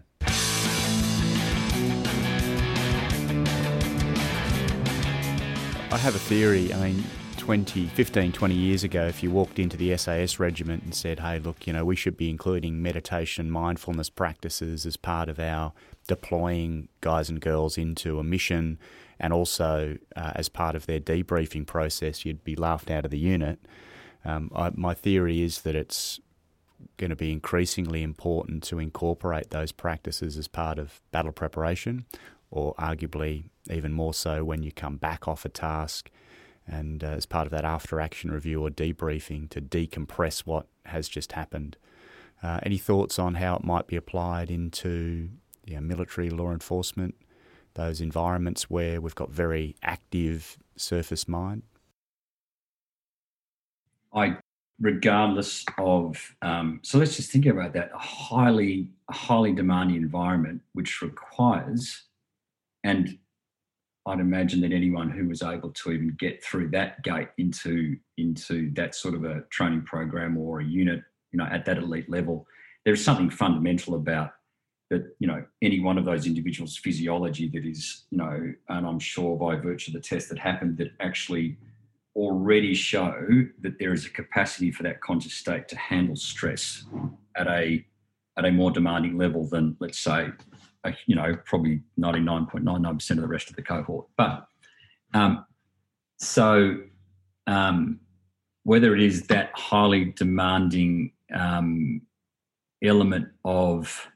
I 5.92 5.98
have 5.98 6.16
a 6.16 6.20
theory. 6.20 6.74
I 6.74 6.90
mean, 6.90 7.04
20, 7.38 7.88
15, 7.88 8.32
20 8.32 8.56
years 8.56 8.86
ago, 8.86 9.08
if 9.08 9.22
you 9.22 9.30
walked 9.30 9.60
into 9.60 9.76
the 9.76 9.98
SAS 9.98 10.40
regiment 10.40 10.84
and 10.84 10.96
said, 10.96 11.20
hey, 11.20 11.38
look, 11.40 11.68
you 11.68 11.74
know, 11.74 11.84
we 11.84 11.98
should 11.98 12.16
be 12.16 12.30
including 12.30 12.82
meditation, 12.82 13.52
mindfulness 13.52 14.10
practices 14.10 14.86
as 14.86 14.96
part 14.96 15.28
of 15.28 15.38
our 15.38 15.74
deploying 16.08 16.88
guys 17.02 17.30
and 17.30 17.42
girls 17.42 17.78
into 17.78 18.20
a 18.20 18.24
mission 18.24 18.80
and 19.20 19.34
also 19.34 19.98
uh, 20.16 20.32
as 20.36 20.48
part 20.48 20.76
of 20.76 20.86
their 20.86 21.00
debriefing 21.00 21.68
process, 21.68 22.26
you'd 22.26 22.44
be 22.44 22.56
laughed 22.56 22.90
out 22.90 23.04
of 23.04 23.12
the 23.12 23.20
unit. 23.20 23.60
Um, 24.24 24.50
I, 24.56 24.72
my 24.74 24.94
theory 24.94 25.42
is 25.42 25.62
that 25.62 25.76
it's 25.76 26.20
going 26.98 27.12
to 27.12 27.16
be 27.18 27.32
increasingly 27.32 28.02
important 28.02 28.64
to 28.64 28.80
incorporate 28.80 29.52
those 29.52 29.72
practices 29.72 30.38
as 30.38 30.48
part 30.48 30.80
of 30.80 31.02
battle 31.12 31.34
preparation, 31.34 32.06
or 32.50 32.74
arguably 32.76 33.44
even 33.70 33.94
more 33.94 34.14
so 34.14 34.44
when 34.44 34.64
you 34.64 34.72
come 34.72 34.98
back 34.98 35.28
off 35.28 35.46
a 35.46 35.50
task 35.50 36.10
and 36.68 37.04
uh, 37.04 37.08
as 37.08 37.26
part 37.26 37.46
of 37.46 37.52
that 37.52 37.66
after 37.66 38.00
action 38.00 38.32
review 38.32 38.62
or 38.66 38.70
debriefing 38.70 39.50
to 39.50 39.62
decompress 39.62 40.42
what 40.42 40.68
has 40.86 41.08
just 41.08 41.34
happened. 41.34 41.78
Uh, 42.42 42.60
any 42.64 42.78
thoughts 42.78 43.20
on 43.20 43.36
how 43.36 43.56
it 43.56 43.64
might 43.64 43.88
be 43.88 43.96
applied 43.96 44.50
into 44.50 45.30
you 45.66 45.76
know, 45.76 45.82
military 45.82 46.30
law 46.30 46.52
enforcement, 46.52 47.16
those 47.76 48.02
environments 48.02 48.70
where 48.70 49.00
we've 49.00 49.16
got 49.16 49.32
very 49.32 49.76
active 49.84 50.58
surface 50.76 51.28
mind? 51.28 51.64
I, 54.14 54.38
regardless 54.80 55.64
of, 55.78 56.36
um, 56.42 56.80
so 56.84 56.98
let's 56.98 57.16
just 57.16 57.32
think 57.32 57.46
about 57.46 57.74
that 57.74 57.92
a 57.94 58.00
highly, 58.00 58.90
highly 59.10 59.54
demanding 59.54 59.98
environment 59.98 60.62
which 60.74 61.02
requires, 61.02 62.04
and 62.84 63.18
I'd 64.06 64.20
imagine 64.20 64.62
that 64.62 64.72
anyone 64.72 65.10
who 65.10 65.28
was 65.28 65.44
able 65.44 65.70
to 65.72 65.92
even 65.92 66.16
get 66.20 66.44
through 66.44 66.70
that 66.72 67.04
gate 67.04 67.30
into 67.38 67.98
into 68.18 68.74
that 68.74 68.96
sort 68.96 69.14
of 69.14 69.26
a 69.26 69.42
training 69.52 69.84
program 69.84 70.38
or 70.38 70.60
a 70.60 70.66
unit, 70.66 71.04
you 71.32 71.38
know, 71.38 71.46
at 71.46 71.66
that 71.66 71.78
elite 71.78 72.10
level, 72.10 72.48
there's 72.84 73.04
something 73.04 73.30
fundamental 73.30 73.96
about 73.96 74.32
that. 74.90 75.16
You 75.20 75.28
know, 75.28 75.46
any 75.62 75.80
one 75.80 76.00
of 76.00 76.06
those 76.06 76.26
individuals' 76.26 76.78
physiology 76.78 77.48
that 77.50 77.66
is, 77.66 78.06
you 78.10 78.18
know, 78.18 78.54
and 78.70 78.88
I'm 78.88 79.00
sure 79.00 79.38
by 79.38 79.56
virtue 79.56 79.92
of 79.92 80.02
the 80.02 80.08
test 80.08 80.30
that 80.30 80.40
happened, 80.40 80.78
that 80.78 80.92
actually 81.00 81.58
already 82.16 82.74
show 82.74 83.46
that 83.62 83.80
there 83.80 83.94
is 83.94 84.06
a 84.06 84.10
capacity 84.10 84.72
for 84.72 84.84
that 84.84 85.00
conscious 85.02 85.34
state 85.34 85.68
to 85.70 85.78
handle 85.78 86.16
stress 86.16 86.86
at 87.36 87.48
a 87.48 87.86
at 88.38 88.46
a 88.46 88.52
more 88.52 88.72
demanding 88.72 89.18
level 89.18 89.46
than, 89.46 89.76
let's 89.80 90.00
say, 90.00 90.30
you 91.06 91.16
know, 91.16 91.36
probably 91.46 91.82
99.99% 92.00 93.12
of 93.12 93.18
the 93.18 93.28
rest 93.28 93.50
of 93.50 93.56
the 93.56 93.62
cohort. 93.62 94.08
But 94.18 94.48
um, 95.14 95.46
so 96.18 96.78
um, 97.48 98.00
whether 98.64 98.96
it 98.96 99.02
is 99.02 99.28
that 99.28 99.52
highly 99.54 100.06
demanding 100.06 101.12
um, 101.34 102.02
element 102.84 103.28
of 103.46 104.08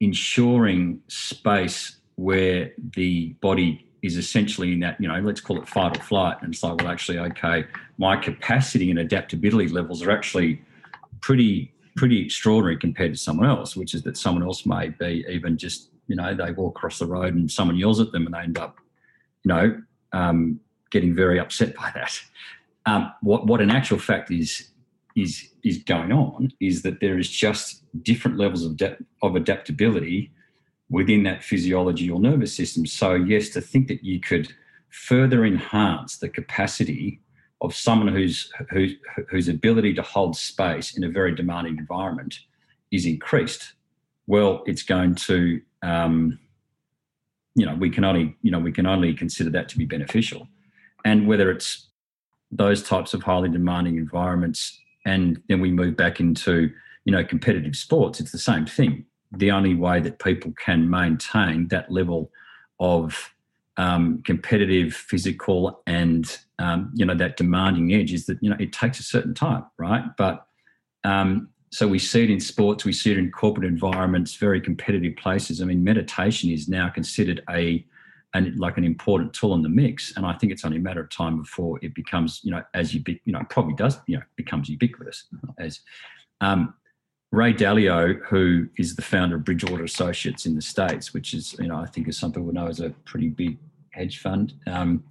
ensuring 0.00 1.00
space 1.08 1.96
where 2.16 2.72
the 2.94 3.28
body 3.40 3.86
is 4.02 4.16
essentially 4.16 4.72
in 4.72 4.80
that, 4.80 5.00
you 5.00 5.08
know, 5.08 5.18
let's 5.20 5.40
call 5.40 5.60
it 5.60 5.68
fight 5.68 5.96
or 5.96 6.02
flight. 6.02 6.36
And 6.42 6.52
it's 6.52 6.62
like, 6.62 6.78
well, 6.78 6.88
actually, 6.88 7.18
okay, 7.18 7.64
my 7.98 8.16
capacity 8.16 8.90
and 8.90 8.98
adaptability 8.98 9.68
levels 9.68 10.02
are 10.02 10.10
actually 10.10 10.62
pretty 11.20 11.72
pretty 11.96 12.24
extraordinary 12.24 12.76
compared 12.76 13.12
to 13.12 13.18
someone 13.18 13.48
else, 13.48 13.74
which 13.74 13.94
is 13.94 14.02
that 14.02 14.16
someone 14.16 14.44
else 14.44 14.66
may 14.66 14.90
be 14.90 15.24
even 15.28 15.56
just, 15.56 15.90
you 16.06 16.16
know, 16.16 16.34
they 16.34 16.52
walk 16.52 16.76
across 16.76 16.98
the 16.98 17.06
road 17.06 17.34
and 17.34 17.50
someone 17.50 17.76
yells 17.76 18.00
at 18.00 18.12
them 18.12 18.26
and 18.26 18.34
they 18.34 18.40
end 18.40 18.58
up, 18.58 18.76
you 19.42 19.48
know, 19.48 19.82
um, 20.12 20.60
getting 20.90 21.14
very 21.14 21.40
upset 21.40 21.74
by 21.74 21.90
that. 21.94 22.20
Um, 22.84 23.12
what, 23.22 23.46
what 23.46 23.60
in 23.60 23.70
actual 23.70 23.98
fact 23.98 24.30
is 24.30 24.70
is 25.16 25.48
is 25.64 25.78
going 25.78 26.12
on 26.12 26.52
is 26.60 26.82
that 26.82 27.00
there 27.00 27.18
is 27.18 27.28
just 27.30 27.82
different 28.02 28.36
levels 28.36 28.64
of, 28.64 28.76
de- 28.76 28.98
of 29.22 29.34
adaptability 29.34 30.30
within 30.90 31.22
that 31.24 31.42
physiology 31.42 32.10
or 32.10 32.20
nervous 32.20 32.54
system. 32.54 32.86
So 32.86 33.14
yes, 33.14 33.48
to 33.50 33.60
think 33.60 33.88
that 33.88 34.04
you 34.04 34.20
could 34.20 34.54
further 34.90 35.44
enhance 35.44 36.18
the 36.18 36.28
capacity 36.28 37.20
of 37.60 37.74
someone 37.74 38.08
whose 38.08 38.52
whose 38.70 38.94
whose 39.28 39.48
ability 39.48 39.94
to 39.94 40.02
hold 40.02 40.36
space 40.36 40.96
in 40.96 41.04
a 41.04 41.08
very 41.08 41.34
demanding 41.34 41.78
environment 41.78 42.40
is 42.90 43.06
increased, 43.06 43.72
well, 44.26 44.62
it's 44.66 44.82
going 44.82 45.14
to 45.14 45.60
um, 45.82 46.38
you 47.54 47.64
know 47.64 47.74
we 47.74 47.90
can 47.90 48.04
only 48.04 48.36
you 48.42 48.50
know 48.50 48.58
we 48.58 48.72
can 48.72 48.86
only 48.86 49.14
consider 49.14 49.50
that 49.50 49.68
to 49.70 49.78
be 49.78 49.86
beneficial, 49.86 50.48
and 51.04 51.26
whether 51.26 51.50
it's 51.50 51.88
those 52.50 52.82
types 52.82 53.14
of 53.14 53.22
highly 53.22 53.48
demanding 53.48 53.96
environments, 53.96 54.78
and 55.04 55.42
then 55.48 55.60
we 55.60 55.70
move 55.70 55.96
back 55.96 56.20
into 56.20 56.70
you 57.04 57.12
know 57.12 57.24
competitive 57.24 57.76
sports, 57.76 58.20
it's 58.20 58.32
the 58.32 58.38
same 58.38 58.66
thing. 58.66 59.06
The 59.32 59.50
only 59.50 59.74
way 59.74 60.00
that 60.00 60.18
people 60.18 60.52
can 60.62 60.88
maintain 60.88 61.68
that 61.68 61.90
level 61.90 62.30
of 62.78 63.34
um, 63.76 64.22
competitive, 64.24 64.94
physical, 64.94 65.82
and 65.86 66.38
um, 66.58 66.90
you 66.94 67.04
know 67.04 67.14
that 67.14 67.36
demanding 67.36 67.92
edge 67.92 68.12
is 68.12 68.26
that 68.26 68.38
you 68.42 68.50
know 68.50 68.56
it 68.58 68.72
takes 68.72 68.98
a 69.00 69.02
certain 69.02 69.34
time, 69.34 69.64
right? 69.78 70.04
But 70.16 70.46
um, 71.04 71.48
so 71.70 71.86
we 71.86 71.98
see 71.98 72.24
it 72.24 72.30
in 72.30 72.40
sports, 72.40 72.84
we 72.84 72.92
see 72.92 73.12
it 73.12 73.18
in 73.18 73.30
corporate 73.30 73.66
environments, 73.66 74.34
very 74.36 74.60
competitive 74.60 75.16
places. 75.16 75.60
I 75.60 75.64
mean, 75.64 75.84
meditation 75.84 76.50
is 76.50 76.68
now 76.68 76.88
considered 76.88 77.42
a 77.50 77.84
and 78.34 78.58
like 78.58 78.76
an 78.76 78.84
important 78.84 79.32
tool 79.32 79.54
in 79.54 79.62
the 79.62 79.68
mix, 79.68 80.16
and 80.16 80.26
I 80.26 80.34
think 80.34 80.52
it's 80.52 80.64
only 80.64 80.78
a 80.78 80.80
matter 80.80 81.00
of 81.00 81.10
time 81.10 81.40
before 81.40 81.78
it 81.82 81.94
becomes, 81.94 82.40
you 82.42 82.50
know, 82.50 82.62
as 82.74 82.94
you 82.94 83.02
you 83.24 83.32
know, 83.32 83.42
probably 83.48 83.74
does, 83.74 83.98
you 84.06 84.16
know, 84.16 84.22
becomes 84.36 84.68
ubiquitous. 84.68 85.24
As 85.58 85.80
um, 86.40 86.74
Ray 87.32 87.52
Dalio, 87.52 88.20
who 88.24 88.68
is 88.78 88.96
the 88.96 89.02
founder 89.02 89.36
of 89.36 89.44
Bridgewater 89.44 89.84
Associates 89.84 90.46
in 90.46 90.54
the 90.54 90.62
States, 90.62 91.12
which 91.12 91.34
is, 91.34 91.54
you 91.58 91.66
know, 91.66 91.76
I 91.76 91.86
think 91.86 92.08
as 92.08 92.16
some 92.16 92.32
people 92.32 92.52
know, 92.52 92.66
is 92.66 92.80
a 92.80 92.90
pretty 93.04 93.28
big 93.28 93.58
hedge 93.90 94.20
fund. 94.20 94.54
Um, 94.66 95.04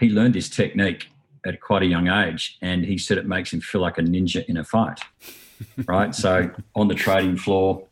he 0.00 0.08
learned 0.08 0.34
this 0.34 0.48
technique 0.48 1.08
at 1.46 1.60
quite 1.60 1.82
a 1.82 1.86
young 1.86 2.08
age, 2.08 2.58
and 2.62 2.84
he 2.84 2.98
said 2.98 3.18
it 3.18 3.26
makes 3.26 3.52
him 3.52 3.60
feel 3.60 3.80
like 3.80 3.98
a 3.98 4.02
ninja 4.02 4.44
in 4.46 4.56
a 4.56 4.64
fight. 4.64 5.00
right. 5.86 6.14
So 6.14 6.50
on 6.74 6.88
the 6.88 6.94
trading 6.94 7.36
floor, 7.36 7.86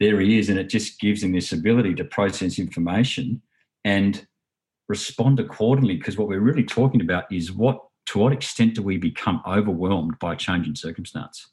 there 0.00 0.20
he 0.20 0.38
is, 0.38 0.48
and 0.48 0.58
it 0.58 0.68
just 0.68 0.98
gives 0.98 1.22
him 1.22 1.32
this 1.32 1.52
ability 1.52 1.94
to 1.94 2.04
process 2.04 2.58
information 2.58 3.40
and 3.84 4.26
respond 4.88 5.38
accordingly. 5.38 5.96
Because 5.96 6.18
what 6.18 6.28
we're 6.28 6.40
really 6.40 6.64
talking 6.64 7.00
about 7.00 7.30
is 7.30 7.52
what 7.52 7.80
to 8.06 8.18
what 8.18 8.32
extent 8.32 8.74
do 8.74 8.82
we 8.82 8.98
become 8.98 9.42
overwhelmed 9.46 10.18
by 10.18 10.34
changing 10.34 10.74
circumstance? 10.74 11.51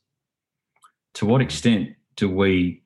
To 1.16 1.26
what 1.26 1.41
extent 1.41 1.95
do 2.16 2.30
we, 2.30 2.82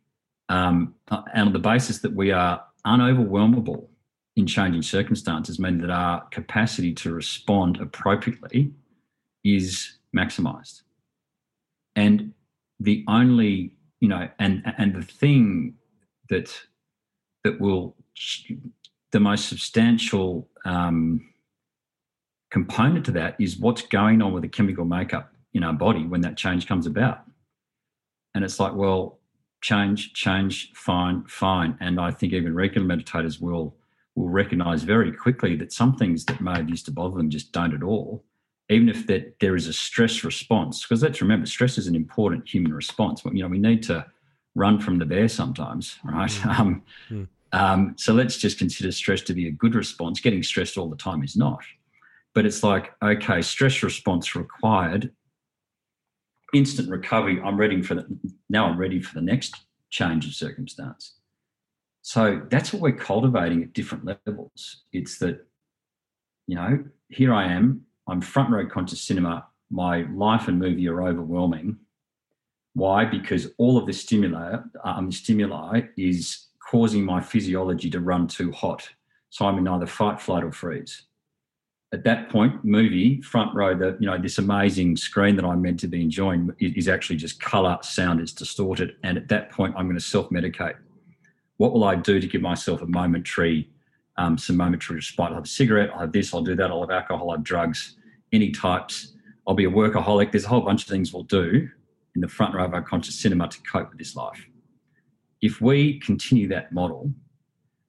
um, 0.50 0.96
and 1.10 1.48
on 1.48 1.54
the 1.54 1.60
basis 1.60 2.00
that 2.00 2.14
we 2.14 2.32
are 2.32 2.64
unoverwhelmable 2.86 3.88
in 4.36 4.48
changing 4.48 4.82
circumstances 4.82 5.60
mean 5.60 5.80
that 5.80 5.90
our 5.90 6.22
capacity 6.30 6.94
to 6.94 7.14
respond 7.14 7.80
appropriately 7.80 8.72
is 9.44 9.98
maximized. 10.16 10.82
And 11.96 12.34
the 12.80 13.04
only, 13.08 13.76
you 14.00 14.08
know, 14.08 14.30
and 14.40 14.64
and 14.78 14.96
the 14.96 15.04
thing 15.04 15.76
that 16.30 16.52
that 17.44 17.60
will 17.60 17.96
the 19.12 19.20
most 19.20 19.48
substantial 19.48 20.50
um, 20.66 21.30
component 22.50 23.06
to 23.06 23.12
that 23.12 23.36
is 23.40 23.58
what's 23.58 23.84
going 23.84 24.22
on 24.22 24.34
with 24.34 24.44
the 24.44 24.50
chemical 24.50 24.86
makeup 24.86 25.34
in 25.54 25.64
our 25.64 25.74
body 25.74 26.06
when 26.06 26.22
that 26.22 26.36
change 26.36 26.68
comes 26.68 26.88
about. 26.88 27.22
And 28.36 28.44
it's 28.44 28.60
like, 28.60 28.74
well, 28.74 29.20
change, 29.62 30.14
change, 30.14 30.72
fine, 30.74 31.24
fine. 31.26 31.78
And 31.80 32.00
I 32.00 32.12
think 32.12 32.34
even 32.34 32.56
regular 32.56 32.88
meditators 32.88 33.42
will 33.42 33.76
will 34.16 34.30
recognize 34.30 34.84
very 34.84 35.12
quickly 35.12 35.56
that 35.56 35.74
some 35.74 35.96
things 35.96 36.24
that 36.26 36.40
may 36.40 36.56
have 36.56 36.70
used 36.70 36.86
to 36.86 36.92
bother 36.92 37.18
them 37.18 37.30
just 37.30 37.52
don't 37.52 37.74
at 37.74 37.82
all 37.84 38.24
even 38.70 38.90
if 38.90 39.08
that 39.08 39.40
there 39.40 39.56
is 39.56 39.68
a 39.68 39.74
stress 39.74 40.24
response 40.24 40.84
because 40.84 41.04
let's 41.04 41.22
remember 41.22 41.46
stress 41.46 41.78
is 41.78 41.88
an 41.88 41.96
important 41.96 42.48
human 42.48 42.74
response 42.74 43.22
you 43.26 43.42
know 43.42 43.48
we 43.48 43.60
need 43.60 43.84
to 43.84 44.06
run 44.56 44.80
from 44.80 45.00
the 45.00 45.06
bear 45.06 45.28
sometimes 45.28 45.98
right 46.04 46.30
mm. 46.30 46.60
um, 46.60 46.84
mm. 47.10 47.28
Um, 47.52 47.94
so 48.00 48.14
let's 48.14 48.38
just 48.38 48.58
consider 48.58 48.92
stress 48.92 49.22
to 49.22 49.34
be 49.34 49.48
a 49.48 49.52
good 49.52 49.76
response 49.76 50.20
getting 50.20 50.42
stressed 50.42 50.78
all 50.78 50.90
the 50.90 50.96
time 50.96 51.24
is 51.24 51.36
not 51.36 51.64
but 52.34 52.46
it's 52.46 52.64
like 52.64 52.94
okay 53.04 53.42
stress 53.42 53.84
response 53.84 54.36
required 54.36 55.12
instant 56.54 56.90
recovery 56.90 57.42
i'm 57.44 57.58
ready 57.58 57.82
for 57.82 57.96
the 57.96 58.06
now 58.50 58.66
i'm 58.66 58.78
ready 58.78 59.02
for 59.02 59.14
the 59.16 59.22
next 59.22 59.56
change 59.90 60.26
of 60.26 60.34
circumstance 60.34 61.16
so 62.04 62.42
that's 62.50 62.74
what 62.74 62.82
we're 62.82 62.92
cultivating 62.92 63.64
at 63.64 63.74
different 63.74 64.06
levels. 64.06 64.84
It's 64.92 65.18
that, 65.20 65.48
you 66.48 66.56
know, 66.56 66.84
here 67.08 67.34
I 67.34 67.46
am, 67.46 67.86
I'm 68.08 68.20
front 68.20 68.52
row 68.52 68.68
conscious 68.68 69.02
cinema. 69.02 69.48
My 69.72 70.06
life 70.14 70.50
and 70.50 70.60
movie 70.60 70.88
are 70.90 71.02
overwhelming. 71.02 71.78
Why? 72.74 73.06
Because 73.06 73.48
all 73.58 73.78
of 73.78 73.88
the 73.88 73.94
stimuli, 73.94 74.58
um, 74.84 75.12
stimuli 75.14 75.84
is 75.98 76.48
causing 76.70 77.06
my 77.06 77.22
physiology 77.22 77.90
to 77.92 78.02
run 78.02 78.28
too 78.28 78.52
hot. 78.52 78.88
So 79.30 79.46
I'm 79.46 79.58
in 79.58 79.68
either 79.68 79.88
fight, 79.88 80.20
flight, 80.20 80.44
or 80.44 80.52
freeze. 80.52 81.04
At 81.94 82.04
that 82.04 82.30
point, 82.30 82.66
movie 82.66 83.22
front 83.22 83.56
row, 83.56 83.78
the 83.78 83.96
you 84.00 84.08
know 84.08 84.18
this 84.18 84.40
amazing 84.40 84.98
screen 84.98 85.36
that 85.38 85.46
I'm 85.46 85.62
meant 85.62 85.80
to 85.82 85.88
be 85.88 86.02
enjoying 86.02 86.52
is 86.60 86.90
actually 86.90 87.18
just 87.18 87.40
color, 87.40 87.78
sound 87.82 88.20
is 88.20 88.34
distorted, 88.34 88.96
and 89.04 89.18
at 89.18 89.30
that 89.30 89.52
point, 89.52 89.76
I'm 89.78 89.86
going 89.86 89.98
to 89.98 90.04
self 90.04 90.30
medicate 90.30 90.76
what 91.58 91.74
will 91.74 91.84
I 91.84 91.96
do 91.96 92.20
to 92.20 92.28
give 92.28 92.42
myself 92.42 92.82
a 92.82 92.86
momentary, 92.86 93.70
um, 94.18 94.38
some 94.38 94.58
momentary 94.58 94.98
respite? 94.98 95.28
I'll 95.30 95.36
have 95.36 95.44
a 95.44 95.48
cigarette, 95.48 95.92
I'll 95.94 96.02
have 96.02 96.12
this, 96.12 96.34
I'll 96.34 96.42
do 96.42 96.56
that, 96.56 96.72
I'll 96.72 96.82
have 96.82 96.90
alcohol, 96.90 97.30
I'll 97.30 97.38
have 97.38 97.44
drugs, 97.44 97.96
any 98.32 98.52
types. 98.52 99.14
I'll 99.48 99.54
be 99.54 99.66
a 99.66 99.72
workaholic. 99.72 100.32
There's 100.32 100.46
a 100.46 100.50
whole 100.50 100.62
bunch 100.62 100.84
of 100.84 100.90
things 100.90 101.14
we'll 101.14 101.24
do 101.24 101.70
in 102.16 102.22
the 102.22 102.28
front 102.28 102.56
row 102.56 102.66
of 102.66 102.74
our 102.74 102.82
conscious 102.82 103.16
cinema 103.16 103.48
to 103.50 103.58
cope 103.62 103.90
with 103.90 103.98
this 103.98 104.16
life. 104.16 104.46
If 105.42 105.62
we 105.62 106.00
continue 106.00 106.48
that 106.50 106.72
model, 106.72 107.12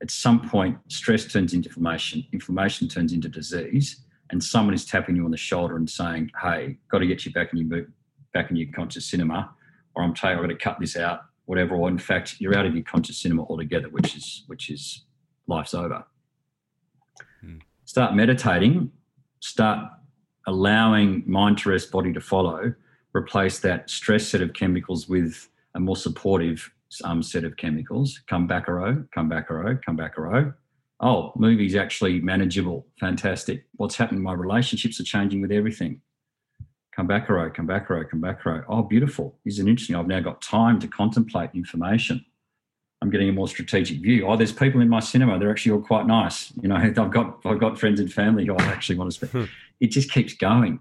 at 0.05 0.11
some 0.11 0.48
point, 0.48 0.78
stress 0.88 1.24
turns 1.24 1.55
into 1.55 1.68
inflammation, 1.68 2.24
inflammation 2.32 2.86
turns 2.88 3.12
into 3.12 3.28
disease, 3.28 4.05
and 4.30 4.42
someone 4.42 4.74
is 4.74 4.84
tapping 4.84 5.16
you 5.16 5.24
on 5.24 5.32
the 5.32 5.36
shoulder 5.36 5.76
and 5.76 5.88
saying, 5.88 6.30
"Hey, 6.40 6.76
got 6.90 6.98
to 6.98 7.07
get 7.07 7.24
you 7.24 7.32
back 7.32 7.52
in 7.52 7.59
your 7.59 7.86
back 8.32 8.50
in 8.50 8.57
your 8.57 8.70
conscious 8.72 9.07
cinema," 9.07 9.52
or 9.94 10.05
"I'm 10.05 10.14
telling 10.14 10.36
you, 10.36 10.42
I've 10.42 10.48
got 10.50 10.59
to 10.59 10.64
cut 10.64 10.78
this 10.78 10.96
out 10.96 11.22
whatever, 11.46 11.74
or 11.74 11.88
in 11.88 11.98
fact, 11.98 12.36
you're 12.38 12.57
out 12.57 12.66
of 12.66 12.74
your 12.74 12.84
conscious 12.84 13.18
cinema 13.18 13.42
altogether, 13.44 13.88
which 13.88 14.16
is 14.16 14.44
which 14.46 14.70
is 14.70 15.05
life's 15.46 15.74
over. 15.74 16.05
Hmm. 17.40 17.59
Start 17.84 18.14
meditating. 18.14 18.90
Start 19.40 19.90
allowing 20.46 21.22
mind 21.26 21.59
to 21.59 21.70
rest, 21.70 21.90
body 21.90 22.12
to 22.12 22.20
follow. 22.20 22.74
Replace 23.14 23.61
that 23.61 23.88
stress 23.88 24.26
set 24.26 24.40
of 24.40 24.52
chemicals 24.52 25.09
with 25.09 25.48
a 25.74 25.80
more 25.80 25.96
supportive 25.96 26.70
um, 27.03 27.22
set 27.22 27.45
of 27.45 27.57
chemicals. 27.57 28.20
Come 28.28 28.47
back 28.47 28.68
a 28.68 28.72
row, 28.74 29.05
come 29.14 29.28
back 29.28 29.51
a 29.51 29.55
row, 29.55 29.78
come 29.85 29.97
back 29.97 30.16
a 30.18 30.22
row. 30.22 30.53
oh, 31.01 31.32
movies 31.37 31.74
actually 31.74 32.20
manageable, 32.20 32.87
fantastic. 33.01 33.66
What's 33.76 33.97
happened? 33.97 34.22
My 34.22 34.32
relationships 34.32 35.01
are 35.01 35.05
changing 35.05 35.41
with 35.43 35.53
everything. 35.53 36.01
Come 36.95 37.07
back, 37.09 37.28
a 37.28 37.32
row, 37.35 37.51
come 37.51 37.66
back, 37.66 37.91
a 37.91 37.95
row, 37.95 38.05
come 38.05 38.20
back, 38.20 38.47
a 38.47 38.51
row. 38.51 38.62
Oh, 38.68 38.82
beautiful. 38.82 39.37
Isn't 39.45 39.66
it 39.66 39.70
interesting? 39.70 39.97
I've 39.97 40.07
now 40.07 40.20
got 40.20 40.41
time 40.41 40.78
to 40.80 40.87
contemplate 40.87 41.51
information. 41.53 42.24
I'm 43.03 43.11
getting 43.11 43.28
a 43.28 43.32
more 43.32 43.49
strategic 43.49 44.01
view. 44.01 44.26
Oh, 44.26 44.37
there's 44.37 44.53
people 44.53 44.80
in 44.80 44.89
my 44.89 45.01
cinema. 45.01 45.39
They're 45.39 45.51
actually 45.51 45.72
all 45.72 45.82
quite 45.82 46.07
nice. 46.07 46.53
You 46.62 46.68
know, 46.68 46.76
I've 46.76 46.95
got 46.95 47.41
I've 47.45 47.61
got 47.61 47.78
friends 47.78 47.99
and 48.01 48.11
family 48.11 48.47
who 48.47 48.57
I 48.57 48.62
actually 48.64 48.97
want 48.97 49.12
to 49.12 49.26
speak. 49.26 49.51
it 49.80 49.89
just 49.89 50.11
keeps 50.11 50.35
going. 50.35 50.78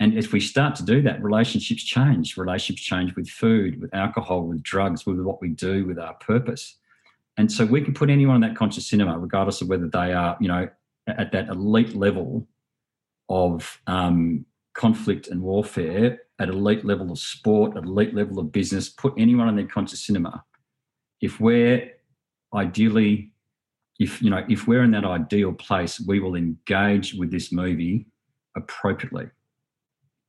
And 0.00 0.16
if 0.16 0.32
we 0.32 0.40
start 0.40 0.76
to 0.76 0.84
do 0.84 1.02
that, 1.02 1.22
relationships 1.22 1.82
change. 1.82 2.36
Relationships 2.36 2.82
change 2.86 3.16
with 3.16 3.28
food, 3.28 3.80
with 3.80 3.92
alcohol, 3.94 4.42
with 4.42 4.62
drugs, 4.62 5.04
with 5.04 5.18
what 5.20 5.40
we 5.40 5.48
do, 5.48 5.86
with 5.86 5.98
our 5.98 6.14
purpose. 6.14 6.76
And 7.36 7.50
so 7.50 7.64
we 7.64 7.80
can 7.80 7.94
put 7.94 8.10
anyone 8.10 8.36
in 8.36 8.42
that 8.42 8.56
conscious 8.56 8.88
cinema, 8.88 9.18
regardless 9.18 9.60
of 9.60 9.68
whether 9.68 9.88
they 9.88 10.12
are, 10.12 10.36
you 10.40 10.48
know, 10.48 10.68
at 11.06 11.32
that 11.32 11.48
elite 11.48 11.96
level 11.96 12.46
of 13.28 13.80
um, 13.86 14.44
conflict 14.74 15.28
and 15.28 15.42
warfare, 15.42 16.20
at 16.38 16.48
elite 16.48 16.84
level 16.84 17.10
of 17.10 17.18
sport, 17.18 17.76
at 17.76 17.84
elite 17.84 18.14
level 18.14 18.38
of 18.38 18.52
business, 18.52 18.88
put 18.88 19.14
anyone 19.18 19.48
in 19.48 19.56
their 19.56 19.66
conscious 19.66 20.04
cinema. 20.04 20.44
If 21.20 21.40
we're 21.40 21.92
ideally, 22.54 23.32
if 23.98 24.22
you 24.22 24.30
know, 24.30 24.44
if 24.48 24.68
we're 24.68 24.84
in 24.84 24.92
that 24.92 25.04
ideal 25.04 25.52
place, 25.52 26.00
we 26.00 26.20
will 26.20 26.36
engage 26.36 27.14
with 27.14 27.30
this 27.32 27.50
movie 27.50 28.06
appropriately 28.56 29.28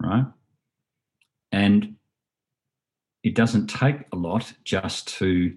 right? 0.02 0.26
And 1.52 1.96
it 3.24 3.36
doesn't 3.36 3.68
take 3.68 3.98
a 4.12 4.16
lot 4.16 4.54
just 4.64 5.08
to 5.20 5.56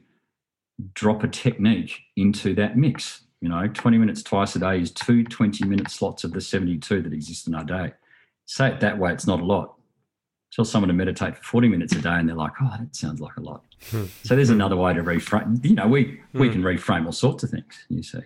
drop 0.94 1.22
a 1.22 1.28
technique 1.28 2.00
into 2.16 2.54
that 2.54 2.76
mix. 2.76 3.22
You 3.40 3.48
know, 3.48 3.66
20 3.66 3.98
minutes 3.98 4.22
twice 4.22 4.54
a 4.56 4.58
day 4.58 4.80
is 4.80 4.90
two 4.90 5.24
20 5.24 5.64
minute 5.64 5.90
slots 5.90 6.24
of 6.24 6.32
the 6.32 6.40
72 6.40 7.02
that 7.02 7.12
exist 7.12 7.46
in 7.46 7.54
our 7.54 7.64
day. 7.64 7.92
Say 8.46 8.68
it 8.68 8.80
that 8.80 8.98
way, 8.98 9.12
it's 9.12 9.26
not 9.26 9.40
a 9.40 9.44
lot. 9.44 9.74
Tell 10.52 10.64
someone 10.64 10.88
to 10.88 10.94
meditate 10.94 11.36
for 11.36 11.42
40 11.44 11.68
minutes 11.68 11.94
a 11.94 12.02
day 12.02 12.10
and 12.10 12.28
they're 12.28 12.36
like, 12.36 12.52
oh, 12.60 12.74
that 12.78 12.94
sounds 12.94 13.20
like 13.20 13.36
a 13.36 13.40
lot. 13.40 13.64
Hmm. 13.90 14.04
so 14.22 14.36
there's 14.36 14.50
another 14.50 14.76
way 14.76 14.94
to 14.94 15.02
reframe. 15.02 15.64
You 15.64 15.74
know, 15.74 15.88
we, 15.88 16.20
we 16.34 16.48
hmm. 16.48 16.52
can 16.52 16.62
reframe 16.62 17.06
all 17.06 17.12
sorts 17.12 17.42
of 17.42 17.50
things, 17.50 17.84
you 17.88 18.02
see. 18.02 18.20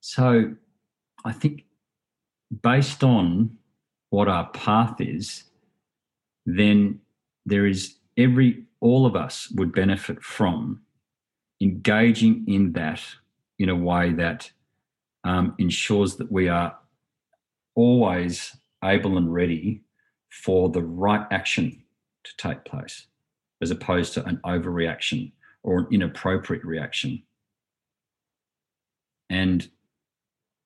So 0.00 0.54
I 1.24 1.32
think 1.32 1.64
based 2.62 3.02
on 3.02 3.56
what 4.14 4.28
our 4.28 4.48
path 4.50 5.00
is, 5.00 5.44
then 6.46 7.00
there 7.44 7.66
is 7.66 7.96
every, 8.16 8.62
all 8.80 9.06
of 9.06 9.16
us 9.16 9.50
would 9.56 9.74
benefit 9.74 10.22
from 10.22 10.80
engaging 11.60 12.44
in 12.46 12.72
that 12.74 13.02
in 13.58 13.68
a 13.68 13.74
way 13.74 14.12
that 14.12 14.52
um, 15.24 15.54
ensures 15.58 16.14
that 16.16 16.30
we 16.30 16.48
are 16.48 16.78
always 17.74 18.56
able 18.84 19.18
and 19.18 19.34
ready 19.34 19.82
for 20.30 20.68
the 20.68 20.82
right 20.82 21.26
action 21.32 21.82
to 22.22 22.30
take 22.36 22.64
place, 22.64 23.06
as 23.62 23.72
opposed 23.72 24.14
to 24.14 24.24
an 24.26 24.40
overreaction 24.44 25.32
or 25.64 25.80
an 25.80 25.86
inappropriate 25.90 26.64
reaction. 26.64 27.20
And 29.28 29.68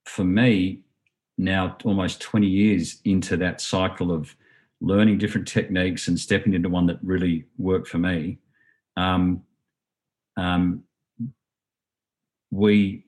for 0.05 0.25
me, 0.25 0.83
now 1.39 1.77
almost 1.85 2.21
20 2.21 2.47
years 2.47 3.01
into 3.05 3.37
that 3.39 3.61
cycle 3.61 4.13
of 4.13 4.35
learning 4.81 5.19
different 5.19 5.49
techniques 5.49 6.09
and 6.09 6.19
stepping 6.19 6.55
into 6.55 6.69
one 6.69 6.87
that 6.87 6.99
really 7.03 7.45
worked 7.57 7.89
for 7.89 7.99
me, 7.99 8.39
um, 8.97 9.43
um, 10.37 10.83
we 12.51 13.05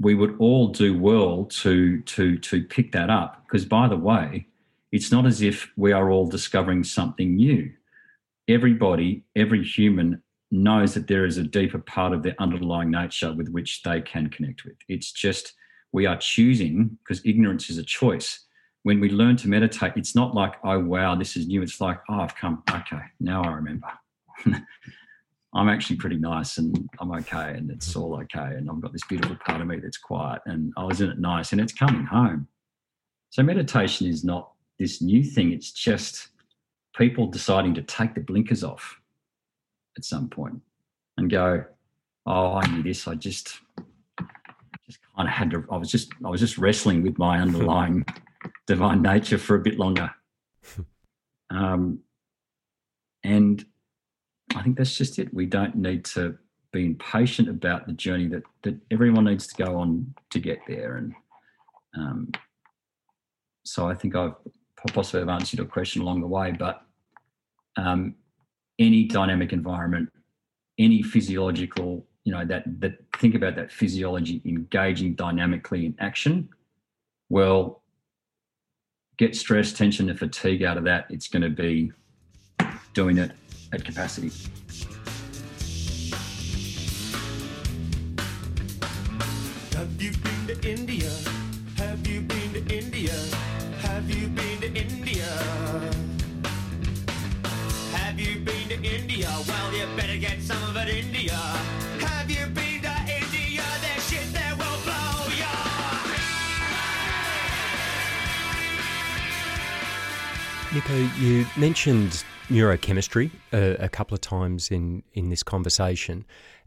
we 0.00 0.14
would 0.14 0.36
all 0.38 0.68
do 0.68 0.98
well 0.98 1.44
to 1.44 2.00
to 2.02 2.36
to 2.38 2.64
pick 2.64 2.92
that 2.92 3.10
up. 3.10 3.44
Because 3.46 3.64
by 3.64 3.88
the 3.88 3.96
way 3.96 4.46
it's 4.92 5.10
not 5.10 5.26
as 5.26 5.42
if 5.42 5.72
we 5.76 5.92
are 5.92 6.10
all 6.10 6.26
discovering 6.26 6.84
something 6.84 7.34
new. 7.34 7.72
Everybody 8.48 9.24
every 9.34 9.64
human 9.64 10.22
knows 10.50 10.94
that 10.94 11.08
there 11.08 11.24
is 11.24 11.36
a 11.36 11.42
deeper 11.42 11.78
part 11.78 12.12
of 12.12 12.22
their 12.22 12.36
underlying 12.38 12.90
nature 12.90 13.32
with 13.32 13.48
which 13.48 13.82
they 13.82 14.00
can 14.00 14.28
connect 14.28 14.64
with. 14.64 14.76
It's 14.88 15.10
just 15.10 15.54
we 15.94 16.06
are 16.06 16.16
choosing 16.16 16.98
because 16.98 17.24
ignorance 17.24 17.70
is 17.70 17.78
a 17.78 17.84
choice. 17.84 18.40
When 18.82 18.98
we 18.98 19.08
learn 19.10 19.36
to 19.36 19.48
meditate 19.48 19.92
it's 19.96 20.16
not 20.16 20.34
like 20.34 20.54
oh 20.64 20.80
wow 20.80 21.14
this 21.14 21.36
is 21.36 21.46
new. 21.46 21.62
It's 21.62 21.80
like 21.80 21.98
oh 22.10 22.20
i've 22.20 22.34
come 22.34 22.62
okay 22.68 23.04
now 23.20 23.42
i 23.44 23.52
remember. 23.52 23.86
I'm 25.56 25.68
actually 25.68 25.96
pretty 25.96 26.16
nice 26.16 26.58
and 26.58 26.90
i'm 26.98 27.12
okay 27.12 27.54
and 27.56 27.70
it's 27.70 27.90
mm-hmm. 27.90 28.00
all 28.00 28.20
okay 28.22 28.56
and 28.56 28.68
i've 28.68 28.80
got 28.80 28.92
this 28.92 29.06
beautiful 29.08 29.36
part 29.36 29.60
of 29.60 29.68
me 29.68 29.78
that's 29.78 29.96
quiet 29.96 30.42
and 30.46 30.72
oh 30.76 30.90
isn't 30.90 31.10
it 31.10 31.20
nice 31.20 31.52
and 31.52 31.60
it's 31.60 31.72
coming 31.72 32.04
home. 32.04 32.48
So 33.30 33.42
meditation 33.44 34.08
is 34.08 34.24
not 34.24 34.50
this 34.80 35.00
new 35.00 35.22
thing 35.22 35.52
it's 35.52 35.70
just 35.70 36.28
people 36.96 37.28
deciding 37.28 37.74
to 37.74 37.82
take 37.82 38.14
the 38.14 38.20
blinkers 38.20 38.64
off 38.64 39.00
at 39.96 40.04
some 40.04 40.28
point 40.28 40.60
and 41.18 41.30
go 41.30 41.64
oh 42.26 42.54
i 42.54 42.66
knew 42.66 42.82
this 42.82 43.06
i 43.06 43.14
just 43.14 43.60
just 43.76 43.93
kind 45.16 45.28
of 45.28 45.34
had 45.34 45.50
to 45.50 45.64
i 45.70 45.76
was 45.76 45.90
just 45.90 46.12
i 46.24 46.28
was 46.28 46.40
just 46.40 46.58
wrestling 46.58 47.02
with 47.02 47.18
my 47.18 47.38
underlying 47.38 48.04
divine 48.66 49.02
nature 49.02 49.38
for 49.38 49.56
a 49.56 49.60
bit 49.60 49.78
longer. 49.78 50.10
Um, 51.50 52.00
and 53.22 53.64
i 54.56 54.62
think 54.62 54.76
that's 54.76 54.96
just 54.96 55.18
it. 55.18 55.32
We 55.32 55.46
don't 55.46 55.76
need 55.76 56.04
to 56.06 56.36
be 56.72 56.86
impatient 56.86 57.48
about 57.48 57.86
the 57.86 57.92
journey 57.92 58.26
that 58.28 58.42
that 58.62 58.76
everyone 58.90 59.26
needs 59.26 59.46
to 59.48 59.62
go 59.62 59.78
on 59.78 60.14
to 60.30 60.40
get 60.40 60.58
there. 60.66 60.96
And 60.96 61.14
um, 61.96 62.32
so 63.64 63.88
i 63.88 63.94
think 63.94 64.14
i've 64.14 64.34
possibly 64.92 65.20
have 65.20 65.28
answered 65.30 65.58
your 65.58 65.66
question 65.66 66.02
along 66.02 66.20
the 66.20 66.26
way 66.26 66.52
but 66.52 66.82
um, 67.76 68.14
any 68.78 69.04
dynamic 69.04 69.52
environment 69.52 70.10
any 70.78 71.02
physiological 71.02 72.06
you 72.24 72.32
know 72.32 72.44
that 72.44 72.64
that 72.80 72.98
think 73.18 73.34
about 73.34 73.54
that 73.54 73.70
physiology 73.70 74.40
engaging 74.44 75.14
dynamically 75.14 75.86
in 75.86 75.94
action 76.00 76.48
well 77.28 77.82
get 79.18 79.36
stress 79.36 79.72
tension 79.72 80.08
and 80.08 80.18
fatigue 80.18 80.62
out 80.62 80.76
of 80.76 80.84
that 80.84 81.06
it's 81.10 81.28
going 81.28 81.42
to 81.42 81.50
be 81.50 81.92
doing 82.94 83.18
it 83.18 83.32
at 83.72 83.84
capacity 83.84 84.30
Have 89.84 90.00
you 90.02 90.12
been 90.12 90.46
to 90.46 90.68
India? 90.68 91.10
Have 91.76 92.06
you 92.06 92.20
been 92.22 92.52
to 92.54 92.74
India? 92.74 93.12
Have 93.82 94.10
you 94.10 94.28
been 94.28 94.60
to 94.60 94.66
India? 94.74 95.26
Have 97.92 98.18
you 98.18 98.40
been 98.40 98.68
to 98.68 98.74
India? 98.82 99.28
Well, 99.46 99.72
you 99.74 99.86
better 99.96 100.16
get 100.16 100.40
some 100.40 100.62
of 100.64 100.76
it, 100.76 100.88
India. 100.88 101.38
Nicho, 110.74 111.20
you 111.20 111.46
mentioned 111.56 112.24
neurochemistry 112.48 113.30
uh, 113.52 113.76
a 113.78 113.88
couple 113.88 114.12
of 114.12 114.20
times 114.20 114.72
in, 114.72 115.04
in 115.12 115.30
this 115.30 115.44
conversation, 115.44 116.24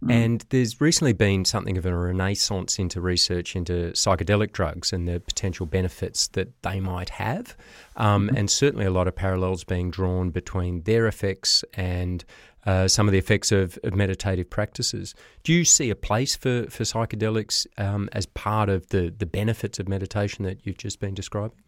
and 0.07 0.45
there's 0.49 0.79
recently 0.79 1.11
been 1.11 1.43
something 1.43 1.77
of 1.77 1.85
a 1.85 1.93
renaissance 1.93 2.79
into 2.79 3.01
research 3.01 3.53
into 3.53 3.91
psychedelic 3.91 4.53
drugs 4.53 4.93
and 4.93 5.09
the 5.09 5.19
potential 5.19 5.65
benefits 5.65 6.27
that 6.29 6.47
they 6.61 6.79
might 6.79 7.09
have, 7.09 7.57
um, 7.97 8.29
and 8.29 8.49
certainly 8.49 8.85
a 8.85 8.91
lot 8.91 9.09
of 9.09 9.15
parallels 9.15 9.65
being 9.65 9.91
drawn 9.91 10.29
between 10.29 10.83
their 10.83 11.05
effects 11.05 11.65
and 11.73 12.23
uh, 12.65 12.87
some 12.87 13.09
of 13.09 13.11
the 13.11 13.17
effects 13.17 13.51
of, 13.51 13.77
of 13.83 13.93
meditative 13.93 14.49
practices. 14.49 15.15
Do 15.43 15.51
you 15.51 15.65
see 15.65 15.89
a 15.89 15.95
place 15.95 16.33
for, 16.33 16.67
for 16.69 16.85
psychedelics 16.85 17.67
um, 17.77 18.07
as 18.13 18.25
part 18.25 18.69
of 18.69 18.87
the, 18.87 19.13
the 19.17 19.25
benefits 19.25 19.79
of 19.79 19.89
meditation 19.89 20.45
that 20.45 20.65
you've 20.65 20.77
just 20.77 21.01
been 21.01 21.13
describing? 21.13 21.59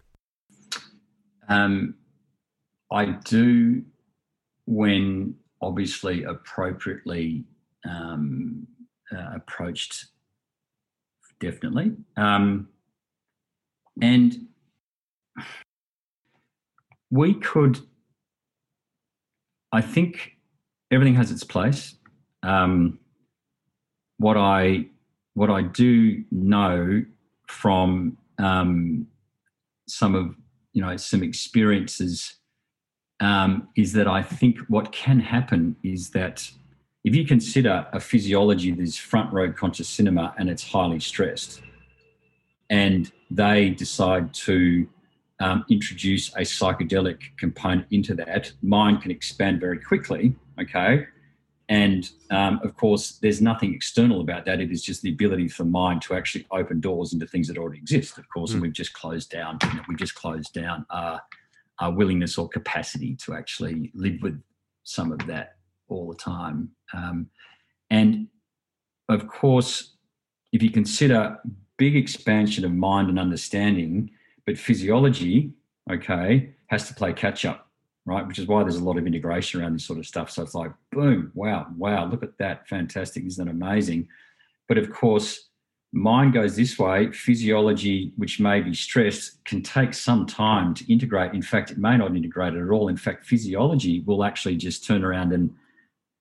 Um, 1.50 1.96
I 2.92 3.06
do 3.06 3.84
when 4.66 5.36
obviously 5.62 6.24
appropriately 6.24 7.44
um, 7.88 8.68
uh, 9.12 9.36
approached, 9.36 10.06
definitely. 11.40 11.94
Um, 12.18 12.70
and 14.02 14.48
we 17.12 17.34
could, 17.34 17.80
I 19.72 19.82
think 19.82 20.38
everything 20.92 21.16
has 21.16 21.32
its 21.32 21.44
place. 21.44 21.96
Um, 22.44 23.00
what 24.18 24.38
I 24.38 24.86
what 25.34 25.50
I 25.50 25.62
do 25.62 26.24
know 26.32 27.04
from 27.48 28.18
um, 28.38 29.08
some 29.88 30.16
of 30.16 30.36
you 30.74 30.82
know 30.82 30.98
some 30.98 31.24
experiences 31.24 32.39
um, 33.20 33.68
is 33.76 33.94
that 33.94 34.08
I 34.08 34.22
think 34.22 34.60
what 34.68 34.92
can 34.92 35.20
happen 35.20 35.76
is 35.84 36.10
that 36.12 36.50
if 37.04 37.16
you 37.16 37.26
consider 37.26 37.88
a 37.94 38.00
physiology 38.00 38.72
that 38.72 38.82
is 38.82 38.98
front 38.98 39.32
row 39.34 39.52
conscious 39.52 39.88
cinema 39.88 40.34
and 40.38 40.50
it's 40.50 40.64
highly 40.64 41.00
stressed, 41.00 41.62
and 42.70 43.12
they 43.32 43.70
decide 43.70 44.34
to 44.34 44.88
um, 45.40 45.66
introduce 45.70 46.34
a 46.36 46.42
psychedelic 46.42 47.22
component 47.38 47.88
into 47.92 48.14
that, 48.16 48.52
mind 48.62 49.02
can 49.02 49.12
expand 49.12 49.60
very 49.60 49.80
quickly. 49.80 50.36
Okay. 50.60 51.08
And 51.70 52.10
um, 52.32 52.60
of 52.64 52.76
course, 52.76 53.20
there's 53.22 53.42
nothing 53.42 53.74
external 53.76 54.22
about 54.22 54.44
that. 54.46 54.60
It 54.60 54.72
is 54.72 54.82
just 54.82 55.04
the 55.04 55.12
ability 55.12 55.50
for 55.50 55.66
mind 55.66 56.02
to 56.04 56.16
actually 56.16 56.48
open 56.50 56.80
doors 56.80 57.14
into 57.14 57.28
things 57.28 57.48
that 57.48 57.58
already 57.60 57.78
exist, 57.78 58.18
of 58.18 58.28
course. 58.28 58.54
And 58.54 58.62
we've 58.62 58.74
just 58.74 58.94
closed 58.94 59.30
down, 59.30 59.60
you 59.64 59.76
know, 59.76 59.84
we've 59.88 59.98
just 59.98 60.16
closed 60.16 60.52
down 60.52 60.86
our, 60.90 61.22
our 61.80 61.92
willingness 61.92 62.38
or 62.38 62.50
capacity 62.50 63.16
to 63.16 63.34
actually 63.34 63.92
live 63.94 64.22
with 64.22 64.42
some 64.84 65.12
of 65.12 65.26
that 65.28 65.56
all 65.88 66.10
the 66.10 66.18
time. 66.18 66.70
Um, 66.94 67.30
and 67.90 68.28
of 69.08 69.28
course, 69.28 69.96
if 70.52 70.62
you 70.62 70.72
consider 70.72 71.38
big 71.78 71.96
expansion 71.96 72.66
of 72.66 72.72
mind 72.72 73.10
and 73.10 73.20
understanding, 73.20 74.12
but 74.46 74.58
physiology, 74.58 75.54
okay, 75.92 76.54
has 76.68 76.88
to 76.88 76.94
play 76.94 77.14
catch 77.14 77.46
up, 77.46 77.68
right? 78.06 78.28
Which 78.28 78.40
is 78.40 78.48
why 78.48 78.64
there's 78.64 78.76
a 78.76 78.84
lot 78.84 78.98
of 78.98 79.08
integration 79.08 79.62
around 79.62 79.74
this 79.74 79.86
sort 79.86 80.00
of 80.00 80.06
stuff. 80.06 80.30
So 80.30 80.44
it's 80.44 80.56
like, 80.56 80.72
boom, 80.92 81.32
wow, 81.34 81.68
wow, 81.78 82.06
look 82.06 82.24
at 82.24 82.38
that, 82.38 82.68
fantastic, 82.68 83.26
isn't 83.26 83.44
that 83.44 83.52
amazing? 83.52 84.08
But 84.68 84.78
of 84.78 84.92
course, 84.92 85.49
mind 85.92 86.34
goes 86.34 86.56
this 86.56 86.78
way, 86.78 87.12
physiology, 87.12 88.14
which 88.18 88.40
may 88.40 88.62
be 88.62 88.74
stressed, 88.74 89.44
can 89.46 89.64
take 89.64 89.94
some 89.94 90.26
time 90.26 90.74
to 90.76 90.92
integrate. 90.92 91.34
In 91.34 91.42
fact, 91.42 91.72
it 91.72 91.78
may 91.78 91.98
not 91.98 92.16
integrate 92.16 92.54
at 92.54 92.70
all. 92.70 92.90
In 92.90 92.98
fact, 92.98 93.26
physiology 93.26 94.02
will 94.02 94.24
actually 94.24 94.56
just 94.56 94.86
turn 94.86 95.04
around 95.04 95.34
and 95.34 95.54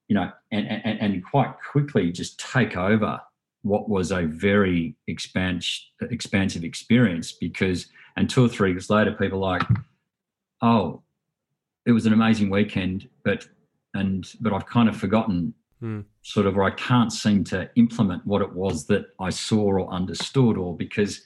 you 0.08 0.14
know, 0.14 0.30
and, 0.50 0.66
and, 0.66 1.00
and 1.00 1.24
quite 1.24 1.54
quickly 1.70 2.10
just 2.10 2.40
take 2.40 2.76
over 2.76 3.20
what 3.62 3.88
was 3.88 4.10
a 4.10 4.22
very 4.22 4.96
expans- 5.08 5.80
expansive 6.00 6.64
experience 6.64 7.32
because, 7.32 7.86
and 8.16 8.28
two 8.28 8.44
or 8.44 8.48
three 8.48 8.70
years 8.70 8.88
later, 8.88 9.12
people 9.12 9.38
like, 9.38 9.62
oh, 10.62 11.02
it 11.86 11.92
was 11.92 12.06
an 12.06 12.12
amazing 12.12 12.48
weekend, 12.48 13.08
but, 13.22 13.46
and, 13.94 14.32
but 14.40 14.52
I've 14.52 14.66
kind 14.66 14.88
of 14.88 14.96
forgotten 14.96 15.52
Hmm. 15.80 16.00
sort 16.22 16.46
of, 16.46 16.56
or 16.56 16.64
I 16.64 16.70
can't 16.70 17.12
seem 17.12 17.44
to 17.44 17.70
implement 17.76 18.26
what 18.26 18.42
it 18.42 18.52
was 18.52 18.86
that 18.86 19.06
I 19.20 19.30
saw 19.30 19.62
or 19.62 19.88
understood, 19.88 20.58
or 20.58 20.76
because 20.76 21.22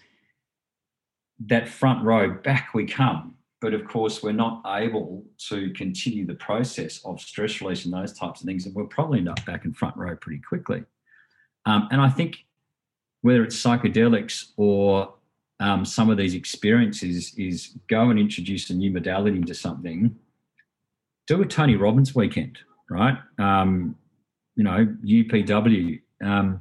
that 1.46 1.68
front 1.68 2.04
row 2.04 2.30
back 2.30 2.74
we 2.74 2.86
come. 2.86 3.34
But 3.60 3.74
of 3.74 3.86
course 3.86 4.22
we're 4.22 4.32
not 4.32 4.62
able 4.66 5.24
to 5.48 5.70
continue 5.70 6.26
the 6.26 6.34
process 6.34 7.00
of 7.04 7.20
stress 7.20 7.60
release 7.60 7.84
and 7.84 7.94
those 7.94 8.12
types 8.12 8.40
of 8.40 8.46
things 8.46 8.66
and 8.66 8.74
we'll 8.74 8.86
probably 8.86 9.20
end 9.20 9.28
up 9.28 9.44
back 9.46 9.64
in 9.64 9.72
front 9.72 9.96
row 9.96 10.16
pretty 10.16 10.40
quickly. 10.40 10.84
Um, 11.64 11.88
and 11.92 12.00
i 12.00 12.08
think 12.08 12.44
whether 13.20 13.44
it's 13.44 13.56
psychedelics 13.56 14.50
or 14.56 15.14
um, 15.60 15.84
some 15.84 16.10
of 16.10 16.16
these 16.16 16.34
experiences 16.34 17.34
is 17.38 17.76
go 17.86 18.10
and 18.10 18.18
introduce 18.18 18.68
a 18.70 18.74
new 18.74 18.90
modality 18.90 19.36
into 19.36 19.54
something. 19.54 20.16
Do 21.28 21.40
a 21.40 21.46
tony 21.46 21.76
robbins 21.76 22.16
weekend 22.16 22.58
right? 22.92 23.16
Um, 23.38 23.96
you 24.56 24.64
know 24.64 24.86
upw 25.04 26.00
um, 26.22 26.60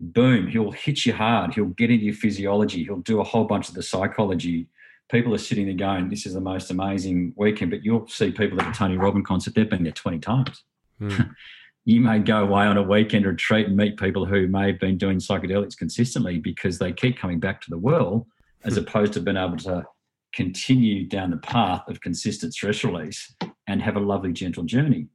boom 0.00 0.48
he'll 0.48 0.72
hit 0.72 1.06
you 1.06 1.12
hard 1.12 1.54
he'll 1.54 1.66
get 1.66 1.90
into 1.90 2.04
your 2.04 2.14
physiology 2.14 2.84
he'll 2.84 2.96
do 2.96 3.20
a 3.20 3.24
whole 3.24 3.44
bunch 3.44 3.68
of 3.68 3.74
the 3.74 3.82
psychology 3.82 4.68
people 5.10 5.34
are 5.34 5.38
sitting 5.38 5.66
there 5.66 5.74
going, 5.74 6.08
"This 6.08 6.26
is 6.26 6.34
the 6.34 6.40
most 6.40 6.70
amazing 6.70 7.34
weekend." 7.36 7.70
But 7.70 7.84
you'll 7.84 8.06
see 8.08 8.30
people 8.30 8.60
at 8.60 8.68
a 8.74 8.78
Tony 8.78 8.96
Robbins 8.96 9.26
concert; 9.26 9.54
they've 9.54 9.68
been 9.68 9.84
there 9.84 9.92
twenty 9.92 10.18
times. 10.18 10.64
Hmm. 10.98 11.22
you 11.84 12.00
may 12.00 12.18
go 12.18 12.42
away 12.42 12.64
on 12.64 12.76
a 12.78 12.82
weekend 12.82 13.26
retreat 13.26 13.66
and 13.66 13.76
meet 13.76 13.98
people 13.98 14.24
who 14.24 14.48
may 14.48 14.68
have 14.68 14.80
been 14.80 14.96
doing 14.96 15.18
psychedelics 15.18 15.76
consistently 15.76 16.38
because 16.38 16.78
they 16.78 16.92
keep 16.92 17.18
coming 17.18 17.38
back 17.38 17.60
to 17.60 17.70
the 17.70 17.78
well, 17.78 18.26
as 18.64 18.76
opposed 18.78 19.12
to 19.12 19.20
being 19.20 19.36
able 19.36 19.58
to 19.58 19.84
continue 20.32 21.06
down 21.06 21.30
the 21.30 21.36
path 21.36 21.86
of 21.88 22.00
consistent 22.00 22.54
stress 22.54 22.82
release 22.84 23.34
and 23.66 23.82
have 23.82 23.96
a 23.96 24.00
lovely, 24.00 24.32
gentle 24.32 24.64
journey. 24.64 25.08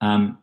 Um, 0.00 0.38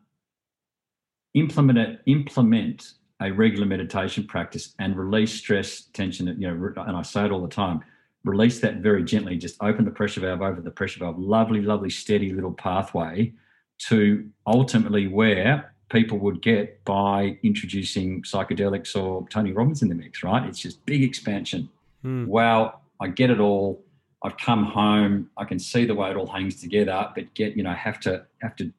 implement 1.36 1.78
it, 1.78 2.02
implement 2.08 2.94
a 3.22 3.32
regular 3.32 3.66
meditation 3.66 4.26
practice 4.26 4.74
and 4.80 4.98
release 4.98 5.34
stress, 5.34 5.82
tension. 5.94 6.28
You 6.40 6.52
know, 6.52 6.74
and 6.88 6.98
I 6.98 7.02
say 7.04 7.26
it 7.26 7.32
all 7.32 7.42
the 7.42 7.48
time 7.48 7.82
release 8.26 8.60
that 8.60 8.78
very 8.78 9.04
gently, 9.04 9.38
just 9.38 9.56
open 9.62 9.86
the 9.86 9.92
pressure 9.92 10.20
valve 10.20 10.42
over 10.42 10.60
the 10.60 10.72
pressure 10.72 11.00
valve, 11.00 11.18
lovely, 11.18 11.62
lovely, 11.62 11.90
steady 11.90 12.34
little 12.34 12.52
pathway 12.52 13.32
to 13.78 14.28
ultimately 14.48 15.08
where 15.08 15.74
people 15.90 16.18
would 16.18 16.42
get 16.42 16.84
by 16.84 17.38
introducing 17.44 18.24
psychedelics 18.24 19.00
or 19.00 19.28
Tony 19.30 19.52
Robbins 19.52 19.84
in 19.84 19.90
the 19.90 19.96
mix, 19.96 20.24
right? 20.24 20.44
It's 20.48 20.60
just 20.60 20.84
big 20.86 21.04
expansion. 21.04 21.70
Hmm. 22.02 22.26
Wow, 22.26 22.80
I 23.00 23.08
get 23.10 23.30
it 23.30 23.40
all. 23.40 23.84
I've 24.24 24.38
come 24.38 24.66
home. 24.66 25.30
I 25.38 25.46
can 25.46 25.60
see 25.60 25.86
the 25.86 25.94
way 25.94 26.10
it 26.10 26.18
all 26.18 26.26
hangs 26.26 26.60
together, 26.60 27.12
but 27.14 27.32
get, 27.36 27.56
you 27.56 27.62
know, 27.62 27.74
have 27.74 28.00
to 28.02 28.26
have 28.42 28.56
to 28.56 28.74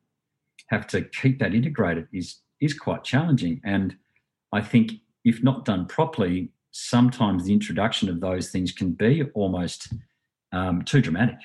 have 0.66 0.88
to 0.88 1.02
keep 1.02 1.38
that 1.38 1.54
integrated 1.54 2.08
is 2.12 2.38
is 2.60 2.74
quite 2.74 3.04
challenging. 3.04 3.60
And 3.64 3.96
I 4.52 4.60
think 4.60 4.92
if 5.24 5.42
not 5.42 5.64
done 5.64 5.86
properly, 5.86 6.50
sometimes 6.70 7.44
the 7.44 7.52
introduction 7.52 8.08
of 8.08 8.20
those 8.20 8.50
things 8.50 8.72
can 8.72 8.92
be 8.92 9.24
almost 9.34 9.92
um, 10.52 10.82
too 10.82 11.00
dramatic, 11.00 11.38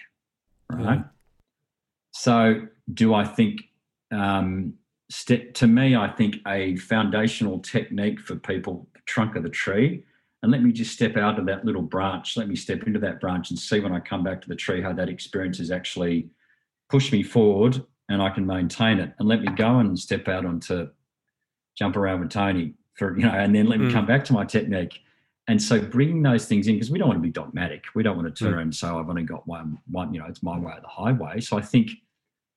right? 0.70 1.00
Yeah. 1.00 1.04
So, 2.12 2.68
do 2.94 3.14
I 3.14 3.26
think? 3.26 3.62
Um, 4.12 4.74
step 5.10 5.54
to 5.54 5.68
me, 5.68 5.96
I 5.96 6.10
think 6.10 6.38
a 6.48 6.76
foundational 6.78 7.60
technique 7.60 8.20
for 8.20 8.36
people, 8.36 8.88
the 8.94 9.00
trunk 9.06 9.36
of 9.36 9.44
the 9.44 9.50
tree, 9.50 10.04
and 10.44 10.52
let 10.52 10.64
me 10.64 10.72
just 10.72 10.94
step 10.94 11.18
out 11.18 11.38
of 11.40 11.46
that 11.46 11.66
little 11.66 11.82
branch. 11.82 12.36
Let 12.36 12.48
me 12.48 12.56
step 12.56 12.84
into 12.88 13.00
that 13.00 13.20
branch 13.20 13.50
and 13.50 13.60
see 13.60 13.80
when 13.80 13.94
I 13.94 14.00
come 14.00 14.24
back 14.24 14.42
to 14.42 14.50
the 14.50 14.56
tree 14.56 14.82
how 14.82 14.94
that 14.94 15.10
experience 15.10 15.60
has 15.60 15.72
actually 15.72 16.30
pushed 16.90 17.12
me 17.12 17.24
forward, 17.24 17.84
and 18.10 18.22
I 18.22 18.30
can 18.30 18.46
maintain 18.46 19.00
it. 19.00 19.14
And 19.20 19.28
let 19.28 19.42
me 19.42 19.48
go 19.56 19.80
and 19.80 19.98
step 19.98 20.28
out 20.28 20.46
onto 20.46 20.90
jump 21.78 21.96
around 21.96 22.20
with 22.22 22.30
Tony 22.30 22.74
for 22.96 23.18
you 23.18 23.24
know, 23.26 23.32
and 23.32 23.56
then 23.56 23.68
let 23.68 23.80
me 23.80 23.88
Mm. 23.88 23.94
come 23.94 24.06
back 24.06 24.24
to 24.26 24.34
my 24.34 24.46
technique. 24.46 25.00
And 25.48 25.62
so 25.62 25.82
bringing 25.82 26.22
those 26.22 26.46
things 26.46 26.68
in 26.68 26.76
because 26.76 26.92
we 26.92 27.00
don't 27.00 27.08
want 27.08 27.18
to 27.18 27.24
be 27.24 27.32
dogmatic. 27.32 27.86
We 27.96 28.04
don't 28.04 28.16
want 28.16 28.34
to 28.34 28.44
turn 28.44 28.58
Mm. 28.58 28.62
and 28.62 28.76
say, 28.76 28.88
"I've 28.88 29.10
only 29.10 29.24
got 29.24 29.48
one, 29.48 29.80
one, 29.90 30.14
you 30.14 30.20
know, 30.20 30.28
it's 30.28 30.44
my 30.44 30.58
way 30.58 30.72
or 30.74 30.82
the 30.82 30.88
highway." 30.88 31.40
So 31.42 31.58
I 31.58 31.62
think, 31.62 31.92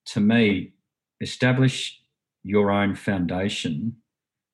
to 0.07 0.21
me, 0.21 0.73
establish 1.21 2.03
your 2.43 2.71
own 2.71 2.95
foundation 2.95 3.97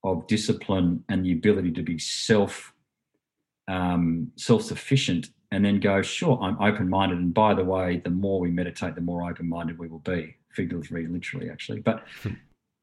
of 0.04 0.26
discipline 0.28 1.04
and 1.08 1.24
the 1.24 1.32
ability 1.32 1.72
to 1.72 1.82
be 1.82 1.98
self 1.98 2.72
um, 3.68 4.32
self 4.36 4.62
sufficient, 4.62 5.30
and 5.52 5.64
then 5.64 5.78
go, 5.80 6.02
"Sure, 6.02 6.38
I'm 6.42 6.60
open 6.60 6.88
minded." 6.88 7.18
And 7.18 7.32
by 7.34 7.54
the 7.54 7.64
way, 7.64 7.98
the 7.98 8.10
more 8.10 8.40
we 8.40 8.50
meditate, 8.50 8.94
the 8.96 9.00
more 9.00 9.28
open 9.28 9.48
minded 9.48 9.78
we 9.78 9.86
will 9.88 10.00
be, 10.00 10.34
figuratively, 10.50 11.06
literally, 11.06 11.50
actually. 11.50 11.80
But 11.80 12.04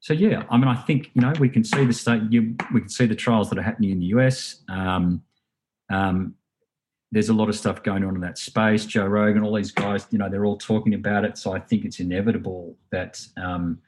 so 0.08 0.14
yeah, 0.14 0.46
I 0.50 0.56
mean, 0.56 0.70
I 0.70 0.76
think 0.76 1.12
you 1.16 1.22
know 1.22 1.34
we 1.38 1.50
can 1.50 1.66
see 1.66 1.84
the 1.84 1.92
state. 1.92 2.22
You, 2.30 2.56
we 2.74 2.80
can 2.80 2.88
see 2.88 3.08
the 3.08 3.16
trials 3.16 3.50
that 3.50 3.60
are 3.60 3.62
happening 3.62 3.90
in 3.90 4.00
the 4.00 4.06
US. 4.06 4.64
Um, 4.70 5.22
um, 5.90 6.36
there's 7.12 7.28
a 7.28 7.34
lot 7.34 7.50
of 7.50 7.58
stuff 7.58 7.84
going 7.84 8.06
on 8.06 8.16
in 8.16 8.22
that 8.22 8.38
space. 8.38 8.86
Joe 8.86 9.06
Rogan, 9.06 9.44
all 9.44 9.54
these 9.54 9.74
guys, 9.74 10.08
you 10.10 10.18
know, 10.18 10.30
they're 10.30 10.46
all 10.46 10.58
talking 10.58 10.94
about 10.94 11.26
it. 11.26 11.38
So 11.38 11.52
I 11.52 11.60
think 11.60 11.84
it's 11.84 12.00
inevitable 12.00 12.78
that 12.90 13.20
um, 13.36 13.80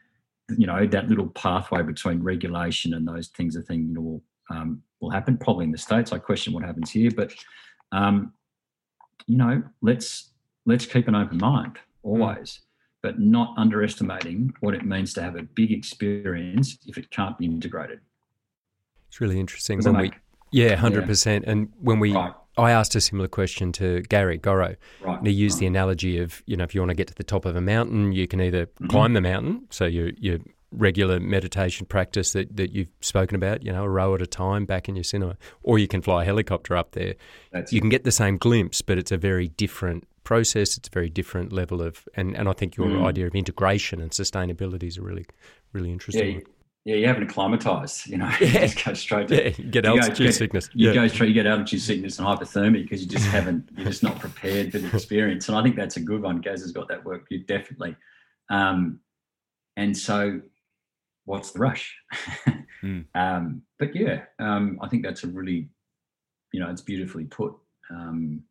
you 0.57 0.67
know 0.67 0.85
that 0.87 1.07
little 1.07 1.27
pathway 1.27 1.83
between 1.83 2.21
regulation 2.21 2.95
and 2.95 3.07
those 3.07 3.29
things, 3.29 3.55
I 3.55 3.61
think, 3.61 3.87
you 3.87 3.93
know, 3.93 4.01
will 4.01 4.23
um, 4.49 4.83
will 4.99 5.11
happen. 5.11 5.37
Probably 5.37 5.63
in 5.63 5.71
the 5.71 5.77
states. 5.77 6.11
I 6.11 6.17
question 6.17 6.51
what 6.51 6.65
happens 6.65 6.91
here, 6.91 7.11
but 7.15 7.33
um, 7.93 8.33
you 9.25 9.37
know, 9.37 9.63
let's 9.81 10.31
let's 10.65 10.85
keep 10.85 11.07
an 11.07 11.15
open 11.15 11.37
mind 11.37 11.79
always 12.03 12.59
but 13.01 13.19
not 13.19 13.53
underestimating 13.57 14.53
what 14.59 14.73
it 14.73 14.85
means 14.85 15.13
to 15.13 15.21
have 15.21 15.35
a 15.35 15.43
big 15.43 15.71
experience 15.71 16.77
if 16.85 16.97
it 16.97 17.09
can't 17.11 17.37
be 17.37 17.45
integrated. 17.45 17.99
It's 19.07 19.21
really 19.21 19.39
interesting 19.39 19.81
when 19.83 19.97
we, 19.97 20.11
yeah, 20.51 20.75
hundred 20.75 21.05
percent. 21.05 21.45
And 21.47 21.71
when 21.79 21.99
we, 21.99 22.13
Right. 22.13 22.33
I 22.57 22.71
asked 22.71 22.93
a 22.95 23.01
similar 23.01 23.29
question 23.29 23.71
to 23.73 24.01
Gary 24.03 24.37
Gorrow. 24.37 24.75
Right. 25.01 25.17
And 25.17 25.25
he 25.25 25.33
used 25.33 25.59
the 25.59 25.65
analogy 25.65 26.19
of, 26.19 26.43
you 26.45 26.57
know, 26.57 26.65
if 26.65 26.75
you 26.75 26.81
want 26.81 26.89
to 26.89 26.95
get 26.95 27.07
to 27.07 27.15
the 27.15 27.23
top 27.23 27.45
of 27.45 27.55
a 27.55 27.61
mountain, 27.61 28.11
you 28.11 28.27
can 28.27 28.41
either 28.41 28.65
mm-hmm. 28.65 28.87
climb 28.87 29.13
the 29.13 29.21
mountain, 29.21 29.67
so 29.69 29.85
your 29.85 30.09
your 30.17 30.39
regular 30.71 31.19
meditation 31.19 31.85
practice 31.87 32.33
that, 32.33 32.55
that 32.55 32.71
you've 32.71 32.89
spoken 33.01 33.35
about, 33.35 33.63
you 33.63 33.71
know, 33.71 33.83
a 33.83 33.89
row 33.89 34.13
at 34.13 34.21
a 34.21 34.27
time 34.27 34.65
back 34.65 34.87
in 34.87 34.95
your 34.95 35.03
cinema, 35.03 35.35
or 35.63 35.79
you 35.79 35.87
can 35.87 36.01
fly 36.01 36.21
a 36.21 36.25
helicopter 36.25 36.75
up 36.75 36.91
there. 36.91 37.15
That's 37.51 37.73
you 37.73 37.77
it. 37.77 37.81
can 37.81 37.89
get 37.89 38.03
the 38.03 38.11
same 38.11 38.37
glimpse, 38.37 38.81
but 38.81 38.97
it's 38.97 39.11
a 39.11 39.17
very 39.17 39.47
different 39.47 40.07
process. 40.33 40.77
It's 40.77 40.87
a 40.87 40.91
very 40.99 41.09
different 41.09 41.51
level 41.51 41.81
of, 41.81 42.07
and, 42.15 42.27
and 42.37 42.47
I 42.47 42.53
think 42.53 42.77
your 42.77 42.87
Mm. 42.87 43.05
idea 43.11 43.25
of 43.27 43.33
integration 43.35 43.99
and 44.03 44.11
sustainability 44.11 44.83
is 44.91 44.97
a 44.97 45.01
really, 45.01 45.25
really 45.73 45.89
Yeah, 45.89 45.93
interesting. 45.97 46.41
yeah, 46.85 46.95
you 47.01 47.07
haven't 47.07 47.23
acclimatized, 47.29 48.07
you 48.11 48.17
know. 48.21 48.31
You 48.39 48.47
just 48.67 48.85
go 48.85 48.93
straight 48.93 49.27
to 49.29 49.35
yeah, 49.35 49.49
get 49.75 49.83
go- 49.85 49.95
altitude 49.97 50.27
get- 50.27 50.35
sickness. 50.35 50.69
You 50.73 50.87
yeah. 50.89 50.93
go 50.93 51.07
straight, 51.07 51.29
you 51.29 51.33
get 51.41 51.47
altitude 51.47 51.81
sickness 51.81 52.19
and 52.19 52.27
hypothermia 52.27 52.81
because 52.83 53.01
you 53.03 53.07
just 53.17 53.25
haven't, 53.37 53.69
you're 53.75 53.87
just 53.87 54.03
not 54.03 54.19
prepared 54.19 54.71
for 54.71 54.77
the 54.79 54.87
experience. 54.95 55.49
And 55.49 55.57
I 55.57 55.63
think 55.63 55.75
that's 55.75 55.97
a 55.97 56.01
good 56.11 56.21
one. 56.21 56.41
Gaz 56.41 56.61
has 56.61 56.71
got 56.71 56.87
that 56.89 57.03
work, 57.03 57.25
you 57.31 57.39
definitely. 57.55 57.95
Um, 58.51 58.99
and 59.77 59.97
so 59.97 60.41
what's 61.25 61.51
the 61.51 61.59
rush? 61.59 61.85
Mm. 62.81 63.03
um, 63.13 63.61
but 63.77 63.93
yeah, 63.93 64.19
um, 64.39 64.79
I 64.81 64.87
think 64.87 65.03
that's 65.03 65.25
a 65.25 65.27
really, 65.27 65.67
you 66.53 66.61
know, 66.61 66.69
it's 66.69 66.81
beautifully 66.81 67.25
put. 67.25 67.53
Um, 67.91 68.43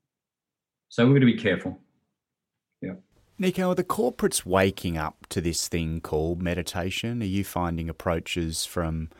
so 0.88 1.04
we're 1.04 1.10
going 1.10 1.20
to 1.20 1.26
be 1.26 1.38
careful. 1.38 1.78
Yeah. 2.80 2.94
Nicho, 3.40 3.68
are 3.68 3.74
the 3.74 3.84
corporates 3.84 4.44
waking 4.44 4.98
up 4.98 5.26
to 5.28 5.40
this 5.40 5.68
thing 5.68 6.00
called 6.00 6.42
meditation? 6.42 7.22
Are 7.22 7.26
you 7.26 7.44
finding 7.44 7.88
approaches 7.88 8.64
from 8.64 9.10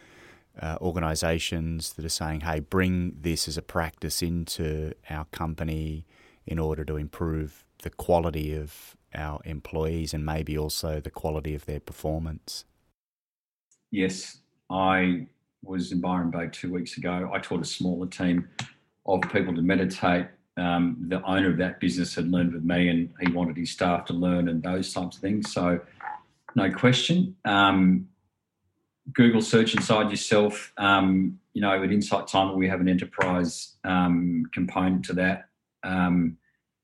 uh, 0.61 0.77
organisations 0.81 1.93
that 1.93 2.05
are 2.05 2.11
saying, 2.11 2.41
hey, 2.41 2.61
bring 2.61 3.16
this 3.21 3.47
as 3.47 3.57
a 3.57 3.62
practice 3.62 4.23
into 4.23 4.93
our 5.09 5.27
company 5.27 6.05
in 6.47 6.59
order 6.59 6.85
to 6.85 6.97
improve 6.97 7.64
the 7.83 7.91
quality 7.91 8.57
of 8.57 8.97
our 9.14 9.41
employees 9.45 10.12
and 10.12 10.27
maybe 10.27 10.59
also 10.59 11.01
the 11.01 11.11
quality 11.11 11.55
of 11.55 11.66
their 11.66 11.81
performance? 11.81 12.64
Yes, 13.91 14.39
I 14.71 15.27
was 15.62 15.93
in 15.93 16.01
Byron 16.01 16.31
Bay 16.31 16.49
two 16.51 16.73
weeks 16.73 16.99
ago. 16.99 17.31
I 17.33 17.39
taught 17.39 17.62
a 17.62 17.64
smaller 17.64 18.07
team 18.07 18.49
of 19.07 19.21
people 19.33 19.55
to 19.55 19.62
meditate. 19.62 20.27
Um, 20.59 20.97
the 21.09 21.23
owner 21.23 21.51
of 21.51 21.57
that 21.59 21.81
business 21.81 22.15
had 22.15 22.31
learned 22.31 22.53
with 22.53 22.65
me, 22.65 22.89
and 22.89 23.11
he 23.21 23.31
wanted 23.33 23.57
his 23.57 23.71
staff 23.71 24.05
to 24.07 24.13
learn 24.13 24.49
and 24.49 24.63
those 24.63 24.93
types 24.93 25.17
of 25.17 25.23
things. 25.23 25.53
So, 25.53 25.81
no 26.55 26.71
question. 26.71 27.37
Um, 27.45 28.09
Google 29.13 29.41
search 29.41 29.75
inside 29.75 30.11
yourself. 30.11 30.73
Um, 30.77 31.39
you 31.55 31.63
know, 31.63 31.83
at 31.83 31.93
Insight 31.93 32.27
Timer, 32.27 32.55
we 32.55 32.69
have 32.69 32.81
an 32.81 32.89
enterprise 32.89 33.77
um, 33.85 34.45
component 34.53 35.05
to 35.07 35.13
that. 35.15 35.49
Um, 35.85 36.37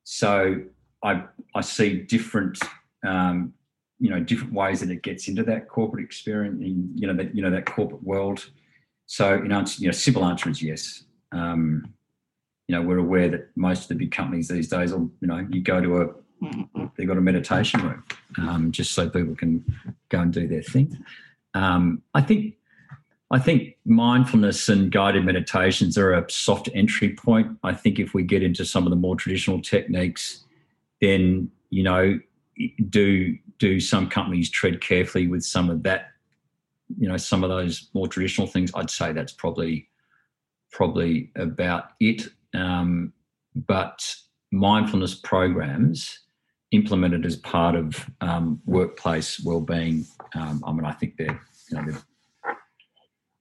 so, 0.05 0.63
I 1.03 1.25
I 1.55 1.61
see 1.61 2.03
different 2.03 2.59
um, 3.05 3.53
you 4.01 4.11
know 4.11 4.21
different 4.21 4.53
ways 4.53 4.81
that 4.81 4.91
it 4.91 5.03
gets 5.03 5.29
into 5.29 5.43
that 5.45 5.69
corporate 5.69 6.05
experience 6.05 6.61
in 6.63 6.91
you 6.95 7.07
know 7.07 7.15
that 7.15 7.35
you 7.35 7.43
know 7.43 7.51
that 7.51 7.67
corporate 7.67 8.03
world 8.03 8.51
so 9.07 9.35
you 9.35 9.49
know 9.49 9.65
you 9.79 9.87
know 9.87 9.93
simple 9.93 10.25
answer 10.25 10.51
is 10.51 10.63
yes 10.63 11.05
um, 11.33 11.95
you 12.69 12.75
know 12.75 12.83
we're 12.83 12.99
aware 12.99 13.29
that 13.29 13.49
most 13.57 13.83
of 13.83 13.89
the 13.89 13.95
big 13.95 14.13
companies 14.13 14.49
these 14.49 14.69
days 14.69 14.93
will 14.93 15.11
you 15.21 15.29
know 15.29 15.47
you 15.51 15.61
go 15.61 15.81
to 15.81 16.03
a 16.03 16.09
they've 16.97 17.09
got 17.09 17.17
a 17.17 17.23
meditation 17.23 17.81
room 17.81 18.05
um, 18.39 18.73
just 18.73 18.93
so 18.93 19.09
people 19.09 19.35
can 19.35 19.65
go 20.11 20.21
and 20.21 20.33
do 20.33 20.47
their 20.47 20.63
thing. 20.63 21.05
Um, 21.55 22.03
i 22.15 22.21
think 22.21 22.55
i 23.31 23.39
think 23.39 23.77
mindfulness 23.85 24.69
and 24.69 24.91
guided 24.91 25.25
meditations 25.25 25.97
are 25.97 26.13
a 26.13 26.29
soft 26.31 26.69
entry 26.75 27.15
point. 27.15 27.57
I 27.63 27.73
think 27.73 27.99
if 27.99 28.13
we 28.13 28.25
get 28.25 28.43
into 28.43 28.65
some 28.65 28.85
of 28.87 28.91
the 28.91 28.97
more 28.97 29.17
traditional 29.17 29.61
techniques 29.61 30.45
then 31.01 31.51
you 31.71 31.83
know 31.83 32.19
do 32.89 33.37
do 33.59 33.81
some 33.81 34.09
companies 34.09 34.51
tread 34.51 34.81
carefully 34.81 35.27
with 35.27 35.45
some 35.45 35.71
of 35.71 35.83
that 35.85 36.11
you 36.99 37.09
know 37.09 37.17
some 37.17 37.43
of 37.45 37.51
those 37.51 37.89
more 37.95 38.09
traditional 38.09 38.47
things? 38.47 38.71
I'd 38.75 38.91
say 38.91 39.13
that's 39.13 39.33
probably 39.33 39.89
probably 40.71 41.31
about 41.37 41.91
it 42.01 42.29
um, 42.55 43.13
but 43.55 44.15
mindfulness 44.53 45.15
programs 45.15 46.21
implemented 46.71 47.25
as 47.25 47.37
part 47.37 47.75
of 47.75 48.09
um, 48.21 48.61
workplace 48.67 49.41
well-being 49.41 50.05
um, 50.35 50.63
i 50.67 50.73
mean 50.73 50.85
i 50.85 50.93
think 50.93 51.15
they're 51.17 51.41
you 51.71 51.77
know 51.77 51.85
they're, 51.85 52.57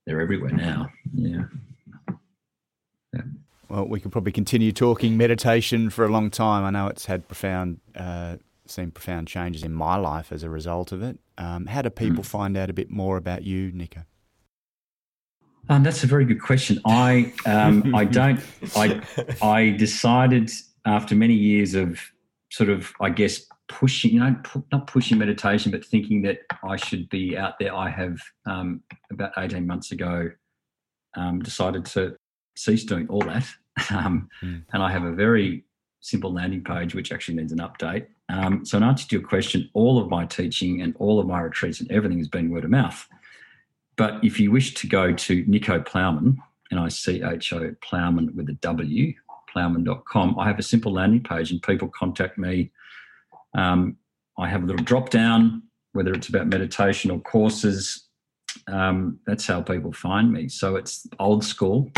they're 0.06 0.20
everywhere 0.20 0.52
now 0.52 0.88
yeah 1.12 1.42
Well, 3.68 3.88
we 3.88 3.98
could 3.98 4.12
probably 4.12 4.30
continue 4.30 4.70
talking 4.70 5.16
meditation 5.16 5.90
for 5.90 6.04
a 6.04 6.08
long 6.08 6.30
time. 6.30 6.64
I 6.64 6.70
know 6.70 6.86
it's 6.86 7.06
had 7.06 7.26
profound, 7.26 7.80
uh, 7.96 8.36
seen 8.66 8.92
profound 8.92 9.26
changes 9.26 9.64
in 9.64 9.72
my 9.72 9.96
life 9.96 10.30
as 10.30 10.44
a 10.44 10.50
result 10.50 10.92
of 10.92 11.02
it. 11.02 11.18
Um, 11.38 11.66
how 11.66 11.82
do 11.82 11.90
people 11.90 12.22
find 12.22 12.56
out 12.56 12.70
a 12.70 12.72
bit 12.72 12.90
more 12.90 13.16
about 13.16 13.42
you, 13.42 13.72
Nicho? 13.72 14.04
Um, 15.68 15.82
that's 15.82 16.04
a 16.04 16.06
very 16.06 16.24
good 16.24 16.40
question. 16.42 16.80
I 16.84 17.32
um, 17.46 17.94
I 17.94 18.04
don't 18.20 18.40
I 18.76 19.00
I 19.42 19.70
decided 19.70 20.50
after 20.86 21.14
many 21.14 21.34
years 21.34 21.74
of 21.74 22.00
sort 22.50 22.68
of 22.70 22.92
I 23.00 23.10
guess 23.10 23.44
pushing 23.68 24.12
you 24.12 24.20
know 24.20 24.36
pu- 24.44 24.64
not 24.70 24.86
pushing 24.86 25.18
meditation 25.18 25.72
but 25.72 25.84
thinking 25.84 26.22
that 26.22 26.40
I 26.62 26.76
should 26.76 27.08
be 27.08 27.36
out 27.36 27.58
there. 27.58 27.74
I 27.74 27.88
have 27.88 28.18
um, 28.46 28.82
about 29.10 29.32
eighteen 29.38 29.66
months 29.66 29.90
ago 29.92 30.30
um, 31.16 31.40
decided 31.40 31.84
to 31.86 32.16
cease 32.56 32.84
doing 32.84 33.08
all 33.08 33.20
that, 33.22 33.46
um, 33.90 34.28
Mm. 34.42 34.62
and 34.72 34.82
I 34.82 34.90
have 34.90 35.04
a 35.04 35.12
very 35.12 35.64
simple 36.00 36.32
landing 36.32 36.62
page 36.62 36.94
which 36.94 37.10
actually 37.12 37.36
needs 37.36 37.52
an 37.52 37.58
update. 37.60 38.06
Um, 38.28 38.64
so 38.64 38.76
in 38.76 38.82
answer 38.82 39.08
to 39.08 39.16
your 39.18 39.26
question, 39.26 39.70
all 39.72 39.98
of 39.98 40.08
my 40.10 40.26
teaching 40.26 40.82
and 40.82 40.94
all 40.98 41.18
of 41.18 41.26
my 41.26 41.40
retreats 41.40 41.80
and 41.80 41.90
everything 41.90 42.18
has 42.18 42.28
been 42.28 42.50
word 42.50 42.64
of 42.64 42.70
mouth. 42.70 43.08
But 43.96 44.24
if 44.24 44.40
you 44.40 44.50
wish 44.50 44.74
to 44.74 44.86
go 44.86 45.12
to 45.12 45.44
Nicho 45.44 45.84
Plowman, 45.84 46.38
N 46.72 46.78
I 46.78 46.88
C 46.88 47.22
H 47.22 47.52
O 47.52 47.74
Plowman 47.82 48.34
with 48.34 48.48
a 48.48 48.54
W, 48.54 49.14
plowman.com, 49.54 50.38
I 50.38 50.46
have 50.46 50.58
a 50.58 50.62
simple 50.62 50.92
landing 50.92 51.22
page 51.22 51.50
and 51.50 51.62
people 51.62 51.88
contact 51.88 52.38
me. 52.38 52.72
Um, 53.54 53.96
I 54.38 54.48
have 54.48 54.64
a 54.64 54.66
little 54.66 54.84
drop 54.84 55.10
down, 55.10 55.62
whether 55.92 56.12
it's 56.12 56.28
about 56.28 56.48
meditation 56.48 57.10
or 57.10 57.20
courses. 57.20 58.08
Um, 58.66 59.20
that's 59.26 59.46
how 59.46 59.62
people 59.62 59.92
find 59.92 60.32
me. 60.32 60.48
So 60.48 60.76
it's 60.76 61.06
old 61.20 61.44
school, 61.44 61.90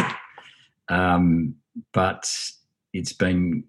um, 0.88 1.54
but 1.92 2.30
it's 2.92 3.12
been 3.12 3.64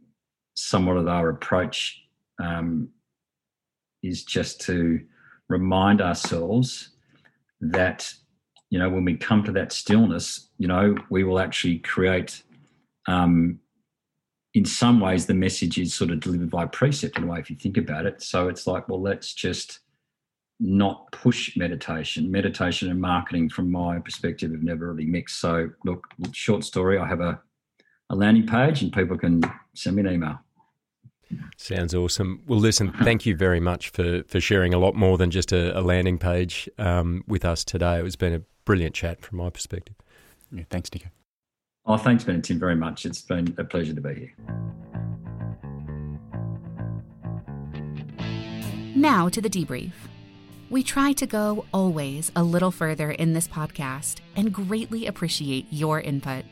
somewhat 0.55 0.97
of 0.97 1.07
our 1.07 1.29
approach 1.29 2.01
um, 2.43 2.89
is 4.03 4.23
just 4.23 4.59
to 4.61 4.99
remind 5.49 6.01
ourselves 6.01 6.89
that 7.61 8.11
you 8.69 8.77
know 8.79 8.89
when 8.89 9.05
we 9.05 9.15
come 9.15 9.43
to 9.43 9.51
that 9.51 9.71
stillness 9.71 10.49
you 10.57 10.67
know 10.67 10.95
we 11.09 11.23
will 11.23 11.39
actually 11.39 11.79
create 11.79 12.43
um 13.07 13.59
in 14.57 14.65
some 14.65 14.99
ways 14.99 15.27
the 15.27 15.35
message 15.35 15.77
is 15.77 15.93
sort 15.93 16.09
of 16.09 16.19
delivered 16.19 16.49
by 16.49 16.65
precept 16.65 17.15
in 17.17 17.25
a 17.25 17.27
way 17.27 17.37
if 17.37 17.49
you 17.49 17.55
think 17.55 17.77
about 17.77 18.07
it. 18.07 18.23
So 18.23 18.47
it's 18.47 18.65
like 18.65 18.89
well 18.89 19.01
let's 19.01 19.33
just 19.33 19.81
not 20.59 21.11
push 21.11 21.55
meditation. 21.55 22.31
Meditation 22.31 22.89
and 22.89 22.99
marketing 22.99 23.49
from 23.49 23.71
my 23.71 23.99
perspective 23.99 24.51
have 24.51 24.63
never 24.63 24.91
really 24.91 25.05
mixed. 25.05 25.39
So 25.39 25.69
look 25.85 26.07
short 26.31 26.63
story 26.63 26.97
i 26.97 27.07
have 27.07 27.21
a, 27.21 27.39
a 28.09 28.15
landing 28.15 28.47
page 28.47 28.81
and 28.81 28.91
people 28.91 29.17
can 29.17 29.43
send 29.75 29.95
me 29.95 30.01
an 30.01 30.13
email 30.13 30.39
Sounds 31.57 31.93
awesome. 31.93 32.41
Well, 32.47 32.59
listen, 32.59 32.91
thank 33.03 33.25
you 33.25 33.35
very 33.35 33.59
much 33.59 33.89
for, 33.89 34.23
for 34.27 34.39
sharing 34.39 34.73
a 34.73 34.79
lot 34.79 34.95
more 34.95 35.17
than 35.17 35.31
just 35.31 35.51
a, 35.51 35.77
a 35.77 35.81
landing 35.81 36.17
page 36.17 36.69
um, 36.77 37.23
with 37.27 37.43
us 37.43 37.63
today. 37.63 37.99
It's 37.99 38.15
been 38.15 38.33
a 38.33 38.41
brilliant 38.65 38.95
chat 38.95 39.21
from 39.21 39.39
my 39.39 39.49
perspective. 39.49 39.95
Yeah, 40.51 40.63
thanks, 40.69 40.89
Nicho. 40.89 41.09
oh 41.85 41.97
thanks 41.97 42.23
ben 42.23 42.35
and 42.35 42.43
tim 42.43 42.57
very 42.57 42.75
much 42.75 43.05
it's 43.05 43.21
been 43.21 43.53
a 43.57 43.63
pleasure 43.63 43.93
to 43.93 44.01
be 44.01 44.13
here 44.13 44.33
Now 48.97 49.29
to 49.29 49.39
the 49.41 49.49
debrief. 49.49 49.91
We 50.71 50.81
try 50.81 51.13
to 51.13 51.27
go 51.27 51.65
always 51.71 52.31
a 52.35 52.43
little 52.43 52.71
further 52.71 53.11
in 53.11 53.33
this 53.33 53.47
podcast 53.47 54.21
and 54.35 54.51
greatly 54.51 55.05
appreciate 55.05 55.67
your 55.69 56.01
input. 56.01 56.45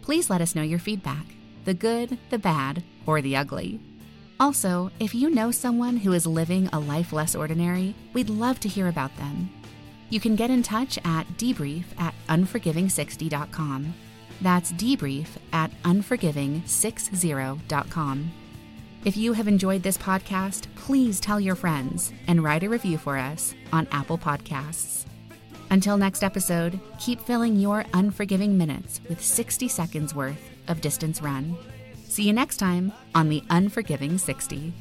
Please 0.00 0.30
let 0.30 0.40
us 0.40 0.54
know 0.54 0.62
your 0.62 0.78
feedback 0.78 1.26
the 1.64 1.74
good, 1.74 2.16
the 2.30 2.38
bad, 2.38 2.84
or 3.06 3.20
the 3.20 3.36
ugly. 3.36 3.80
Also, 4.40 4.90
if 4.98 5.14
you 5.14 5.28
know 5.28 5.50
someone 5.50 5.98
who 5.98 6.14
is 6.14 6.26
living 6.26 6.66
a 6.68 6.80
life 6.80 7.12
less 7.12 7.34
ordinary, 7.34 7.94
we'd 8.14 8.30
love 8.30 8.58
to 8.60 8.70
hear 8.70 8.88
about 8.88 9.14
them. 9.18 9.50
You 10.08 10.18
can 10.18 10.34
get 10.34 10.50
in 10.50 10.62
touch 10.62 10.98
at 11.04 11.28
debrief 11.36 11.84
at 11.98 12.14
unforgiving60.com. 12.30 13.94
That's 14.40 14.72
debrief 14.72 15.26
at 15.52 15.70
unforgiving60.com. 15.82 18.32
If 19.04 19.16
you 19.16 19.32
have 19.34 19.46
enjoyed 19.46 19.82
this 19.82 19.98
podcast, 19.98 20.74
please 20.74 21.20
tell 21.20 21.38
your 21.38 21.54
friends 21.54 22.14
and 22.26 22.42
write 22.42 22.62
a 22.62 22.70
review 22.70 22.96
for 22.96 23.18
us 23.18 23.54
on 23.74 23.86
Apple 23.92 24.16
Podcasts. 24.16 25.04
Until 25.70 25.98
next 25.98 26.24
episode, 26.24 26.80
keep 26.98 27.20
filling 27.20 27.56
your 27.56 27.84
unforgiving 27.92 28.56
minutes 28.56 29.02
with 29.08 29.22
60 29.22 29.68
seconds 29.68 30.14
worth 30.14 30.48
of 30.68 30.80
distance 30.80 31.20
run. 31.20 31.58
See 32.10 32.24
you 32.24 32.32
next 32.32 32.56
time 32.56 32.92
on 33.14 33.28
the 33.28 33.40
Unforgiving 33.50 34.18
60. 34.18 34.72